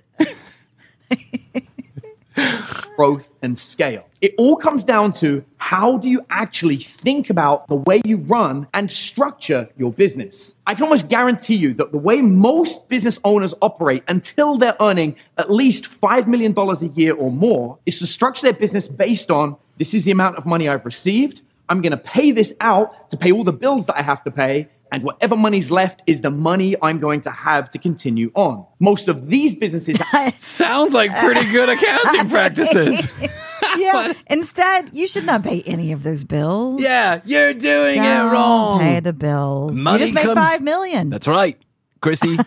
Growth 2.98 3.36
and 3.44 3.58
scale. 3.58 4.10
It 4.20 4.34
all 4.40 4.56
comes 4.56 4.84
down 4.84 5.14
to 5.14 5.46
how 5.60 6.00
do 6.00 6.10
you 6.10 6.26
actually 6.32 6.78
think 6.78 7.30
about 7.30 7.68
the 7.68 7.76
way 7.76 8.02
you 8.04 8.18
run 8.18 8.68
and 8.74 8.92
structure 8.92 9.70
your 9.78 9.94
business. 9.94 10.56
I 10.66 10.74
can 10.74 10.84
almost 10.84 11.08
guarantee 11.08 11.56
you 11.56 11.76
that 11.76 11.92
the 11.92 12.00
way 12.00 12.22
most 12.22 12.90
business 12.90 13.20
owners 13.24 13.54
operate 13.62 14.04
until 14.08 14.58
they're 14.58 14.76
earning 14.82 15.16
at 15.38 15.52
least 15.52 15.86
$5 15.86 16.26
million 16.26 16.58
a 16.58 16.86
year 17.00 17.14
or 17.14 17.32
more 17.32 17.78
is 17.86 18.00
to 18.00 18.08
structure 18.08 18.42
their 18.42 18.60
business 18.60 18.88
based 18.88 19.30
on 19.30 19.56
this 19.78 19.94
is 19.94 20.04
the 20.04 20.12
amount 20.12 20.38
of 20.38 20.48
money 20.48 20.68
I've 20.68 20.86
received. 20.86 21.44
I'm 21.70 21.82
going 21.82 21.92
to 21.92 21.98
pay 21.98 22.32
this 22.32 22.54
out 22.60 23.12
to 23.12 23.18
pay 23.18 23.32
all 23.32 23.44
the 23.44 23.54
bills 23.54 23.86
that 23.86 23.98
I 23.98 24.02
have 24.02 24.24
to 24.24 24.32
pay. 24.32 24.70
And 24.92 25.04
whatever 25.04 25.36
money's 25.36 25.70
left 25.72 26.02
is 26.08 26.22
the 26.22 26.30
money 26.30 26.76
I'm 26.82 26.98
going 27.00 27.22
to 27.22 27.32
have 27.32 27.70
to 27.72 27.78
continue 27.78 28.32
on. 28.36 28.66
Most 28.80 29.08
of 29.08 29.28
these 29.28 29.54
businesses 29.54 29.98
Sounds 30.38 30.94
like 30.94 31.16
pretty 31.18 31.50
good 31.52 31.70
accounting 31.70 32.30
practices. 32.38 33.08
yeah. 33.78 34.14
Instead, 34.28 34.92
you 34.94 35.08
should 35.08 35.26
not 35.26 35.44
pay 35.44 35.62
any 35.64 35.92
of 35.92 36.04
those 36.04 36.24
bills. 36.24 36.82
Yeah, 36.82 37.22
you're 37.26 37.54
doing 37.54 37.96
Don't 37.96 38.28
it 38.28 38.32
wrong. 38.32 38.80
Pay 38.80 39.00
the 39.02 39.14
bills. 39.14 39.76
Money 39.76 40.00
you 40.00 40.06
just 40.06 40.16
made 40.16 40.24
comes- 40.26 40.38
five 40.40 40.62
million. 40.62 41.10
That's 41.10 41.28
right, 41.28 41.60
Krissy. 42.02 42.44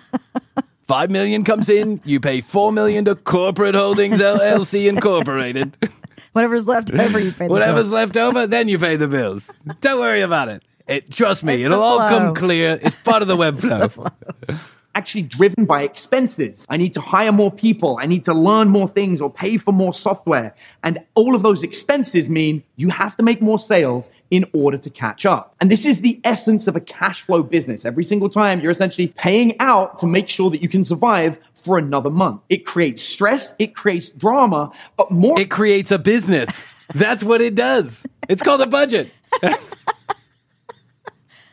Five 0.82 1.10
million 1.10 1.44
comes 1.44 1.68
in, 1.68 2.00
you 2.04 2.18
pay 2.18 2.40
four 2.40 2.72
million 2.72 3.04
to 3.04 3.14
Corporate 3.14 3.76
Holdings 3.76 4.20
LLC 4.20 4.88
Incorporated. 4.88 5.76
Whatever's 6.32 6.66
left 6.66 6.92
over, 6.92 7.20
you 7.20 7.30
pay 7.32 7.46
the 7.46 7.50
Whatever's 7.52 7.84
bills. 7.84 7.92
left 7.92 8.16
over, 8.16 8.46
then 8.48 8.66
you 8.68 8.76
pay 8.78 8.96
the 8.96 9.06
bills. 9.06 9.50
Don't 9.80 10.00
worry 10.00 10.22
about 10.22 10.48
it. 10.48 10.62
It 10.90 11.10
trust 11.10 11.44
me, 11.44 11.54
It's 11.54 11.64
it'll 11.64 11.80
all 11.82 11.98
come 11.98 12.34
clear. 12.34 12.78
It's 12.82 12.96
part 12.96 13.22
of 13.22 13.28
the 13.28 13.36
web 13.36 13.60
flow. 13.60 13.88
actually 14.94 15.22
driven 15.22 15.64
by 15.64 15.82
expenses. 15.82 16.66
I 16.68 16.76
need 16.76 16.94
to 16.94 17.00
hire 17.00 17.30
more 17.30 17.52
people. 17.52 17.96
I 18.00 18.06
need 18.06 18.24
to 18.24 18.34
learn 18.34 18.68
more 18.68 18.88
things 18.88 19.20
or 19.20 19.30
pay 19.30 19.56
for 19.56 19.72
more 19.72 19.94
software. 19.94 20.52
And 20.82 20.98
all 21.14 21.36
of 21.36 21.42
those 21.42 21.62
expenses 21.62 22.28
mean 22.28 22.64
you 22.76 22.88
have 22.90 23.16
to 23.18 23.22
make 23.22 23.40
more 23.40 23.58
sales 23.58 24.10
in 24.32 24.44
order 24.52 24.78
to 24.78 24.90
catch 24.90 25.24
up. 25.24 25.54
And 25.60 25.70
this 25.70 25.86
is 25.86 26.00
the 26.00 26.20
essence 26.24 26.66
of 26.66 26.74
a 26.74 26.80
cash 26.80 27.22
flow 27.22 27.44
business. 27.44 27.84
Every 27.84 28.02
single 28.04 28.28
time 28.28 28.60
you're 28.60 28.72
essentially 28.72 29.08
paying 29.08 29.58
out 29.60 29.98
to 29.98 30.06
make 30.06 30.28
sure 30.28 30.50
that 30.50 30.60
you 30.60 30.68
can 30.68 30.84
survive 30.84 31.38
for 31.54 31.78
another 31.78 32.10
month. 32.10 32.40
It 32.48 32.66
creates 32.66 33.02
stress. 33.04 33.54
It 33.60 33.76
creates 33.76 34.08
drama, 34.08 34.72
but 34.96 35.12
more. 35.12 35.38
It 35.38 35.50
creates 35.50 35.92
a 35.92 35.98
business. 35.98 36.66
That's 36.94 37.22
what 37.22 37.40
it 37.40 37.54
does. 37.54 38.02
It's 38.28 38.42
called 38.42 38.60
a 38.60 38.66
budget. 38.66 39.12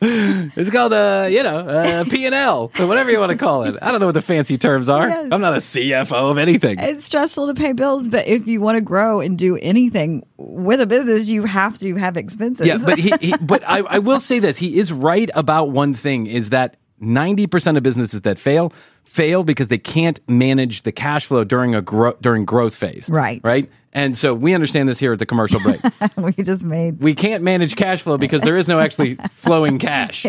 it's 0.00 0.70
called 0.70 0.92
a, 0.92 1.28
you 1.30 1.42
know, 1.42 1.58
uh, 1.58 2.04
a 2.06 2.08
P&L, 2.08 2.70
or 2.78 2.86
whatever 2.86 3.10
you 3.10 3.18
want 3.18 3.32
to 3.32 3.38
call 3.38 3.64
it. 3.64 3.76
I 3.82 3.90
don't 3.90 3.98
know 3.98 4.06
what 4.06 4.14
the 4.14 4.22
fancy 4.22 4.56
terms 4.56 4.88
are. 4.88 5.08
Yes. 5.08 5.28
I'm 5.32 5.40
not 5.40 5.54
a 5.54 5.58
CFO 5.58 6.30
of 6.30 6.38
anything. 6.38 6.78
It's 6.78 7.06
stressful 7.06 7.48
to 7.48 7.54
pay 7.54 7.72
bills, 7.72 8.08
but 8.08 8.28
if 8.28 8.46
you 8.46 8.60
want 8.60 8.76
to 8.76 8.80
grow 8.80 9.20
and 9.20 9.36
do 9.36 9.56
anything 9.56 10.24
with 10.36 10.80
a 10.80 10.86
business, 10.86 11.28
you 11.28 11.44
have 11.44 11.78
to 11.78 11.96
have 11.96 12.16
expenses. 12.16 12.66
Yeah, 12.66 12.78
but 12.84 12.98
he, 12.98 13.12
he 13.20 13.34
but 13.40 13.64
I, 13.66 13.78
I 13.80 13.98
will 13.98 14.20
say 14.20 14.38
this: 14.38 14.56
he 14.56 14.78
is 14.78 14.92
right 14.92 15.30
about 15.34 15.70
one 15.70 15.94
thing: 15.94 16.26
is 16.26 16.50
that 16.50 16.76
ninety 17.00 17.46
percent 17.46 17.76
of 17.76 17.82
businesses 17.82 18.22
that 18.22 18.38
fail 18.38 18.72
fail 19.08 19.42
because 19.42 19.68
they 19.68 19.78
can't 19.78 20.20
manage 20.28 20.82
the 20.82 20.92
cash 20.92 21.26
flow 21.26 21.44
during 21.44 21.74
a 21.74 21.80
gro- 21.82 22.16
during 22.20 22.44
growth 22.44 22.74
phase. 22.74 23.08
Right. 23.08 23.40
Right. 23.42 23.70
And 23.92 24.16
so 24.16 24.34
we 24.34 24.54
understand 24.54 24.88
this 24.88 24.98
here 24.98 25.12
at 25.12 25.18
the 25.18 25.26
commercial 25.26 25.60
break. 25.60 25.80
we 26.16 26.32
just 26.32 26.62
made 26.62 27.00
we 27.00 27.14
can't 27.14 27.42
manage 27.42 27.74
cash 27.76 28.02
flow 28.02 28.18
because 28.18 28.42
there 28.42 28.58
is 28.58 28.68
no 28.68 28.78
actually 28.80 29.14
flowing 29.32 29.78
cash. 29.78 30.26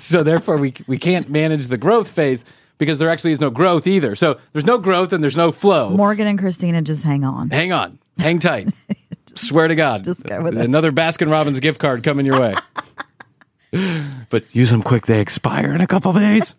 so 0.00 0.22
therefore, 0.22 0.58
we 0.58 0.74
we 0.86 0.98
can't 0.98 1.30
manage 1.30 1.68
the 1.68 1.78
growth 1.78 2.10
phase 2.10 2.44
because 2.78 2.98
there 2.98 3.08
actually 3.08 3.30
is 3.32 3.40
no 3.40 3.50
growth 3.50 3.86
either. 3.86 4.14
So 4.14 4.38
there's 4.52 4.66
no 4.66 4.78
growth 4.78 5.12
and 5.12 5.22
there's 5.22 5.36
no 5.36 5.52
flow. 5.52 5.90
Morgan 5.90 6.26
and 6.26 6.38
Christina 6.38 6.82
just 6.82 7.02
hang 7.04 7.24
on. 7.24 7.50
Hang 7.50 7.72
on. 7.72 7.98
Hang 8.18 8.40
tight. 8.40 8.72
Swear 9.34 9.68
to 9.68 9.76
God. 9.76 10.04
Just 10.04 10.24
go 10.24 10.42
with. 10.42 10.58
Another 10.58 10.90
Baskin 10.90 11.30
Robbins 11.30 11.60
gift 11.60 11.78
card 11.78 12.02
coming 12.02 12.26
your 12.26 12.40
way. 12.40 12.54
but 14.30 14.44
use 14.54 14.70
them 14.70 14.82
quick. 14.82 15.06
They 15.06 15.20
expire 15.20 15.72
in 15.74 15.80
a 15.80 15.86
couple 15.86 16.12
days. 16.12 16.54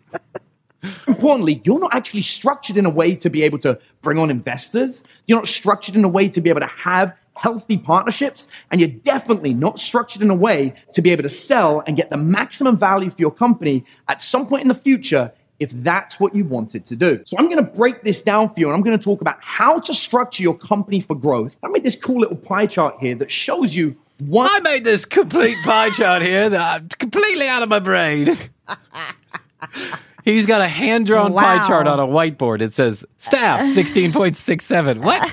Importantly, 1.06 1.60
you're 1.64 1.78
not 1.78 1.94
actually 1.94 2.22
structured 2.22 2.76
in 2.76 2.86
a 2.86 2.90
way 2.90 3.14
to 3.16 3.30
be 3.30 3.42
able 3.42 3.58
to 3.60 3.78
bring 4.02 4.18
on 4.18 4.30
investors. 4.30 5.04
You're 5.26 5.38
not 5.38 5.48
structured 5.48 5.96
in 5.96 6.04
a 6.04 6.08
way 6.08 6.28
to 6.28 6.40
be 6.40 6.50
able 6.50 6.60
to 6.60 6.66
have 6.66 7.14
healthy 7.36 7.76
partnerships. 7.76 8.48
And 8.70 8.80
you're 8.80 8.90
definitely 8.90 9.54
not 9.54 9.78
structured 9.78 10.22
in 10.22 10.30
a 10.30 10.34
way 10.34 10.74
to 10.92 11.02
be 11.02 11.10
able 11.10 11.22
to 11.22 11.30
sell 11.30 11.82
and 11.86 11.96
get 11.96 12.10
the 12.10 12.16
maximum 12.16 12.76
value 12.76 13.10
for 13.10 13.20
your 13.20 13.30
company 13.30 13.84
at 14.08 14.22
some 14.22 14.46
point 14.46 14.62
in 14.62 14.68
the 14.68 14.74
future 14.74 15.32
if 15.58 15.70
that's 15.70 16.18
what 16.18 16.34
you 16.34 16.44
wanted 16.44 16.86
to 16.86 16.96
do. 16.96 17.22
So 17.26 17.36
I'm 17.38 17.44
going 17.44 17.58
to 17.58 17.62
break 17.62 18.02
this 18.02 18.22
down 18.22 18.52
for 18.52 18.60
you 18.60 18.68
and 18.68 18.74
I'm 18.74 18.82
going 18.82 18.98
to 18.98 19.04
talk 19.04 19.20
about 19.20 19.36
how 19.40 19.78
to 19.80 19.92
structure 19.94 20.42
your 20.42 20.56
company 20.56 21.00
for 21.00 21.14
growth. 21.14 21.58
I 21.62 21.68
made 21.68 21.84
this 21.84 21.96
cool 21.96 22.20
little 22.20 22.36
pie 22.36 22.66
chart 22.66 22.96
here 22.98 23.14
that 23.16 23.30
shows 23.30 23.74
you 23.74 23.96
one 24.20 24.48
I 24.50 24.60
made 24.60 24.84
this 24.84 25.04
complete 25.04 25.56
pie 25.64 25.90
chart 25.90 26.22
here 26.22 26.48
that 26.50 26.60
I'm 26.60 26.88
completely 26.88 27.46
out 27.46 27.62
of 27.62 27.68
my 27.68 27.78
brain. 27.78 28.36
He's 30.24 30.46
got 30.46 30.60
a 30.60 30.68
hand 30.68 31.06
drawn 31.06 31.34
pie 31.34 31.66
chart 31.66 31.86
on 31.86 31.98
a 32.00 32.06
whiteboard. 32.06 32.60
It 32.60 32.72
says 32.72 33.04
staff 33.18 33.60
16.67. 33.76 34.98
What? 34.98 35.32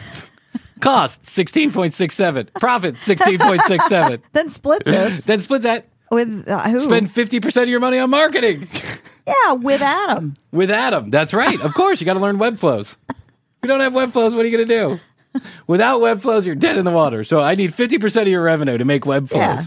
Cost 0.79 1.23
16.67. 1.23 2.53
Profit 2.53 2.95
16.67. 2.95 4.21
Then 4.33 4.49
split 4.49 4.85
this 4.85 5.25
then 5.25 5.41
split 5.41 5.63
that. 5.63 5.87
with 6.11 6.47
uh, 6.47 6.69
who? 6.69 6.79
Spend 6.79 7.09
50% 7.09 7.63
of 7.63 7.69
your 7.69 7.79
money 7.79 7.97
on 7.97 8.09
marketing 8.09 8.67
yeah, 9.27 9.53
with 9.53 9.81
Adam. 9.81 10.35
with 10.51 10.69
Adam. 10.71 11.09
That's 11.09 11.33
right. 11.33 11.59
Of 11.61 11.73
course, 11.73 11.99
you 11.99 12.05
got 12.05 12.13
to 12.13 12.19
learn 12.19 12.37
web 12.37 12.57
flows. 12.57 12.95
If 13.09 13.15
you 13.63 13.69
don't 13.69 13.79
have 13.79 13.93
web 13.93 14.11
flows, 14.11 14.35
what 14.35 14.45
are 14.45 14.47
you 14.49 14.55
going 14.57 14.67
to 14.67 14.99
do? 15.35 15.41
Without 15.67 15.99
web 16.01 16.21
flows, 16.21 16.45
you're 16.47 16.55
dead 16.55 16.77
in 16.77 16.85
the 16.85 16.91
water. 16.91 17.23
So 17.23 17.41
I 17.41 17.55
need 17.55 17.71
50% 17.73 18.21
of 18.21 18.27
your 18.27 18.41
revenue 18.43 18.77
to 18.77 18.85
make 18.85 19.05
web 19.05 19.27
flows. 19.29 19.39
Yeah. 19.41 19.61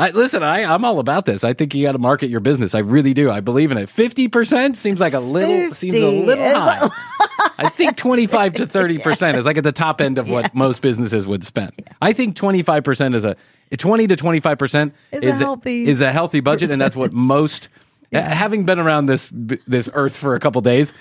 I, 0.00 0.10
listen, 0.10 0.42
I, 0.42 0.64
I'm 0.64 0.84
all 0.84 0.98
about 0.98 1.26
this. 1.26 1.44
I 1.44 1.52
think 1.52 1.74
you 1.74 1.84
got 1.84 1.92
to 1.92 1.98
market 1.98 2.30
your 2.30 2.40
business. 2.40 2.74
I 2.74 2.78
really 2.78 3.12
do. 3.12 3.30
I 3.30 3.40
believe 3.40 3.70
in 3.70 3.76
it. 3.76 3.90
50% 3.90 4.76
seems 4.76 4.98
like 4.98 5.12
a 5.12 5.20
little, 5.20 5.74
seems 5.74 5.94
a 5.94 6.24
little 6.24 6.58
high. 6.58 6.88
I 7.58 7.68
think 7.68 7.98
25 7.98 8.54
to 8.54 8.66
30% 8.66 9.36
is 9.36 9.44
like 9.44 9.58
at 9.58 9.64
the 9.64 9.72
top 9.72 10.00
end 10.00 10.16
of 10.16 10.30
what 10.30 10.54
most 10.54 10.80
businesses 10.80 11.26
would 11.26 11.44
spend. 11.44 11.72
I 12.00 12.14
think 12.14 12.34
25% 12.34 13.14
is 13.14 13.26
a 13.26 13.36
20 13.76 14.06
to 14.06 14.16
25% 14.16 14.92
Is 15.12 15.22
a 15.22 15.34
healthy 15.34 15.86
is 15.86 16.00
a 16.00 16.10
healthy 16.10 16.40
budget 16.40 16.70
and 16.70 16.80
that's 16.80 16.96
what 16.96 17.12
most 17.12 17.68
uh, 18.12 18.20
having 18.20 18.64
been 18.64 18.80
around 18.80 19.06
this 19.06 19.28
this 19.32 19.88
earth 19.94 20.16
for 20.16 20.34
a 20.34 20.40
couple 20.40 20.60
days 20.60 20.92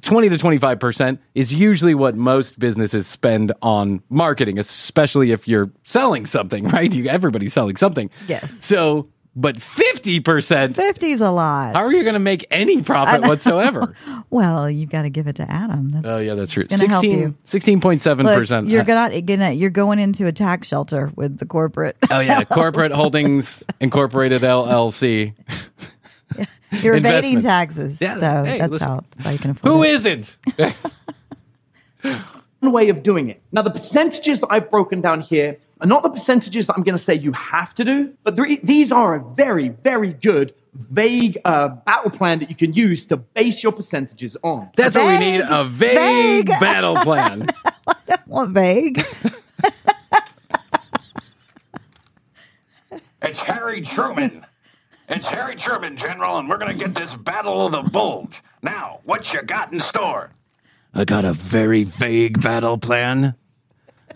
20 0.00 0.28
to 0.30 0.36
25% 0.36 1.18
is 1.34 1.52
usually 1.52 1.94
what 1.94 2.14
most 2.14 2.58
businesses 2.58 3.06
spend 3.06 3.52
on 3.62 4.02
marketing 4.08 4.58
especially 4.58 5.30
if 5.32 5.46
you're 5.46 5.70
selling 5.84 6.26
something 6.26 6.66
right 6.68 6.92
you 6.92 7.08
everybody's 7.08 7.52
selling 7.52 7.76
something 7.76 8.10
Yes. 8.28 8.64
so 8.64 9.08
but 9.34 9.56
50% 9.56 10.74
50's 10.74 11.20
a 11.22 11.30
lot. 11.30 11.74
how 11.74 11.82
are 11.84 11.92
you 11.92 12.02
going 12.02 12.12
to 12.12 12.18
make 12.20 12.46
any 12.50 12.82
profit 12.82 13.22
whatsoever 13.28 13.94
Well, 14.28 14.70
you've 14.70 14.90
got 14.90 15.02
to 15.02 15.10
give 15.10 15.26
it 15.26 15.36
to 15.36 15.50
Adam. 15.50 15.90
That's, 15.90 16.06
oh 16.06 16.18
yeah 16.18 16.34
that's 16.34 16.52
true 16.52 16.64
16 16.68 17.34
16.7% 17.46 18.24
Look, 18.64 18.68
you're 18.70 18.84
gonna, 18.84 19.22
gonna 19.22 19.52
you're 19.52 19.70
going 19.70 19.98
into 19.98 20.26
a 20.26 20.32
tax 20.32 20.68
shelter 20.68 21.10
with 21.16 21.38
the 21.38 21.46
corporate. 21.46 21.96
oh 22.10 22.20
yeah 22.20 22.44
corporate 22.44 22.92
holdings 22.92 23.62
incorporated 23.80 24.42
llc 24.42 25.34
You're 26.70 26.94
evading 26.96 27.40
taxes. 27.40 28.00
Yeah, 28.00 28.16
so 28.16 28.44
hey, 28.44 28.58
that's 28.58 28.72
listen. 28.72 28.88
how, 28.88 29.04
how 29.20 29.30
you 29.30 29.38
can 29.38 29.50
afford 29.52 29.72
who 29.72 29.82
it. 29.82 29.90
isn't 29.90 30.38
one 32.60 32.72
way 32.72 32.88
of 32.88 33.02
doing 33.02 33.28
it. 33.28 33.42
Now, 33.52 33.62
the 33.62 33.70
percentages 33.70 34.40
that 34.40 34.48
I've 34.50 34.70
broken 34.70 35.00
down 35.00 35.20
here 35.20 35.58
are 35.80 35.86
not 35.86 36.02
the 36.02 36.10
percentages 36.10 36.66
that 36.68 36.74
I'm 36.76 36.82
going 36.84 36.96
to 36.96 37.02
say 37.02 37.14
you 37.14 37.32
have 37.32 37.74
to 37.74 37.84
do, 37.84 38.14
but 38.22 38.36
there- 38.36 38.56
these 38.62 38.92
are 38.92 39.14
a 39.16 39.20
very, 39.34 39.68
very 39.70 40.12
good, 40.12 40.54
vague 40.74 41.38
uh, 41.44 41.68
battle 41.68 42.10
plan 42.10 42.38
that 42.38 42.48
you 42.48 42.54
can 42.56 42.72
use 42.72 43.04
to 43.06 43.16
base 43.16 43.62
your 43.62 43.72
percentages 43.72 44.36
on. 44.42 44.70
That's 44.76 44.94
what 44.94 45.06
we 45.08 45.18
need 45.18 45.40
a 45.46 45.64
vague, 45.64 46.46
vague. 46.46 46.46
battle 46.60 46.96
plan. 46.96 47.48
What 48.26 48.48
vague? 48.50 49.04
It's 53.20 53.38
Harry 53.40 53.82
Truman. 53.82 54.46
It's 55.14 55.26
Harry 55.26 55.56
Truman, 55.56 55.94
General, 55.94 56.38
and 56.38 56.48
we're 56.48 56.56
gonna 56.56 56.72
get 56.72 56.94
this 56.94 57.14
Battle 57.14 57.66
of 57.66 57.72
the 57.72 57.90
Bulge. 57.90 58.42
Now, 58.62 59.00
what 59.04 59.32
you 59.34 59.42
got 59.42 59.70
in 59.70 59.78
store? 59.78 60.30
I 60.94 61.04
got 61.04 61.24
a 61.26 61.34
very 61.34 61.84
vague 61.84 62.42
battle 62.42 62.78
plan 62.78 63.34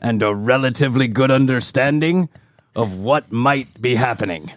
and 0.01 0.23
a 0.23 0.35
relatively 0.35 1.07
good 1.07 1.31
understanding 1.31 2.31
of 2.75 2.97
what 2.97 3.31
might 3.31 3.81
be 3.81 3.95
happening. 3.97 4.51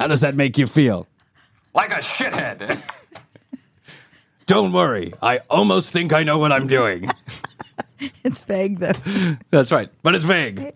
How 0.00 0.08
does 0.08 0.22
that 0.22 0.34
make 0.34 0.58
you 0.58 0.66
feel? 0.66 1.06
Like 1.72 1.92
a 1.96 2.00
shithead. 2.00 2.82
Don't 4.46 4.72
worry, 4.72 5.12
I 5.22 5.38
almost 5.48 5.92
think 5.92 6.12
I 6.12 6.24
know 6.24 6.38
what 6.38 6.50
I'm 6.52 6.66
doing. 6.66 7.08
It's 8.24 8.42
vague 8.42 8.80
though. 8.80 8.92
That's 9.50 9.72
right, 9.72 9.88
but 10.02 10.14
it's 10.14 10.24
vague. 10.24 10.74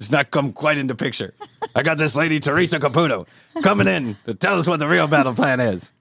It's 0.00 0.10
not 0.10 0.30
come 0.30 0.52
quite 0.52 0.78
into 0.78 0.94
picture. 0.94 1.34
I 1.74 1.82
got 1.82 1.98
this 1.98 2.14
lady, 2.14 2.38
Teresa 2.40 2.78
Caputo, 2.78 3.26
coming 3.62 3.88
in 3.88 4.16
to 4.26 4.34
tell 4.34 4.58
us 4.58 4.66
what 4.66 4.78
the 4.78 4.86
real 4.86 5.08
battle 5.08 5.34
plan 5.34 5.58
is. 5.60 5.92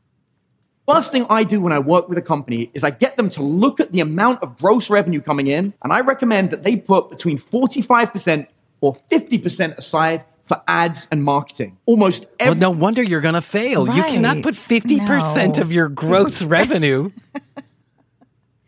First 0.88 1.12
thing 1.12 1.26
I 1.30 1.44
do 1.44 1.60
when 1.60 1.74
I 1.74 1.80
work 1.80 2.08
with 2.08 2.18
a 2.18 2.22
company 2.22 2.70
is 2.74 2.84
I 2.84 2.92
get 2.92 3.18
them 3.18 3.30
to 3.32 3.42
look 3.42 3.80
at 3.80 3.92
the 3.92 4.00
amount 4.00 4.42
of 4.44 4.58
gross 4.58 4.90
revenue 4.90 5.20
coming 5.20 5.48
in, 5.48 5.74
and 5.84 5.92
I 5.92 6.00
recommend 6.02 6.52
that 6.52 6.64
they 6.64 6.76
put 6.78 7.10
between 7.10 7.38
45% 7.38 8.48
or 8.82 8.96
50% 9.12 9.78
aside 9.78 10.24
for 10.44 10.62
ads 10.68 11.08
and 11.12 11.24
marketing. 11.26 11.78
Almost 11.86 12.26
every 12.40 12.52
Well, 12.60 12.72
no 12.72 12.80
wonder 12.80 13.04
you're 13.04 13.20
going 13.20 13.34
to 13.34 13.42
fail. 13.42 13.94
You 13.94 14.04
cannot 14.04 14.44
put 14.44 14.54
50% 14.56 15.58
No. 15.58 15.62
of 15.62 15.72
your 15.74 15.90
gross 15.90 16.42
revenue. 16.58 17.12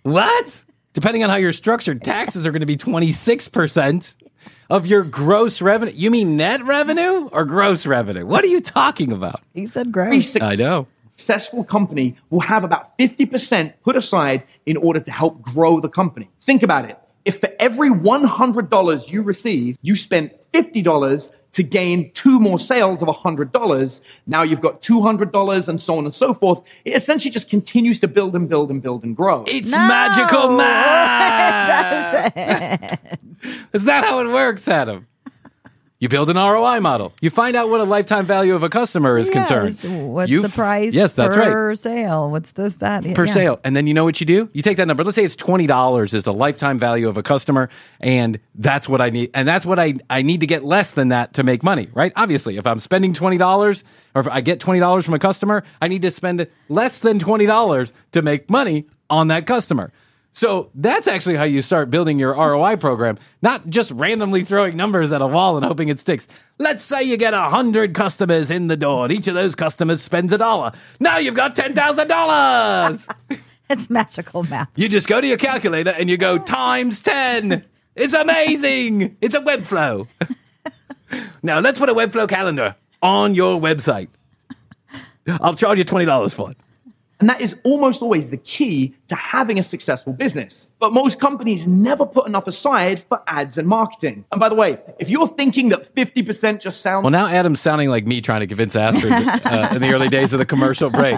what? 0.03 0.63
Depending 0.93 1.23
on 1.23 1.29
how 1.29 1.35
you're 1.37 1.53
structured, 1.53 2.03
taxes 2.03 2.45
are 2.45 2.51
going 2.51 2.61
to 2.61 2.65
be 2.65 2.75
26% 2.75 4.15
of 4.69 4.85
your 4.85 5.03
gross 5.03 5.61
revenue. 5.61 5.93
You 5.95 6.11
mean 6.11 6.37
net 6.37 6.63
revenue 6.63 7.27
or 7.31 7.45
gross 7.45 7.85
revenue? 7.85 8.25
What 8.25 8.43
are 8.43 8.47
you 8.47 8.61
talking 8.61 9.11
about? 9.11 9.41
He 9.53 9.67
said 9.67 9.91
gross. 9.91 10.35
I 10.37 10.55
know. 10.55 10.87
successful 11.19 11.65
company 11.65 12.15
will 12.29 12.39
have 12.39 12.63
about 12.63 12.97
50% 12.97 13.73
put 13.83 13.95
aside 13.95 14.43
in 14.65 14.77
order 14.77 15.01
to 15.01 15.11
help 15.11 15.41
grow 15.41 15.79
the 15.79 15.89
company. 15.89 16.29
Think 16.39 16.63
about 16.63 16.89
it. 16.89 16.97
If 17.25 17.41
for 17.41 17.49
every 17.59 17.89
$100 17.89 19.11
you 19.11 19.21
receive, 19.21 19.77
you 19.81 19.95
spent 19.97 20.33
$50 20.53 21.31
to 21.53 21.63
gain 21.63 22.11
two 22.13 22.39
more 22.39 22.59
sales 22.59 23.01
of 23.01 23.07
$100, 23.07 24.01
now 24.27 24.43
you've 24.43 24.61
got 24.61 24.81
$200 24.81 25.67
and 25.67 25.81
so 25.81 25.97
on 25.97 26.05
and 26.05 26.13
so 26.13 26.33
forth. 26.33 26.61
It 26.85 26.95
essentially 26.95 27.31
just 27.31 27.49
continues 27.49 27.99
to 28.01 28.07
build 28.07 28.35
and 28.35 28.47
build 28.47 28.69
and 28.69 28.81
build 28.83 29.03
and 29.03 29.15
grow. 29.15 29.43
It's 29.47 29.69
No, 29.69 29.77
magical 29.77 30.51
it 30.53 30.57
math. 30.57 32.35
doesn't. 32.35 33.19
Is 33.73 33.83
that 33.85 34.03
how 34.05 34.19
it 34.19 34.27
works, 34.27 34.67
Adam? 34.67 35.07
You 36.01 36.07
build 36.07 36.29
an 36.29 36.37
ROI 36.37 36.79
model. 36.79 37.11
You 37.19 37.29
find 37.29 37.57
out 37.57 37.69
what 37.69 37.81
a 37.81 37.83
lifetime 37.83 38.25
value 38.25 38.55
of 38.55 38.63
a 38.63 38.69
customer 38.69 39.17
is 39.17 39.27
Yes. 39.27 39.33
concerned. 39.33 40.13
What's 40.13 40.31
You 40.31 40.41
the 40.41 40.47
price? 40.47 40.93
Yes, 40.93 41.13
that's 41.13 41.35
right. 41.35 41.51
per 41.51 41.75
sale. 41.75 42.29
What's 42.31 42.51
this? 42.51 42.77
That 42.77 43.03
per 43.13 43.25
yeah. 43.25 43.33
sale. 43.33 43.59
And 43.65 43.75
then 43.75 43.85
you 43.85 43.93
know 43.93 44.05
what 44.05 44.21
you 44.21 44.25
do? 44.25 44.47
You 44.53 44.61
take 44.61 44.77
that 44.77 44.87
number. 44.87 45.03
Let's 45.03 45.17
say 45.17 45.25
it's 45.25 45.35
twenty 45.35 45.67
dollars 45.67 46.13
is 46.13 46.23
the 46.23 46.31
lifetime 46.33 46.79
value 46.79 47.09
of 47.09 47.17
a 47.17 47.23
customer, 47.23 47.67
and 47.99 48.39
that's 48.55 48.87
what 48.87 49.01
I 49.01 49.09
need. 49.09 49.31
And 49.33 49.45
that's 49.45 49.65
what 49.65 49.77
I 49.77 49.95
I 50.09 50.21
need 50.21 50.39
to 50.39 50.47
get 50.47 50.63
less 50.63 50.91
than 50.91 51.09
that 51.09 51.33
to 51.33 51.43
make 51.43 51.63
money, 51.63 51.89
right? 51.93 52.13
Obviously, 52.15 52.55
if 52.55 52.65
I'm 52.65 52.79
spending 52.79 53.13
twenty 53.13 53.37
dollars, 53.37 53.83
or 54.15 54.21
if 54.21 54.27
I 54.29 54.39
get 54.39 54.61
twenty 54.61 54.79
dollars 54.79 55.03
from 55.03 55.15
a 55.15 55.19
customer, 55.19 55.65
I 55.81 55.89
need 55.89 56.01
to 56.03 56.11
spend 56.11 56.47
less 56.69 56.99
than 56.99 57.19
twenty 57.19 57.45
dollars 57.45 57.91
to 58.13 58.21
make 58.21 58.49
money 58.49 58.85
on 59.09 59.27
that 59.27 59.45
customer. 59.45 59.91
So 60.31 60.69
that's 60.75 61.07
actually 61.07 61.35
how 61.35 61.43
you 61.43 61.61
start 61.61 61.89
building 61.89 62.19
your 62.19 62.33
ROI 62.33 62.77
program, 62.77 63.17
not 63.41 63.67
just 63.67 63.91
randomly 63.91 64.43
throwing 64.43 64.77
numbers 64.77 65.11
at 65.11 65.21
a 65.21 65.27
wall 65.27 65.57
and 65.57 65.65
hoping 65.65 65.89
it 65.89 65.99
sticks. 65.99 66.27
Let's 66.57 66.83
say 66.83 67.03
you 67.03 67.17
get 67.17 67.33
a 67.33 67.49
hundred 67.49 67.93
customers 67.95 68.51
in 68.51 68.67
the 68.67 68.77
door, 68.77 69.05
and 69.05 69.13
each 69.13 69.27
of 69.27 69.35
those 69.35 69.55
customers 69.55 70.01
spends 70.01 70.31
a 70.31 70.37
dollar. 70.37 70.71
Now 70.99 71.17
you've 71.17 71.35
got 71.35 71.55
ten 71.55 71.73
thousand 71.73 72.07
dollars. 72.07 73.07
It's 73.69 73.87
magical 73.87 74.41
math. 74.43 74.67
You 74.75 74.89
just 74.89 75.07
go 75.07 75.21
to 75.21 75.27
your 75.27 75.37
calculator 75.37 75.91
and 75.91 76.09
you 76.09 76.17
go 76.17 76.37
times 76.43 77.01
10. 77.01 77.63
It's 77.95 78.15
amazing. 78.15 79.15
It's 79.21 79.35
a 79.35 79.41
Webflow. 79.41 80.07
now, 81.43 81.59
let's 81.59 81.77
put 81.77 81.87
a 81.87 81.93
Webflow 81.93 82.27
calendar 82.27 82.75
on 83.03 83.35
your 83.35 83.59
website. 83.59 84.07
I'll 85.27 85.53
charge 85.53 85.77
you 85.77 85.85
$20 85.85 86.33
for 86.33 86.49
it. 86.51 86.57
And 87.19 87.27
that 87.27 87.41
is 87.41 87.57
almost 87.63 88.01
always 88.01 88.29
the 88.29 88.37
key 88.37 88.95
to 89.07 89.15
having 89.15 89.59
a 89.59 89.63
successful 89.63 90.13
business. 90.13 90.71
But 90.79 90.93
most 90.93 91.19
companies 91.19 91.67
never 91.67 92.05
put 92.05 92.27
enough 92.27 92.47
aside 92.47 93.01
for 93.01 93.21
ads 93.27 93.57
and 93.57 93.67
marketing. 93.67 94.23
And 94.31 94.39
by 94.39 94.47
the 94.47 94.55
way, 94.55 94.79
if 94.99 95.09
you're 95.09 95.27
thinking 95.27 95.69
that 95.69 95.93
50% 95.93 96.61
just 96.61 96.81
sounds 96.81 97.03
Well, 97.03 97.11
now 97.11 97.27
Adam's 97.27 97.59
sounding 97.59 97.89
like 97.89 98.05
me 98.05 98.21
trying 98.21 98.39
to 98.39 98.47
convince 98.47 98.75
Astrid 98.75 99.11
uh, 99.11 99.69
in 99.73 99.81
the 99.81 99.93
early 99.93 100.07
days 100.07 100.31
of 100.31 100.39
the 100.39 100.45
commercial 100.45 100.89
break. 100.89 101.17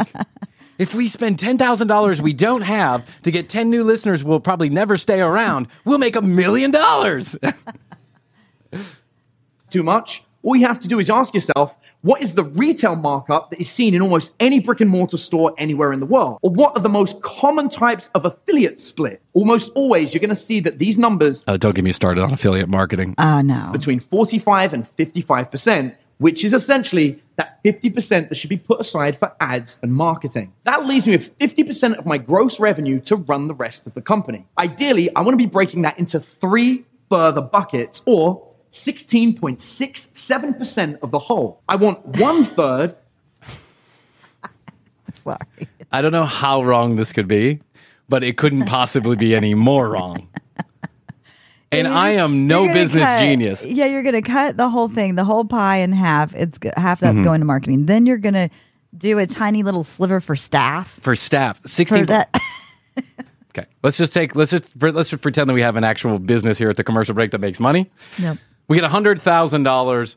If 0.80 0.96
we 0.96 1.08
spend 1.08 1.38
$10,000 1.38 2.22
we 2.22 2.34
don't 2.34 2.62
have 2.62 3.08
to 3.22 3.30
get 3.30 3.50
10 3.50 3.70
new 3.70 3.84
listeners, 3.84 4.24
we'll 4.24 4.40
probably 4.40 4.70
never 4.70 4.98
stay 4.98 5.22
around. 5.22 5.68
We'll 5.86 6.00
make 6.00 6.16
a 6.16 6.22
million 6.24 6.72
dollars. 6.72 7.36
too 9.70 9.84
much, 9.84 10.24
all 10.42 10.56
you 10.56 10.66
have 10.66 10.80
to 10.80 10.88
do 10.88 10.98
is 10.98 11.10
ask 11.10 11.36
yourself, 11.36 11.78
what 12.02 12.22
is 12.22 12.34
the 12.34 12.44
retail 12.44 12.96
markup 12.96 13.52
that 13.52 13.60
is 13.62 13.70
seen 13.70 13.94
in 13.94 14.02
almost 14.02 14.34
any 14.40 14.60
brick 14.60 14.82
and 14.82 14.90
mortar 14.90 15.18
store 15.18 15.54
anywhere 15.58 15.92
in 15.94 16.00
the 16.00 16.06
world? 16.06 16.40
Or 16.42 16.50
what 16.52 16.76
are 16.76 16.82
the 16.82 16.90
most 16.90 17.22
common 17.22 17.70
types 17.70 18.10
of 18.16 18.26
affiliate 18.26 18.80
split? 18.80 19.22
Almost 19.34 19.72
always, 19.76 20.14
you're 20.14 20.20
going 20.22 20.30
to 20.30 20.36
see 20.36 20.60
that 20.62 20.80
these 20.80 20.98
numbers 20.98 21.44
Uh, 21.48 21.58
don't 21.58 21.76
get 21.76 21.84
me 21.84 21.92
started 21.92 22.24
on 22.24 22.32
affiliate 22.34 22.70
marketing. 22.70 23.14
Oh 23.18 23.42
no. 23.42 23.70
between 23.72 24.00
45 24.00 24.74
and 24.74 24.88
55%, 24.98 25.96
which 26.18 26.44
is 26.44 26.54
essentially 26.54 27.22
that 27.36 27.64
50% 27.64 28.30
that 28.30 28.36
should 28.36 28.50
be 28.50 28.58
put 28.58 28.80
aside 28.82 29.18
for 29.18 29.36
ads 29.40 29.78
and 29.82 29.94
marketing. 29.94 30.54
That 30.66 30.86
leaves 30.86 31.06
me 31.08 31.18
with 31.18 31.38
50% 31.40 31.98
of 31.98 32.06
my 32.06 32.18
gross 32.18 32.60
revenue 32.60 33.00
to 33.02 33.16
run 33.16 33.48
the 33.48 33.56
rest 33.56 33.86
of 33.88 33.94
the 33.94 34.02
company. 34.02 34.46
Ideally, 34.58 35.14
I 35.16 35.22
want 35.22 35.34
to 35.34 35.38
be 35.38 35.46
breaking 35.48 35.82
that 35.84 35.98
into 36.00 36.20
three 36.20 36.86
further 37.10 37.42
buckets 37.42 38.02
or 38.06 38.48
16.67% 38.72 41.00
of 41.02 41.12
the 41.12 41.20
whole. 41.20 41.62
I 41.68 41.76
want 41.76 42.06
one 42.06 42.46
third 42.46 42.96
Sorry. 45.14 45.38
I 45.92 46.02
don't 46.02 46.12
know 46.14 46.24
how 46.26 46.64
wrong 46.64 46.96
this 46.96 47.12
could 47.14 47.28
be, 47.28 47.60
but 48.10 48.24
it 48.24 48.38
couldn't 48.38 48.66
possibly 48.66 49.16
be 49.16 49.36
any 49.36 49.54
more 49.54 49.90
wrong. 49.90 50.28
and 51.72 51.88
You're 51.88 51.96
I 51.96 52.12
am 52.12 52.48
no 52.48 52.72
business 52.72 53.04
cut- 53.04 53.20
genius. 53.20 53.66
Yeah, 53.66 53.86
you're 53.88 54.04
going 54.04 54.16
to 54.16 54.22
cut 54.22 54.56
the 54.58 54.70
whole 54.70 54.88
thing, 54.88 55.16
the 55.16 55.24
whole 55.26 55.44
pie 55.46 55.78
in 55.78 55.92
half. 55.92 56.34
It's 56.34 56.58
half 56.78 57.02
that's 57.02 57.18
Mhm. 57.18 57.24
going 57.24 57.42
to 57.42 57.46
marketing. 57.46 57.86
Then 57.88 58.06
you're 58.06 58.18
going 58.18 58.34
to 58.36 58.50
do 58.98 59.20
a 59.20 59.26
tiny 59.28 59.64
little 59.64 59.84
sliver 59.84 60.20
for 60.20 60.36
staff. 60.36 60.98
For 61.02 61.16
staff, 61.16 61.62
For 61.62 61.68
sixteen. 61.68 62.06
that, 62.08 62.34
Okay, 63.54 63.66
let's 63.84 63.98
just 63.98 64.14
take 64.14 64.34
let's 64.36 64.52
just 64.52 64.72
let's 64.82 65.10
just 65.10 65.22
pretend 65.22 65.50
that 65.50 65.54
we 65.54 65.62
have 65.62 65.76
an 65.76 65.84
actual 65.84 66.20
business 66.20 66.58
here 66.58 66.70
at 66.70 66.78
the 66.78 66.86
commercial 66.86 67.14
break 67.14 67.32
that 67.32 67.40
makes 67.42 67.60
money. 67.60 67.92
Yep. 68.18 68.38
We 68.72 68.80
get 68.80 68.90
hundred 68.90 69.22
thousand 69.22 69.64
dollars 69.64 70.16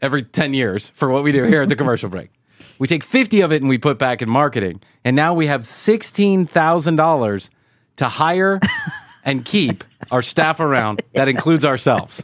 every 0.00 0.22
ten 0.22 0.54
years 0.54 0.90
for 0.90 1.10
what 1.10 1.24
we 1.24 1.32
do 1.32 1.42
here 1.42 1.62
at 1.62 1.68
the 1.68 1.74
commercial 1.82 2.08
break. 2.08 2.30
We 2.78 2.86
take 2.86 3.02
fifty 3.02 3.40
of 3.40 3.50
it 3.50 3.60
and 3.60 3.68
we 3.68 3.76
put 3.76 3.98
back 3.98 4.22
in 4.22 4.30
marketing, 4.30 4.82
and 5.04 5.16
now 5.16 5.34
we 5.34 5.48
have 5.48 5.66
sixteen 5.66 6.46
thousand 6.46 6.94
dollars 6.94 7.50
to 7.96 8.08
hire 8.08 8.60
and 9.24 9.44
keep 9.44 9.82
our 10.12 10.22
staff 10.22 10.60
around. 10.60 11.02
That 11.14 11.26
includes 11.26 11.64
ourselves. 11.64 12.22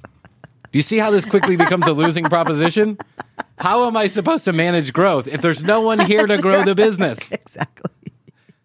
Do 0.00 0.78
you 0.78 0.82
see 0.82 0.96
how 0.96 1.10
this 1.10 1.26
quickly 1.26 1.56
becomes 1.56 1.86
a 1.86 1.92
losing 1.92 2.24
proposition? 2.30 2.96
How 3.58 3.86
am 3.86 3.94
I 3.94 4.06
supposed 4.06 4.46
to 4.46 4.54
manage 4.54 4.94
growth 4.94 5.28
if 5.28 5.42
there's 5.42 5.62
no 5.62 5.82
one 5.82 5.98
here 5.98 6.26
to 6.26 6.38
grow 6.38 6.64
the 6.64 6.74
business? 6.74 7.30
exactly. 7.30 7.90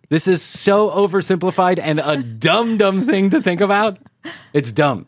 This 0.08 0.30
is 0.30 0.42
so 0.42 0.90
oversimplified 0.90 1.80
and 1.80 2.00
a 2.00 2.16
dumb, 2.24 2.78
dumb 2.78 3.06
thing 3.06 3.32
to 3.32 3.42
think 3.42 3.60
about. 3.60 3.98
It's 4.54 4.72
dumb. 4.72 5.08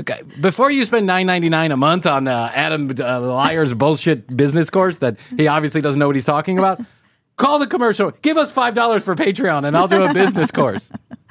Okay, 0.00 0.22
before 0.40 0.70
you 0.70 0.84
spend 0.84 1.06
nine 1.06 1.26
ninety 1.26 1.48
nine 1.48 1.72
a 1.72 1.76
month 1.76 2.04
on 2.04 2.28
uh, 2.28 2.50
Adam 2.54 2.90
uh, 3.00 3.20
Lyer's 3.20 3.72
bullshit 3.72 4.34
business 4.36 4.68
course 4.68 4.98
that 4.98 5.18
he 5.36 5.48
obviously 5.48 5.80
doesn't 5.80 5.98
know 5.98 6.06
what 6.06 6.16
he's 6.16 6.26
talking 6.26 6.58
about, 6.58 6.80
call 7.36 7.58
the 7.58 7.66
commercial. 7.66 8.10
Give 8.22 8.36
us 8.36 8.52
five 8.52 8.74
dollars 8.74 9.02
for 9.02 9.14
Patreon, 9.14 9.66
and 9.66 9.76
I'll 9.76 9.88
do 9.88 10.04
a 10.04 10.12
business 10.12 10.50
course. 10.50 10.90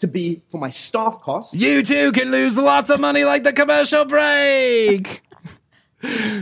To 0.00 0.06
be 0.06 0.42
for 0.50 0.58
my 0.60 0.68
staff 0.68 1.22
costs. 1.22 1.54
You 1.54 1.82
too 1.82 2.12
can 2.12 2.30
lose 2.30 2.58
lots 2.58 2.90
of 2.90 3.00
money 3.00 3.24
like 3.24 3.44
the 3.44 3.52
commercial 3.54 4.04
break. 4.04 5.22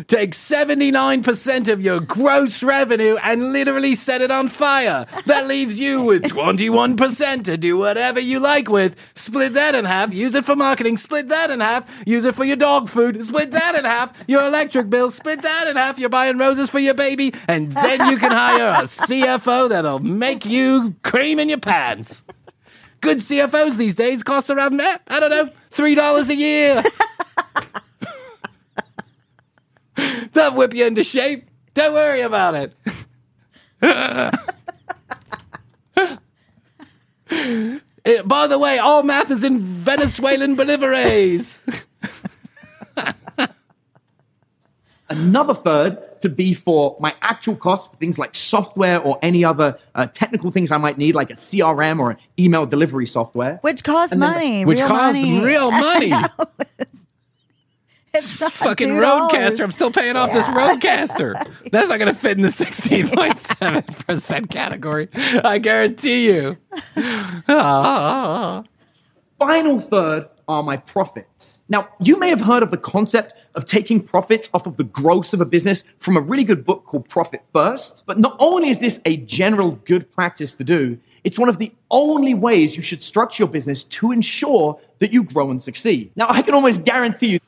Take 0.07 0.33
79% 0.33 1.69
of 1.69 1.83
your 1.83 2.01
gross 2.01 2.63
revenue 2.63 3.17
and 3.17 3.53
literally 3.53 3.95
set 3.95 4.21
it 4.21 4.31
on 4.31 4.49
fire. 4.49 5.07
That 5.27 5.47
leaves 5.47 5.81
you 5.81 6.03
with 6.03 6.25
21% 6.25 7.45
to 7.45 7.57
do 7.57 7.77
whatever 7.77 8.21
you 8.21 8.41
like 8.41 8.69
with. 8.69 8.97
Split 9.15 9.55
that 9.55 9.75
in 9.75 9.85
half, 9.85 10.13
use 10.13 10.35
it 10.35 10.45
for 10.45 10.57
marketing. 10.57 10.99
Split 10.99 11.29
that 11.29 11.51
in 11.51 11.61
half, 11.61 11.89
use 12.07 12.25
it 12.25 12.35
for 12.35 12.45
your 12.45 12.57
dog 12.57 12.89
food. 12.89 13.25
Split 13.25 13.51
that 13.53 13.75
in 13.75 13.85
half, 13.85 14.13
your 14.27 14.45
electric 14.47 14.91
bill. 14.91 15.11
Split 15.11 15.43
that 15.43 15.67
in 15.67 15.77
half, 15.77 15.99
you're 15.99 16.09
buying 16.09 16.39
roses 16.39 16.71
for 16.71 16.79
your 16.79 16.95
baby. 16.95 17.33
And 17.49 17.73
then 17.73 18.11
you 18.11 18.19
can 18.19 18.33
hire 18.33 18.71
a 18.71 18.87
CFO 18.87 19.69
that'll 19.71 19.99
make 20.01 20.45
you 20.45 20.95
cream 21.03 21.39
in 21.39 21.49
your 21.49 21.59
pants. 21.59 22.25
Good 23.01 23.19
CFOs 23.19 23.77
these 23.77 23.95
days 23.95 24.23
cost 24.23 24.49
around, 24.51 24.81
eh, 24.81 24.99
I 25.09 25.21
don't 25.21 25.31
know, 25.31 25.51
$3 25.71 26.29
a 26.31 26.35
year. 26.35 26.83
They'll 30.35 30.55
whip 30.55 30.75
you 30.75 30.85
into 30.87 31.03
shape. 31.03 31.49
Don't 31.75 31.95
worry 31.95 32.21
about 32.21 32.55
it. 32.55 32.75
Eh, 38.07 38.21
by 38.23 38.47
the 38.47 38.59
way, 38.59 38.79
all 38.79 39.03
math 39.03 39.31
is 39.31 39.43
in 39.45 39.59
Venezuelan 39.59 40.57
bolivares. 40.57 41.59
Another 45.09 45.55
third 45.55 46.21
to 46.21 46.29
be 46.29 46.53
for 46.55 46.97
my 47.01 47.15
actual 47.23 47.57
costs 47.57 47.87
for 47.89 47.97
things 47.97 48.19
like 48.19 48.35
software 48.35 49.01
or 49.01 49.19
any 49.23 49.43
other 49.45 49.79
uh, 49.95 50.07
technical 50.07 50.51
things 50.51 50.71
I 50.71 50.77
might 50.79 50.99
need, 50.99 51.15
like 51.15 51.31
a 51.31 51.35
CRM 51.35 51.99
or 51.99 52.11
an 52.13 52.17
email 52.39 52.67
delivery 52.67 53.07
software. 53.07 53.59
which 53.63 53.83
costs 53.85 54.13
And 54.13 54.23
then 54.23 54.33
the- 54.33 54.37
money. 54.39 54.65
Which 54.67 54.79
real 54.81 54.89
costs 54.89 55.19
money. 55.21 55.41
real 55.41 55.71
money. 55.71 56.13
It's 58.15 58.41
not 58.41 58.53
Fucking 58.65 58.91
RODECaster. 58.91 59.65
I'm 59.65 59.73
still 59.73 59.91
paying 59.91 60.15
off 60.17 60.33
this 60.33 60.47
RODECaster. 60.47 61.49
That's 61.73 61.89
not 61.89 61.99
going 61.99 62.13
to 62.13 62.19
fit 62.19 62.39
in 62.39 62.43
the 62.43 62.49
16.7% 62.49 64.51
category. 64.51 65.09
I 65.13 65.59
guarantee 65.59 66.27
you. 66.27 66.57
Final 69.39 69.81
third 69.81 70.29
are 70.47 70.63
my 70.63 70.77
profits. 70.77 71.65
Now, 71.69 71.89
you 72.01 72.19
may 72.19 72.29
have 72.29 72.43
heard 72.43 72.63
of 72.63 72.71
the 72.71 72.77
concept 72.77 73.33
of 73.55 73.65
taking 73.65 74.01
profits 74.01 74.49
off 74.55 74.67
of 74.67 74.77
the 74.77 74.85
gross 74.85 75.33
of 75.33 75.41
a 75.41 75.47
business 75.47 75.83
from 75.99 76.17
a 76.17 76.21
really 76.21 76.45
good 76.45 76.65
book 76.65 76.85
called 76.85 77.09
Profit 77.09 77.43
First. 77.53 78.05
But 78.07 78.19
not 78.19 78.37
only 78.39 78.69
is 78.69 78.79
this 78.81 79.01
a 79.05 79.17
general 79.17 79.73
good 79.85 80.13
practice 80.13 80.55
to 80.57 80.65
do, 80.65 80.99
it's 81.25 81.39
one 81.39 81.49
of 81.49 81.59
the 81.59 81.73
only 81.91 82.35
ways 82.35 82.77
you 82.77 82.83
should 82.83 83.03
structure 83.03 83.43
your 83.43 83.49
business 83.49 83.83
to 83.85 84.13
ensure 84.13 84.79
that 84.99 85.13
you 85.13 85.25
grow 85.25 85.51
and 85.51 85.63
succeed. 85.63 86.13
Now, 86.15 86.27
I 86.29 86.43
can 86.43 86.55
almost 86.55 86.85
guarantee 86.85 87.29
you 87.29 87.39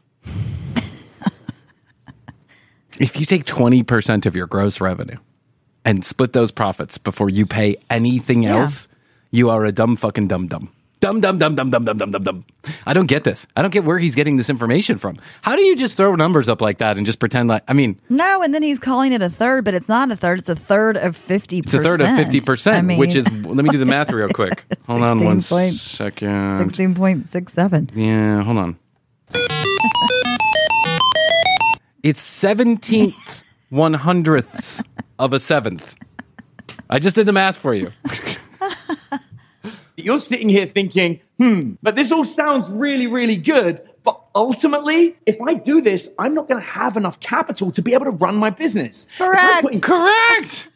If 2.99 3.19
you 3.21 3.27
take 3.27 3.45
20% 3.45 4.27
of 4.27 4.35
your 4.37 4.47
gross 4.47 4.81
revenue 4.81 5.19
and 5.85 6.05
split 6.05 6.33
those 6.33 6.51
profits 6.51 6.99
before 6.99 7.29
you 7.31 7.47
pay 7.47 7.77
anything 7.91 8.43
Yeah. 8.45 8.57
else, 8.59 8.89
you 9.31 9.51
are 9.51 9.65
a 9.65 9.73
dumb 9.73 9.97
fucking 9.97 10.29
dumb 10.29 10.47
dumb. 10.47 10.71
Dumb 10.99 11.21
dumb 11.21 11.39
dumb 11.39 11.55
dumb 11.55 11.69
dumb 11.71 11.85
dumb 11.85 11.99
dumb 11.99 12.11
dumb 12.11 12.23
dumb. 12.23 12.45
I 12.87 12.95
don't 12.95 13.07
get 13.07 13.23
this. 13.25 13.47
I 13.55 13.61
don't 13.61 13.71
get 13.71 13.85
where 13.85 13.99
he's 13.99 14.15
getting 14.15 14.39
this 14.39 14.49
information 14.49 14.97
from. 14.97 15.19
How 15.43 15.55
do 15.55 15.61
you 15.61 15.77
just 15.77 15.95
throw 15.99 16.15
numbers 16.15 16.49
up 16.49 16.63
like 16.63 16.79
that 16.79 16.97
and 16.97 17.05
just 17.05 17.19
pretend 17.19 17.51
like 17.51 17.63
I 17.69 17.75
mean, 17.75 18.01
No, 18.09 18.41
and 18.43 18.55
then 18.55 18.63
he's 18.63 18.79
calling 18.79 19.13
it 19.13 19.21
a 19.21 19.29
third, 19.29 19.67
but 19.67 19.75
it's 19.75 19.91
not 19.91 20.11
a 20.11 20.17
third. 20.17 20.39
It's 20.39 20.49
a 20.49 20.57
third 20.57 20.97
of 20.97 21.15
50%. 21.15 21.65
it's 21.65 21.75
a 21.75 21.83
third 21.83 22.01
of 22.01 22.09
50%, 22.09 22.73
I 22.73 22.81
mean, 22.81 22.99
which 22.99 23.15
is 23.15 23.31
let 23.45 23.63
me 23.63 23.69
do 23.71 23.77
the 23.79 23.85
math 23.85 24.11
real 24.11 24.29
quick. 24.35 24.65
Hold 24.87 25.03
on 25.03 25.23
one 25.23 25.41
16 25.41 25.59
point- 25.59 25.75
second. 25.75 26.71
16.67. 26.71 27.91
Yeah, 27.95 28.43
hold 28.43 28.57
on. 28.59 28.77
It's 32.07 32.23
17th 32.23 33.43
one 33.71 33.95
hundredths 33.95 34.81
of 35.19 35.33
a 35.33 35.41
seventh. 35.41 35.97
I 36.89 37.01
just 37.01 37.17
did 37.17 37.27
the 37.27 37.33
math 37.33 37.57
for 37.57 37.75
you. 37.75 37.91
you're 39.97 40.21
sitting 40.21 40.49
here 40.49 40.67
thinking, 40.67 41.19
hmm, 41.37 41.73
but 41.83 41.97
this 41.97 42.13
all 42.13 42.25
sounds 42.25 42.69
really, 42.69 43.09
really 43.09 43.35
good. 43.35 43.81
But 44.05 44.21
ultimately, 44.37 45.17
if 45.27 45.41
I 45.41 45.55
do 45.55 45.81
this, 45.81 46.09
I'm 46.17 46.33
not 46.33 46.47
going 46.47 46.61
to 46.61 46.69
have 46.69 46.97
enough 46.97 47.19
capital 47.19 47.73
to 47.73 47.83
be 47.83 47.93
able 47.93 48.05
to 48.05 48.13
run 48.13 48.37
my 48.37 48.51
business. 48.51 49.09
Correct. 49.19 49.83
Correct. 49.83 50.69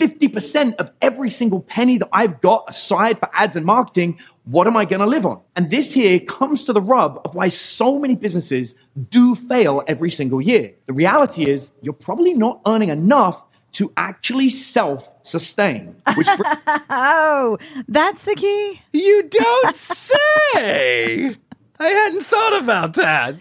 50% 0.00 0.76
of 0.76 0.90
every 1.02 1.28
single 1.28 1.60
penny 1.60 1.98
that 1.98 2.08
I've 2.12 2.40
got 2.40 2.64
aside 2.68 3.18
for 3.18 3.28
ads 3.34 3.54
and 3.54 3.66
marketing, 3.66 4.18
what 4.44 4.66
am 4.66 4.76
I 4.76 4.86
going 4.86 5.00
to 5.00 5.06
live 5.06 5.26
on? 5.26 5.42
And 5.54 5.70
this 5.70 5.92
here 5.92 6.18
comes 6.18 6.64
to 6.64 6.72
the 6.72 6.80
rub 6.80 7.20
of 7.24 7.34
why 7.34 7.50
so 7.50 7.98
many 7.98 8.14
businesses 8.14 8.76
do 9.10 9.34
fail 9.34 9.82
every 9.86 10.10
single 10.10 10.40
year. 10.40 10.72
The 10.86 10.94
reality 10.94 11.44
is 11.44 11.72
you're 11.82 11.92
probably 11.92 12.32
not 12.32 12.60
earning 12.66 12.88
enough 12.88 13.44
to 13.72 13.92
actually 13.96 14.50
self 14.50 15.12
sustain, 15.22 15.94
which 16.16 16.26
br- 16.36 16.42
Oh, 16.90 17.58
that's 17.86 18.24
the 18.24 18.34
key. 18.34 18.80
You 18.92 19.28
don't 19.30 19.76
say. 19.76 21.36
I 21.78 21.88
hadn't 21.88 22.26
thought 22.26 22.62
about 22.62 22.94
that. 22.94 23.36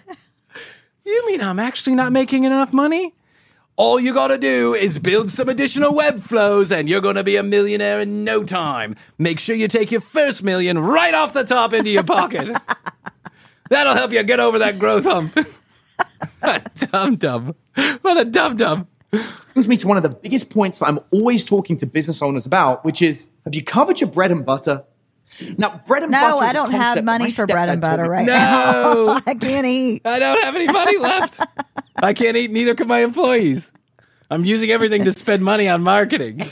You 1.05 1.27
mean 1.27 1.41
I'm 1.41 1.59
actually 1.59 1.95
not 1.95 2.11
making 2.11 2.43
enough 2.43 2.71
money? 2.73 3.15
All 3.79 3.97
you 3.97 4.13
gotta 4.13 4.37
do 4.37 4.75
is 4.75 4.99
build 4.99 5.31
some 5.31 5.47
additional 5.47 5.95
web 5.95 6.19
flows 6.21 6.69
and 6.69 6.89
you're 6.89 6.99
gonna 6.99 7.23
be 7.23 7.37
a 7.37 7.43
millionaire 7.43 8.01
in 8.01 8.25
no 8.25 8.43
time. 8.43 8.97
Make 9.17 9.39
sure 9.39 9.55
you 9.55 9.69
take 9.69 9.89
your 9.89 10.01
first 10.01 10.43
million 10.43 10.77
right 10.77 11.13
off 11.13 11.31
the 11.31 11.45
top 11.45 11.71
into 11.71 11.89
your 11.89 12.03
pocket. 12.03 12.57
That'll 13.69 13.93
help 13.93 14.11
you 14.11 14.21
get 14.23 14.41
over 14.41 14.59
that 14.59 14.79
growth 14.79 15.05
hump. 15.05 15.33
dum 16.91 17.15
dum. 17.15 17.55
What 18.01 18.17
a 18.17 18.25
dum 18.25 18.57
dum. 18.57 18.87
brings 19.53 19.69
me 19.69 19.77
to 19.77 19.87
one 19.87 19.95
of 19.95 20.03
the 20.03 20.09
biggest 20.09 20.49
points 20.49 20.79
that 20.79 20.87
I'm 20.87 20.99
always 21.11 21.45
talking 21.45 21.77
to 21.77 21.85
business 21.85 22.21
owners 22.21 22.45
about, 22.45 22.83
which 22.83 23.01
is 23.01 23.29
have 23.45 23.55
you 23.55 23.63
covered 23.63 24.01
your 24.01 24.09
bread 24.09 24.29
and 24.29 24.45
butter? 24.45 24.83
Now, 25.57 25.81
bread 25.87 26.03
and 26.03 26.11
butter. 26.11 26.27
No, 26.29 26.39
I 26.39 26.53
don't 26.53 26.71
have 26.71 27.03
money 27.03 27.31
for 27.31 27.47
bread 27.47 27.69
and 27.69 27.81
butter 27.81 28.03
right 28.09 28.25
No. 28.25 28.33
now. 28.33 29.21
I 29.27 29.35
can't 29.35 29.65
eat. 29.65 30.01
I 30.05 30.19
don't 30.19 30.41
have 30.41 30.55
any 30.55 30.67
money 30.67 30.97
left. 30.97 31.39
I 31.97 32.13
can't 32.13 32.35
eat, 32.37 32.51
neither 32.51 32.75
can 32.75 32.87
my 32.87 32.99
employees. 32.99 33.71
I'm 34.29 34.45
using 34.45 34.69
everything 34.69 35.05
to 35.05 35.13
spend 35.13 35.43
money 35.43 35.67
on 35.67 35.81
marketing. 35.81 36.43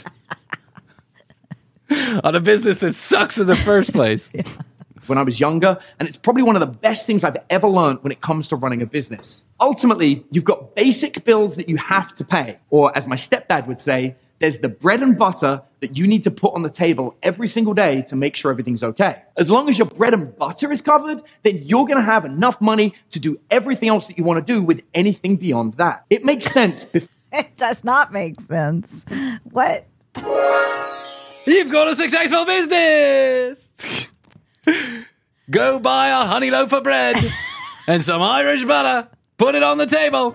on 1.90 2.34
a 2.34 2.40
business 2.40 2.78
that 2.80 2.94
sucks 2.94 3.38
in 3.38 3.46
the 3.46 3.56
first 3.56 3.92
place. 3.92 4.28
when 5.06 5.16
I 5.16 5.22
was 5.22 5.40
younger, 5.40 5.78
and 5.98 6.06
it's 6.08 6.18
probably 6.18 6.42
one 6.42 6.54
of 6.56 6.60
the 6.60 6.66
best 6.66 7.06
things 7.06 7.24
I've 7.24 7.38
ever 7.48 7.66
learned 7.66 8.02
when 8.02 8.12
it 8.12 8.20
comes 8.20 8.48
to 8.48 8.56
running 8.56 8.82
a 8.82 8.86
business. 8.86 9.44
Ultimately, 9.60 10.24
you've 10.30 10.44
got 10.44 10.74
basic 10.76 11.24
bills 11.24 11.56
that 11.56 11.68
you 11.68 11.76
have 11.78 12.14
to 12.16 12.24
pay, 12.24 12.58
or 12.68 12.96
as 12.96 13.06
my 13.06 13.16
stepdad 13.16 13.66
would 13.66 13.80
say, 13.80 14.16
there's 14.38 14.60
the 14.60 14.68
bread 14.68 15.02
and 15.02 15.18
butter 15.18 15.62
that 15.80 15.96
you 15.96 16.06
need 16.06 16.24
to 16.24 16.30
put 16.30 16.54
on 16.54 16.62
the 16.62 16.70
table 16.70 17.16
every 17.22 17.48
single 17.48 17.74
day 17.74 18.02
to 18.02 18.16
make 18.16 18.36
sure 18.36 18.50
everything's 18.50 18.82
okay. 18.82 19.22
As 19.36 19.50
long 19.50 19.68
as 19.68 19.78
your 19.78 19.86
bread 19.86 20.14
and 20.14 20.36
butter 20.36 20.70
is 20.72 20.80
covered, 20.80 21.22
then 21.42 21.60
you're 21.62 21.86
gonna 21.86 22.02
have 22.02 22.24
enough 22.24 22.60
money 22.60 22.94
to 23.10 23.20
do 23.20 23.38
everything 23.50 23.88
else 23.88 24.06
that 24.08 24.18
you 24.18 24.24
wanna 24.24 24.42
do 24.42 24.62
with 24.62 24.82
anything 24.94 25.36
beyond 25.36 25.74
that. 25.74 26.04
It 26.10 26.24
makes 26.24 26.46
sense 26.46 26.84
bef- 26.84 27.08
It 27.32 27.56
does 27.56 27.84
not 27.84 28.12
make 28.12 28.40
sense. 28.40 29.04
What? 29.44 29.86
You've 31.46 31.70
got 31.70 31.88
a 31.88 31.94
successful 31.94 32.44
business. 32.44 33.58
Go 35.50 35.78
buy 35.78 36.08
a 36.08 36.26
honey 36.26 36.50
loaf 36.50 36.72
of 36.72 36.82
bread 36.82 37.16
and 37.88 38.04
some 38.04 38.20
Irish 38.22 38.64
butter. 38.64 39.08
Put 39.38 39.54
it 39.54 39.62
on 39.62 39.78
the 39.78 39.86
table. 39.86 40.34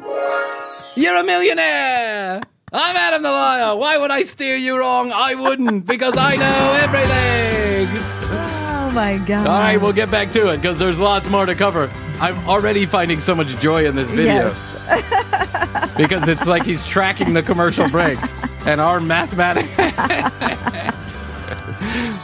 You're 0.95 1.17
a 1.17 1.23
millionaire. 1.23 2.41
I'm 2.75 2.97
Adam 2.97 3.21
the 3.21 3.29
Liar. 3.29 3.75
Why 3.75 3.99
would 3.99 4.09
I 4.09 4.23
steer 4.23 4.55
you 4.55 4.75
wrong? 4.75 5.11
I 5.11 5.35
wouldn't 5.35 5.85
because 5.85 6.17
I 6.17 6.35
know 6.35 6.79
everything. 6.81 7.87
Oh 8.01 8.91
my 8.95 9.19
god! 9.27 9.45
All 9.45 9.59
right, 9.59 9.79
we'll 9.79 9.93
get 9.93 10.09
back 10.09 10.31
to 10.31 10.49
it 10.51 10.57
because 10.57 10.79
there's 10.79 10.97
lots 10.97 11.29
more 11.29 11.45
to 11.45 11.53
cover. 11.53 11.91
I'm 12.19 12.35
already 12.49 12.87
finding 12.87 13.21
so 13.21 13.35
much 13.35 13.49
joy 13.59 13.85
in 13.85 13.95
this 13.95 14.09
video 14.09 14.45
because 15.97 16.27
it's 16.27 16.47
like 16.47 16.63
he's 16.63 16.83
tracking 16.83 17.35
the 17.35 17.43
commercial 17.43 17.87
break 17.89 18.17
and 18.65 18.81
our 18.81 18.99
mathematics. 18.99 19.69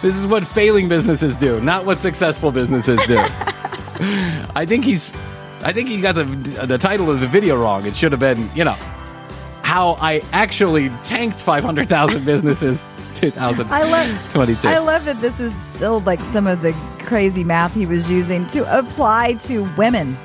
this 0.02 0.18
is 0.18 0.26
what 0.26 0.48
failing 0.48 0.90
businesses 0.90 1.38
do, 1.38 1.62
not 1.62 1.86
what 1.86 2.00
successful 2.00 2.52
businesses 2.52 3.00
do. 3.06 3.20
I 4.56 4.66
think 4.68 4.84
he's, 4.84 5.12
I 5.62 5.74
think 5.74 5.90
he 5.90 6.02
got 6.02 6.16
the 6.16 6.24
the 6.24 6.80
title 6.80 7.12
of 7.12 7.20
the 7.20 7.28
video 7.28 7.62
wrong. 7.62 7.86
It 7.86 7.96
should 7.96 8.14
have 8.14 8.22
been, 8.22 8.50
you 8.56 8.64
know, 8.64 8.78
how 9.70 9.94
I 10.02 10.22
actually 10.34 10.90
tanked 11.04 11.40
500,000 11.40 12.26
businesses 12.26 12.84
2022. 13.14 13.72
I 13.72 13.84
love. 13.84 14.66
I 14.66 14.78
love 14.80 15.06
that 15.06 15.22
this 15.22 15.40
is 15.40 15.56
still 15.62 16.00
like 16.02 16.20
some 16.22 16.48
of 16.48 16.62
the 16.64 16.72
crazy 17.06 17.44
math 17.44 17.76
he 17.76 17.86
was 17.86 18.10
using 18.10 18.48
to 18.48 18.62
apply 18.80 19.34
to 19.46 19.64
women. 19.78 20.18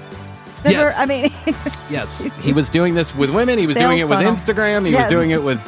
Remember- 0.64 0.88
Yes. 0.88 0.94
I 0.96 1.04
mean, 1.04 1.30
Yes, 1.90 2.20
he 2.40 2.54
was 2.54 2.70
doing 2.70 2.94
this 2.94 3.14
with 3.14 3.28
women. 3.28 3.58
He 3.58 3.66
was 3.66 3.76
doing 3.76 3.98
it 3.98 4.08
with 4.08 4.16
funnel. 4.18 4.32
Instagram. 4.34 4.86
He 4.86 4.92
Yes. 4.92 5.02
was 5.02 5.10
doing 5.10 5.30
it 5.30 5.42
with, 5.42 5.60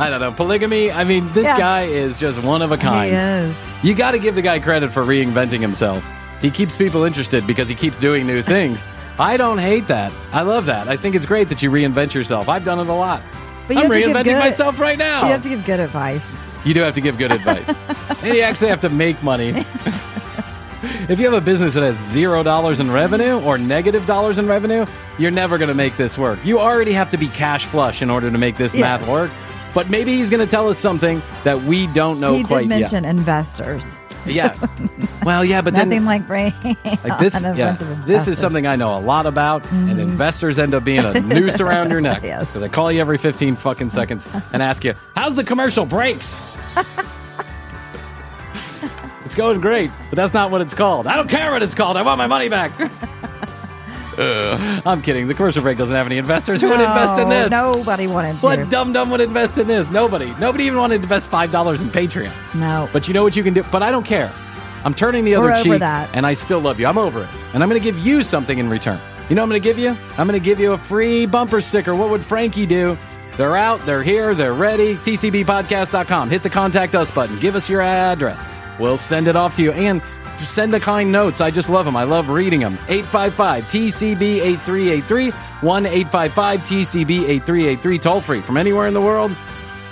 I 0.00 0.08
don't 0.08 0.20
know, 0.20 0.32
polygamy. 0.32 0.90
I 0.90 1.04
mean, 1.04 1.30
this 1.34 1.44
Yeah. 1.44 1.58
guy 1.58 1.82
is 1.82 2.18
just 2.18 2.42
one 2.42 2.62
of 2.62 2.72
a 2.72 2.78
kind. 2.78 3.10
he 3.10 3.16
is. 3.16 3.56
You 3.82 3.94
got 3.94 4.12
to 4.12 4.18
give 4.18 4.34
the 4.36 4.42
guy 4.42 4.58
credit 4.58 4.90
for 4.90 5.02
reinventing 5.02 5.60
himself. 5.60 6.02
He 6.40 6.50
keeps 6.50 6.76
people 6.78 7.04
interested 7.04 7.46
because 7.46 7.68
he 7.68 7.74
keeps 7.74 7.98
doing 7.98 8.26
new 8.26 8.40
things. 8.40 8.82
I 9.18 9.36
don't 9.36 9.58
hate 9.58 9.86
that. 9.88 10.12
I 10.32 10.42
love 10.42 10.66
that. 10.66 10.88
I 10.88 10.96
think 10.96 11.14
it's 11.14 11.26
great 11.26 11.48
that 11.50 11.62
you 11.62 11.70
reinvent 11.70 12.14
yourself. 12.14 12.48
I've 12.48 12.64
done 12.64 12.78
it 12.80 12.86
a 12.86 12.92
lot. 12.92 13.22
But 13.68 13.76
you 13.76 13.82
I'm 13.82 13.90
have 13.90 13.92
to 13.92 13.98
give 14.00 14.16
reinventing 14.16 14.24
good- 14.24 14.38
myself 14.38 14.78
right 14.80 14.98
now. 14.98 15.22
You 15.26 15.32
have 15.32 15.42
to 15.42 15.48
give 15.48 15.64
good 15.64 15.80
advice. 15.80 16.26
You 16.64 16.74
do 16.74 16.80
have 16.80 16.94
to 16.94 17.00
give 17.00 17.18
good 17.18 17.32
advice. 17.32 17.66
and 18.22 18.34
you 18.34 18.40
actually 18.42 18.68
have 18.68 18.80
to 18.80 18.88
make 18.88 19.22
money. 19.22 19.48
if 21.08 21.18
you 21.18 21.24
have 21.30 21.34
a 21.34 21.40
business 21.44 21.74
that 21.74 21.82
has 21.82 22.12
zero 22.12 22.42
dollars 22.42 22.80
in 22.80 22.90
revenue 22.90 23.40
or 23.40 23.58
negative 23.58 24.06
dollars 24.06 24.38
in 24.38 24.46
revenue, 24.46 24.86
you're 25.18 25.30
never 25.30 25.58
going 25.58 25.68
to 25.68 25.74
make 25.74 25.96
this 25.96 26.16
work. 26.18 26.38
You 26.44 26.58
already 26.58 26.92
have 26.92 27.10
to 27.10 27.16
be 27.18 27.28
cash 27.28 27.64
flush 27.66 28.02
in 28.02 28.10
order 28.10 28.30
to 28.30 28.38
make 28.38 28.56
this 28.56 28.74
Yes. 28.74 28.80
math 28.80 29.08
work. 29.08 29.30
But 29.74 29.88
maybe 29.88 30.16
he's 30.16 30.30
going 30.30 30.44
to 30.44 30.50
tell 30.50 30.68
us 30.68 30.78
something 30.78 31.22
that 31.44 31.62
we 31.62 31.86
don't 31.88 32.18
know 32.18 32.34
he 32.34 32.42
quite 32.44 32.60
did 32.62 32.68
mention 32.70 33.04
investors. 33.04 34.00
Yeah. 34.26 34.56
Well, 35.24 35.44
yeah, 35.44 35.60
but 35.60 35.72
Nothing 35.74 35.88
then 35.90 36.04
like 36.04 36.26
bringing 36.26 36.76
like 36.84 37.18
this, 37.18 37.34
yeah, 37.42 37.76
this 38.06 38.26
is 38.28 38.38
something 38.38 38.66
I 38.66 38.76
know 38.76 38.96
a 38.96 39.00
lot 39.00 39.26
about, 39.26 39.70
and 39.72 40.00
investors 40.00 40.58
end 40.58 40.72
up 40.74 40.84
being 40.84 41.00
a 41.04 41.20
noose 41.20 41.60
around 41.64 41.90
your 41.90 42.00
neck 42.00 42.22
Yes. 42.22 42.46
because 42.46 42.62
they 42.62 42.68
call 42.68 42.90
you 42.92 43.00
every 43.00 43.18
15 43.18 43.56
fucking 43.56 43.90
seconds 43.90 44.26
and 44.52 44.62
ask 44.62 44.84
you, 44.84 44.94
"How's 45.16 45.34
the 45.34 45.44
commercial 45.44 45.84
breaks?" 45.84 46.40
it's 49.24 49.34
going 49.34 49.60
great, 49.60 49.90
but 50.10 50.16
that's 50.16 50.32
not 50.34 50.50
what 50.50 50.60
it's 50.60 50.74
called. 50.74 51.06
I 51.06 51.16
don't 51.16 51.28
care 51.28 51.50
what 51.52 51.62
it's 51.62 51.74
called. 51.74 51.96
I 51.96 52.02
want 52.02 52.18
my 52.18 52.26
money 52.26 52.48
back. 52.48 52.72
I'm 54.86 55.00
kidding. 55.02 55.28
The 55.28 55.34
commercial 55.34 55.62
break 55.62 55.78
doesn't 55.78 55.94
have 55.94 56.06
any 56.06 56.18
investors. 56.18 56.60
Who 56.60 56.68
would 56.68 56.80
invest 56.80 57.18
in 57.18 57.28
this? 57.28 57.50
Nobody 57.50 58.06
wanted 58.06 58.38
to. 58.38 58.44
What 58.46 58.70
dumb 58.70 58.92
dumb 58.92 59.10
would 59.10 59.20
invest 59.20 59.56
in 59.58 59.66
this? 59.66 59.90
Nobody. 59.90 60.34
Nobody 60.38 60.64
even 60.64 60.78
wanted 60.78 60.98
to 60.98 61.02
invest 61.02 61.28
five 61.28 61.50
dollars 61.50 61.80
in 61.80 61.88
Patreon. 61.88 62.32
No. 62.54 62.88
But 62.92 63.08
you 63.08 63.14
know 63.14 63.22
what 63.22 63.36
you 63.36 63.42
can 63.42 63.54
do? 63.54 63.62
But 63.72 63.82
I 63.82 63.90
don't 63.90 64.04
care. 64.04 64.32
I'm 64.84 64.94
turning 64.94 65.24
the 65.24 65.34
other 65.34 65.46
We're 65.48 65.52
over 65.54 65.62
cheek, 65.62 65.78
that. 65.80 66.08
and 66.14 66.26
I 66.26 66.34
still 66.34 66.60
love 66.60 66.80
you. 66.80 66.86
I'm 66.86 66.98
over 66.98 67.22
it, 67.22 67.28
and 67.54 67.62
I'm 67.62 67.68
going 67.68 67.80
to 67.80 67.84
give 67.84 67.98
you 67.98 68.22
something 68.22 68.58
in 68.58 68.68
return. 68.70 68.98
You 69.28 69.36
know 69.36 69.42
what 69.42 69.44
I'm 69.44 69.50
going 69.50 69.62
to 69.62 69.68
give 69.68 69.78
you? 69.78 69.90
I'm 70.18 70.26
going 70.26 70.40
to 70.40 70.44
give 70.44 70.58
you 70.58 70.72
a 70.72 70.78
free 70.78 71.26
bumper 71.26 71.60
sticker. 71.60 71.94
What 71.94 72.10
would 72.10 72.22
Frankie 72.24 72.66
do? 72.66 72.96
They're 73.36 73.56
out. 73.56 73.80
They're 73.86 74.02
here. 74.02 74.34
They're 74.34 74.54
ready. 74.54 74.96
TCBpodcast.com. 74.96 76.30
Hit 76.30 76.42
the 76.42 76.50
contact 76.50 76.94
us 76.94 77.10
button. 77.10 77.38
Give 77.38 77.54
us 77.56 77.68
your 77.68 77.80
address. 77.80 78.44
We'll 78.78 78.98
send 78.98 79.28
it 79.28 79.36
off 79.36 79.56
to 79.56 79.62
you. 79.62 79.72
And 79.72 80.02
send 80.46 80.72
the 80.72 80.80
kind 80.80 81.10
notes. 81.12 81.40
I 81.40 81.50
just 81.50 81.68
love 81.68 81.84
them. 81.84 81.96
I 81.96 82.04
love 82.04 82.28
reading 82.28 82.60
them. 82.60 82.74
855 82.88 83.64
TCB 83.64 84.22
8383 84.42 85.30
1 85.30 85.86
855 85.86 86.60
TCB 86.60 87.10
8383. 87.28 87.98
Toll 87.98 88.20
free 88.20 88.40
from 88.40 88.56
anywhere 88.56 88.86
in 88.86 88.94
the 88.94 89.00
world. 89.00 89.34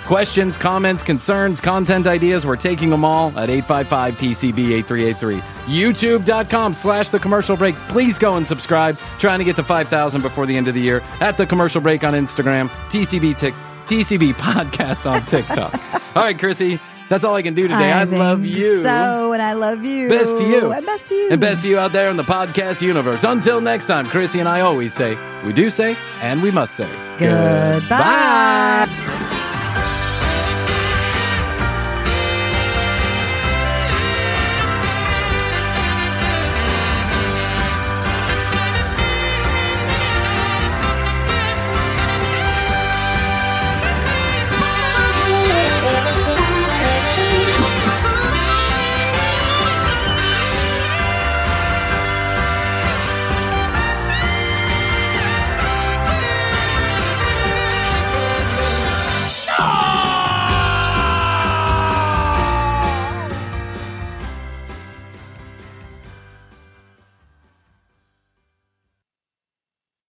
Questions, 0.05 0.57
comments, 0.57 1.03
concerns, 1.03 1.61
content 1.61 2.07
ideas, 2.07 2.43
we're 2.43 2.55
taking 2.55 2.89
them 2.89 3.05
all 3.05 3.27
at 3.37 3.47
855 3.47 4.15
TCB 4.15 4.71
8383. 4.79 5.37
YouTube.com 5.67 6.73
slash 6.73 7.09
the 7.09 7.19
commercial 7.19 7.55
break. 7.55 7.75
Please 7.89 8.17
go 8.17 8.33
and 8.35 8.47
subscribe. 8.47 8.97
Trying 9.19 9.37
to 9.37 9.45
get 9.45 9.55
to 9.57 9.63
5,000 9.63 10.21
before 10.21 10.47
the 10.47 10.57
end 10.57 10.67
of 10.67 10.73
the 10.73 10.81
year. 10.81 11.03
At 11.21 11.37
the 11.37 11.45
commercial 11.45 11.79
break 11.79 12.03
on 12.03 12.15
Instagram. 12.15 12.69
TCB 12.89 13.37
Tick. 13.37 13.53
TCB 13.85 14.33
podcast 14.33 15.05
on 15.07 15.21
TikTok. 15.27 15.73
all 16.15 16.23
right, 16.23 16.37
Krissy, 16.37 16.79
that's 17.09 17.23
all 17.23 17.35
I 17.35 17.41
can 17.41 17.55
do 17.55 17.63
today. 17.63 17.91
I, 17.91 18.05
think 18.05 18.19
love 18.19 18.45
you. 18.45 18.83
So, 18.83 19.33
and 19.33 19.41
I 19.41 19.53
love 19.53 19.83
you. 19.83 20.07
Best 20.09 20.37
to 20.37 20.47
you. 20.47 20.71
And 20.71 20.85
best 20.85 21.09
to 21.09 21.15
you. 21.15 21.29
And 21.31 21.41
best 21.41 21.63
to 21.63 21.69
you 21.69 21.79
out 21.79 21.91
there 21.91 22.09
in 22.09 22.17
the 22.17 22.23
podcast 22.23 22.81
universe. 22.81 23.23
Until 23.23 23.61
next 23.61 23.85
time, 23.85 24.05
Krissy 24.05 24.39
and 24.39 24.47
I 24.47 24.61
always 24.61 24.93
say, 24.93 25.17
we 25.43 25.51
do 25.51 25.69
say, 25.69 25.97
and 26.21 26.41
we 26.43 26.51
must 26.51 26.75
say, 26.75 26.89
Goodbye. 27.17 28.87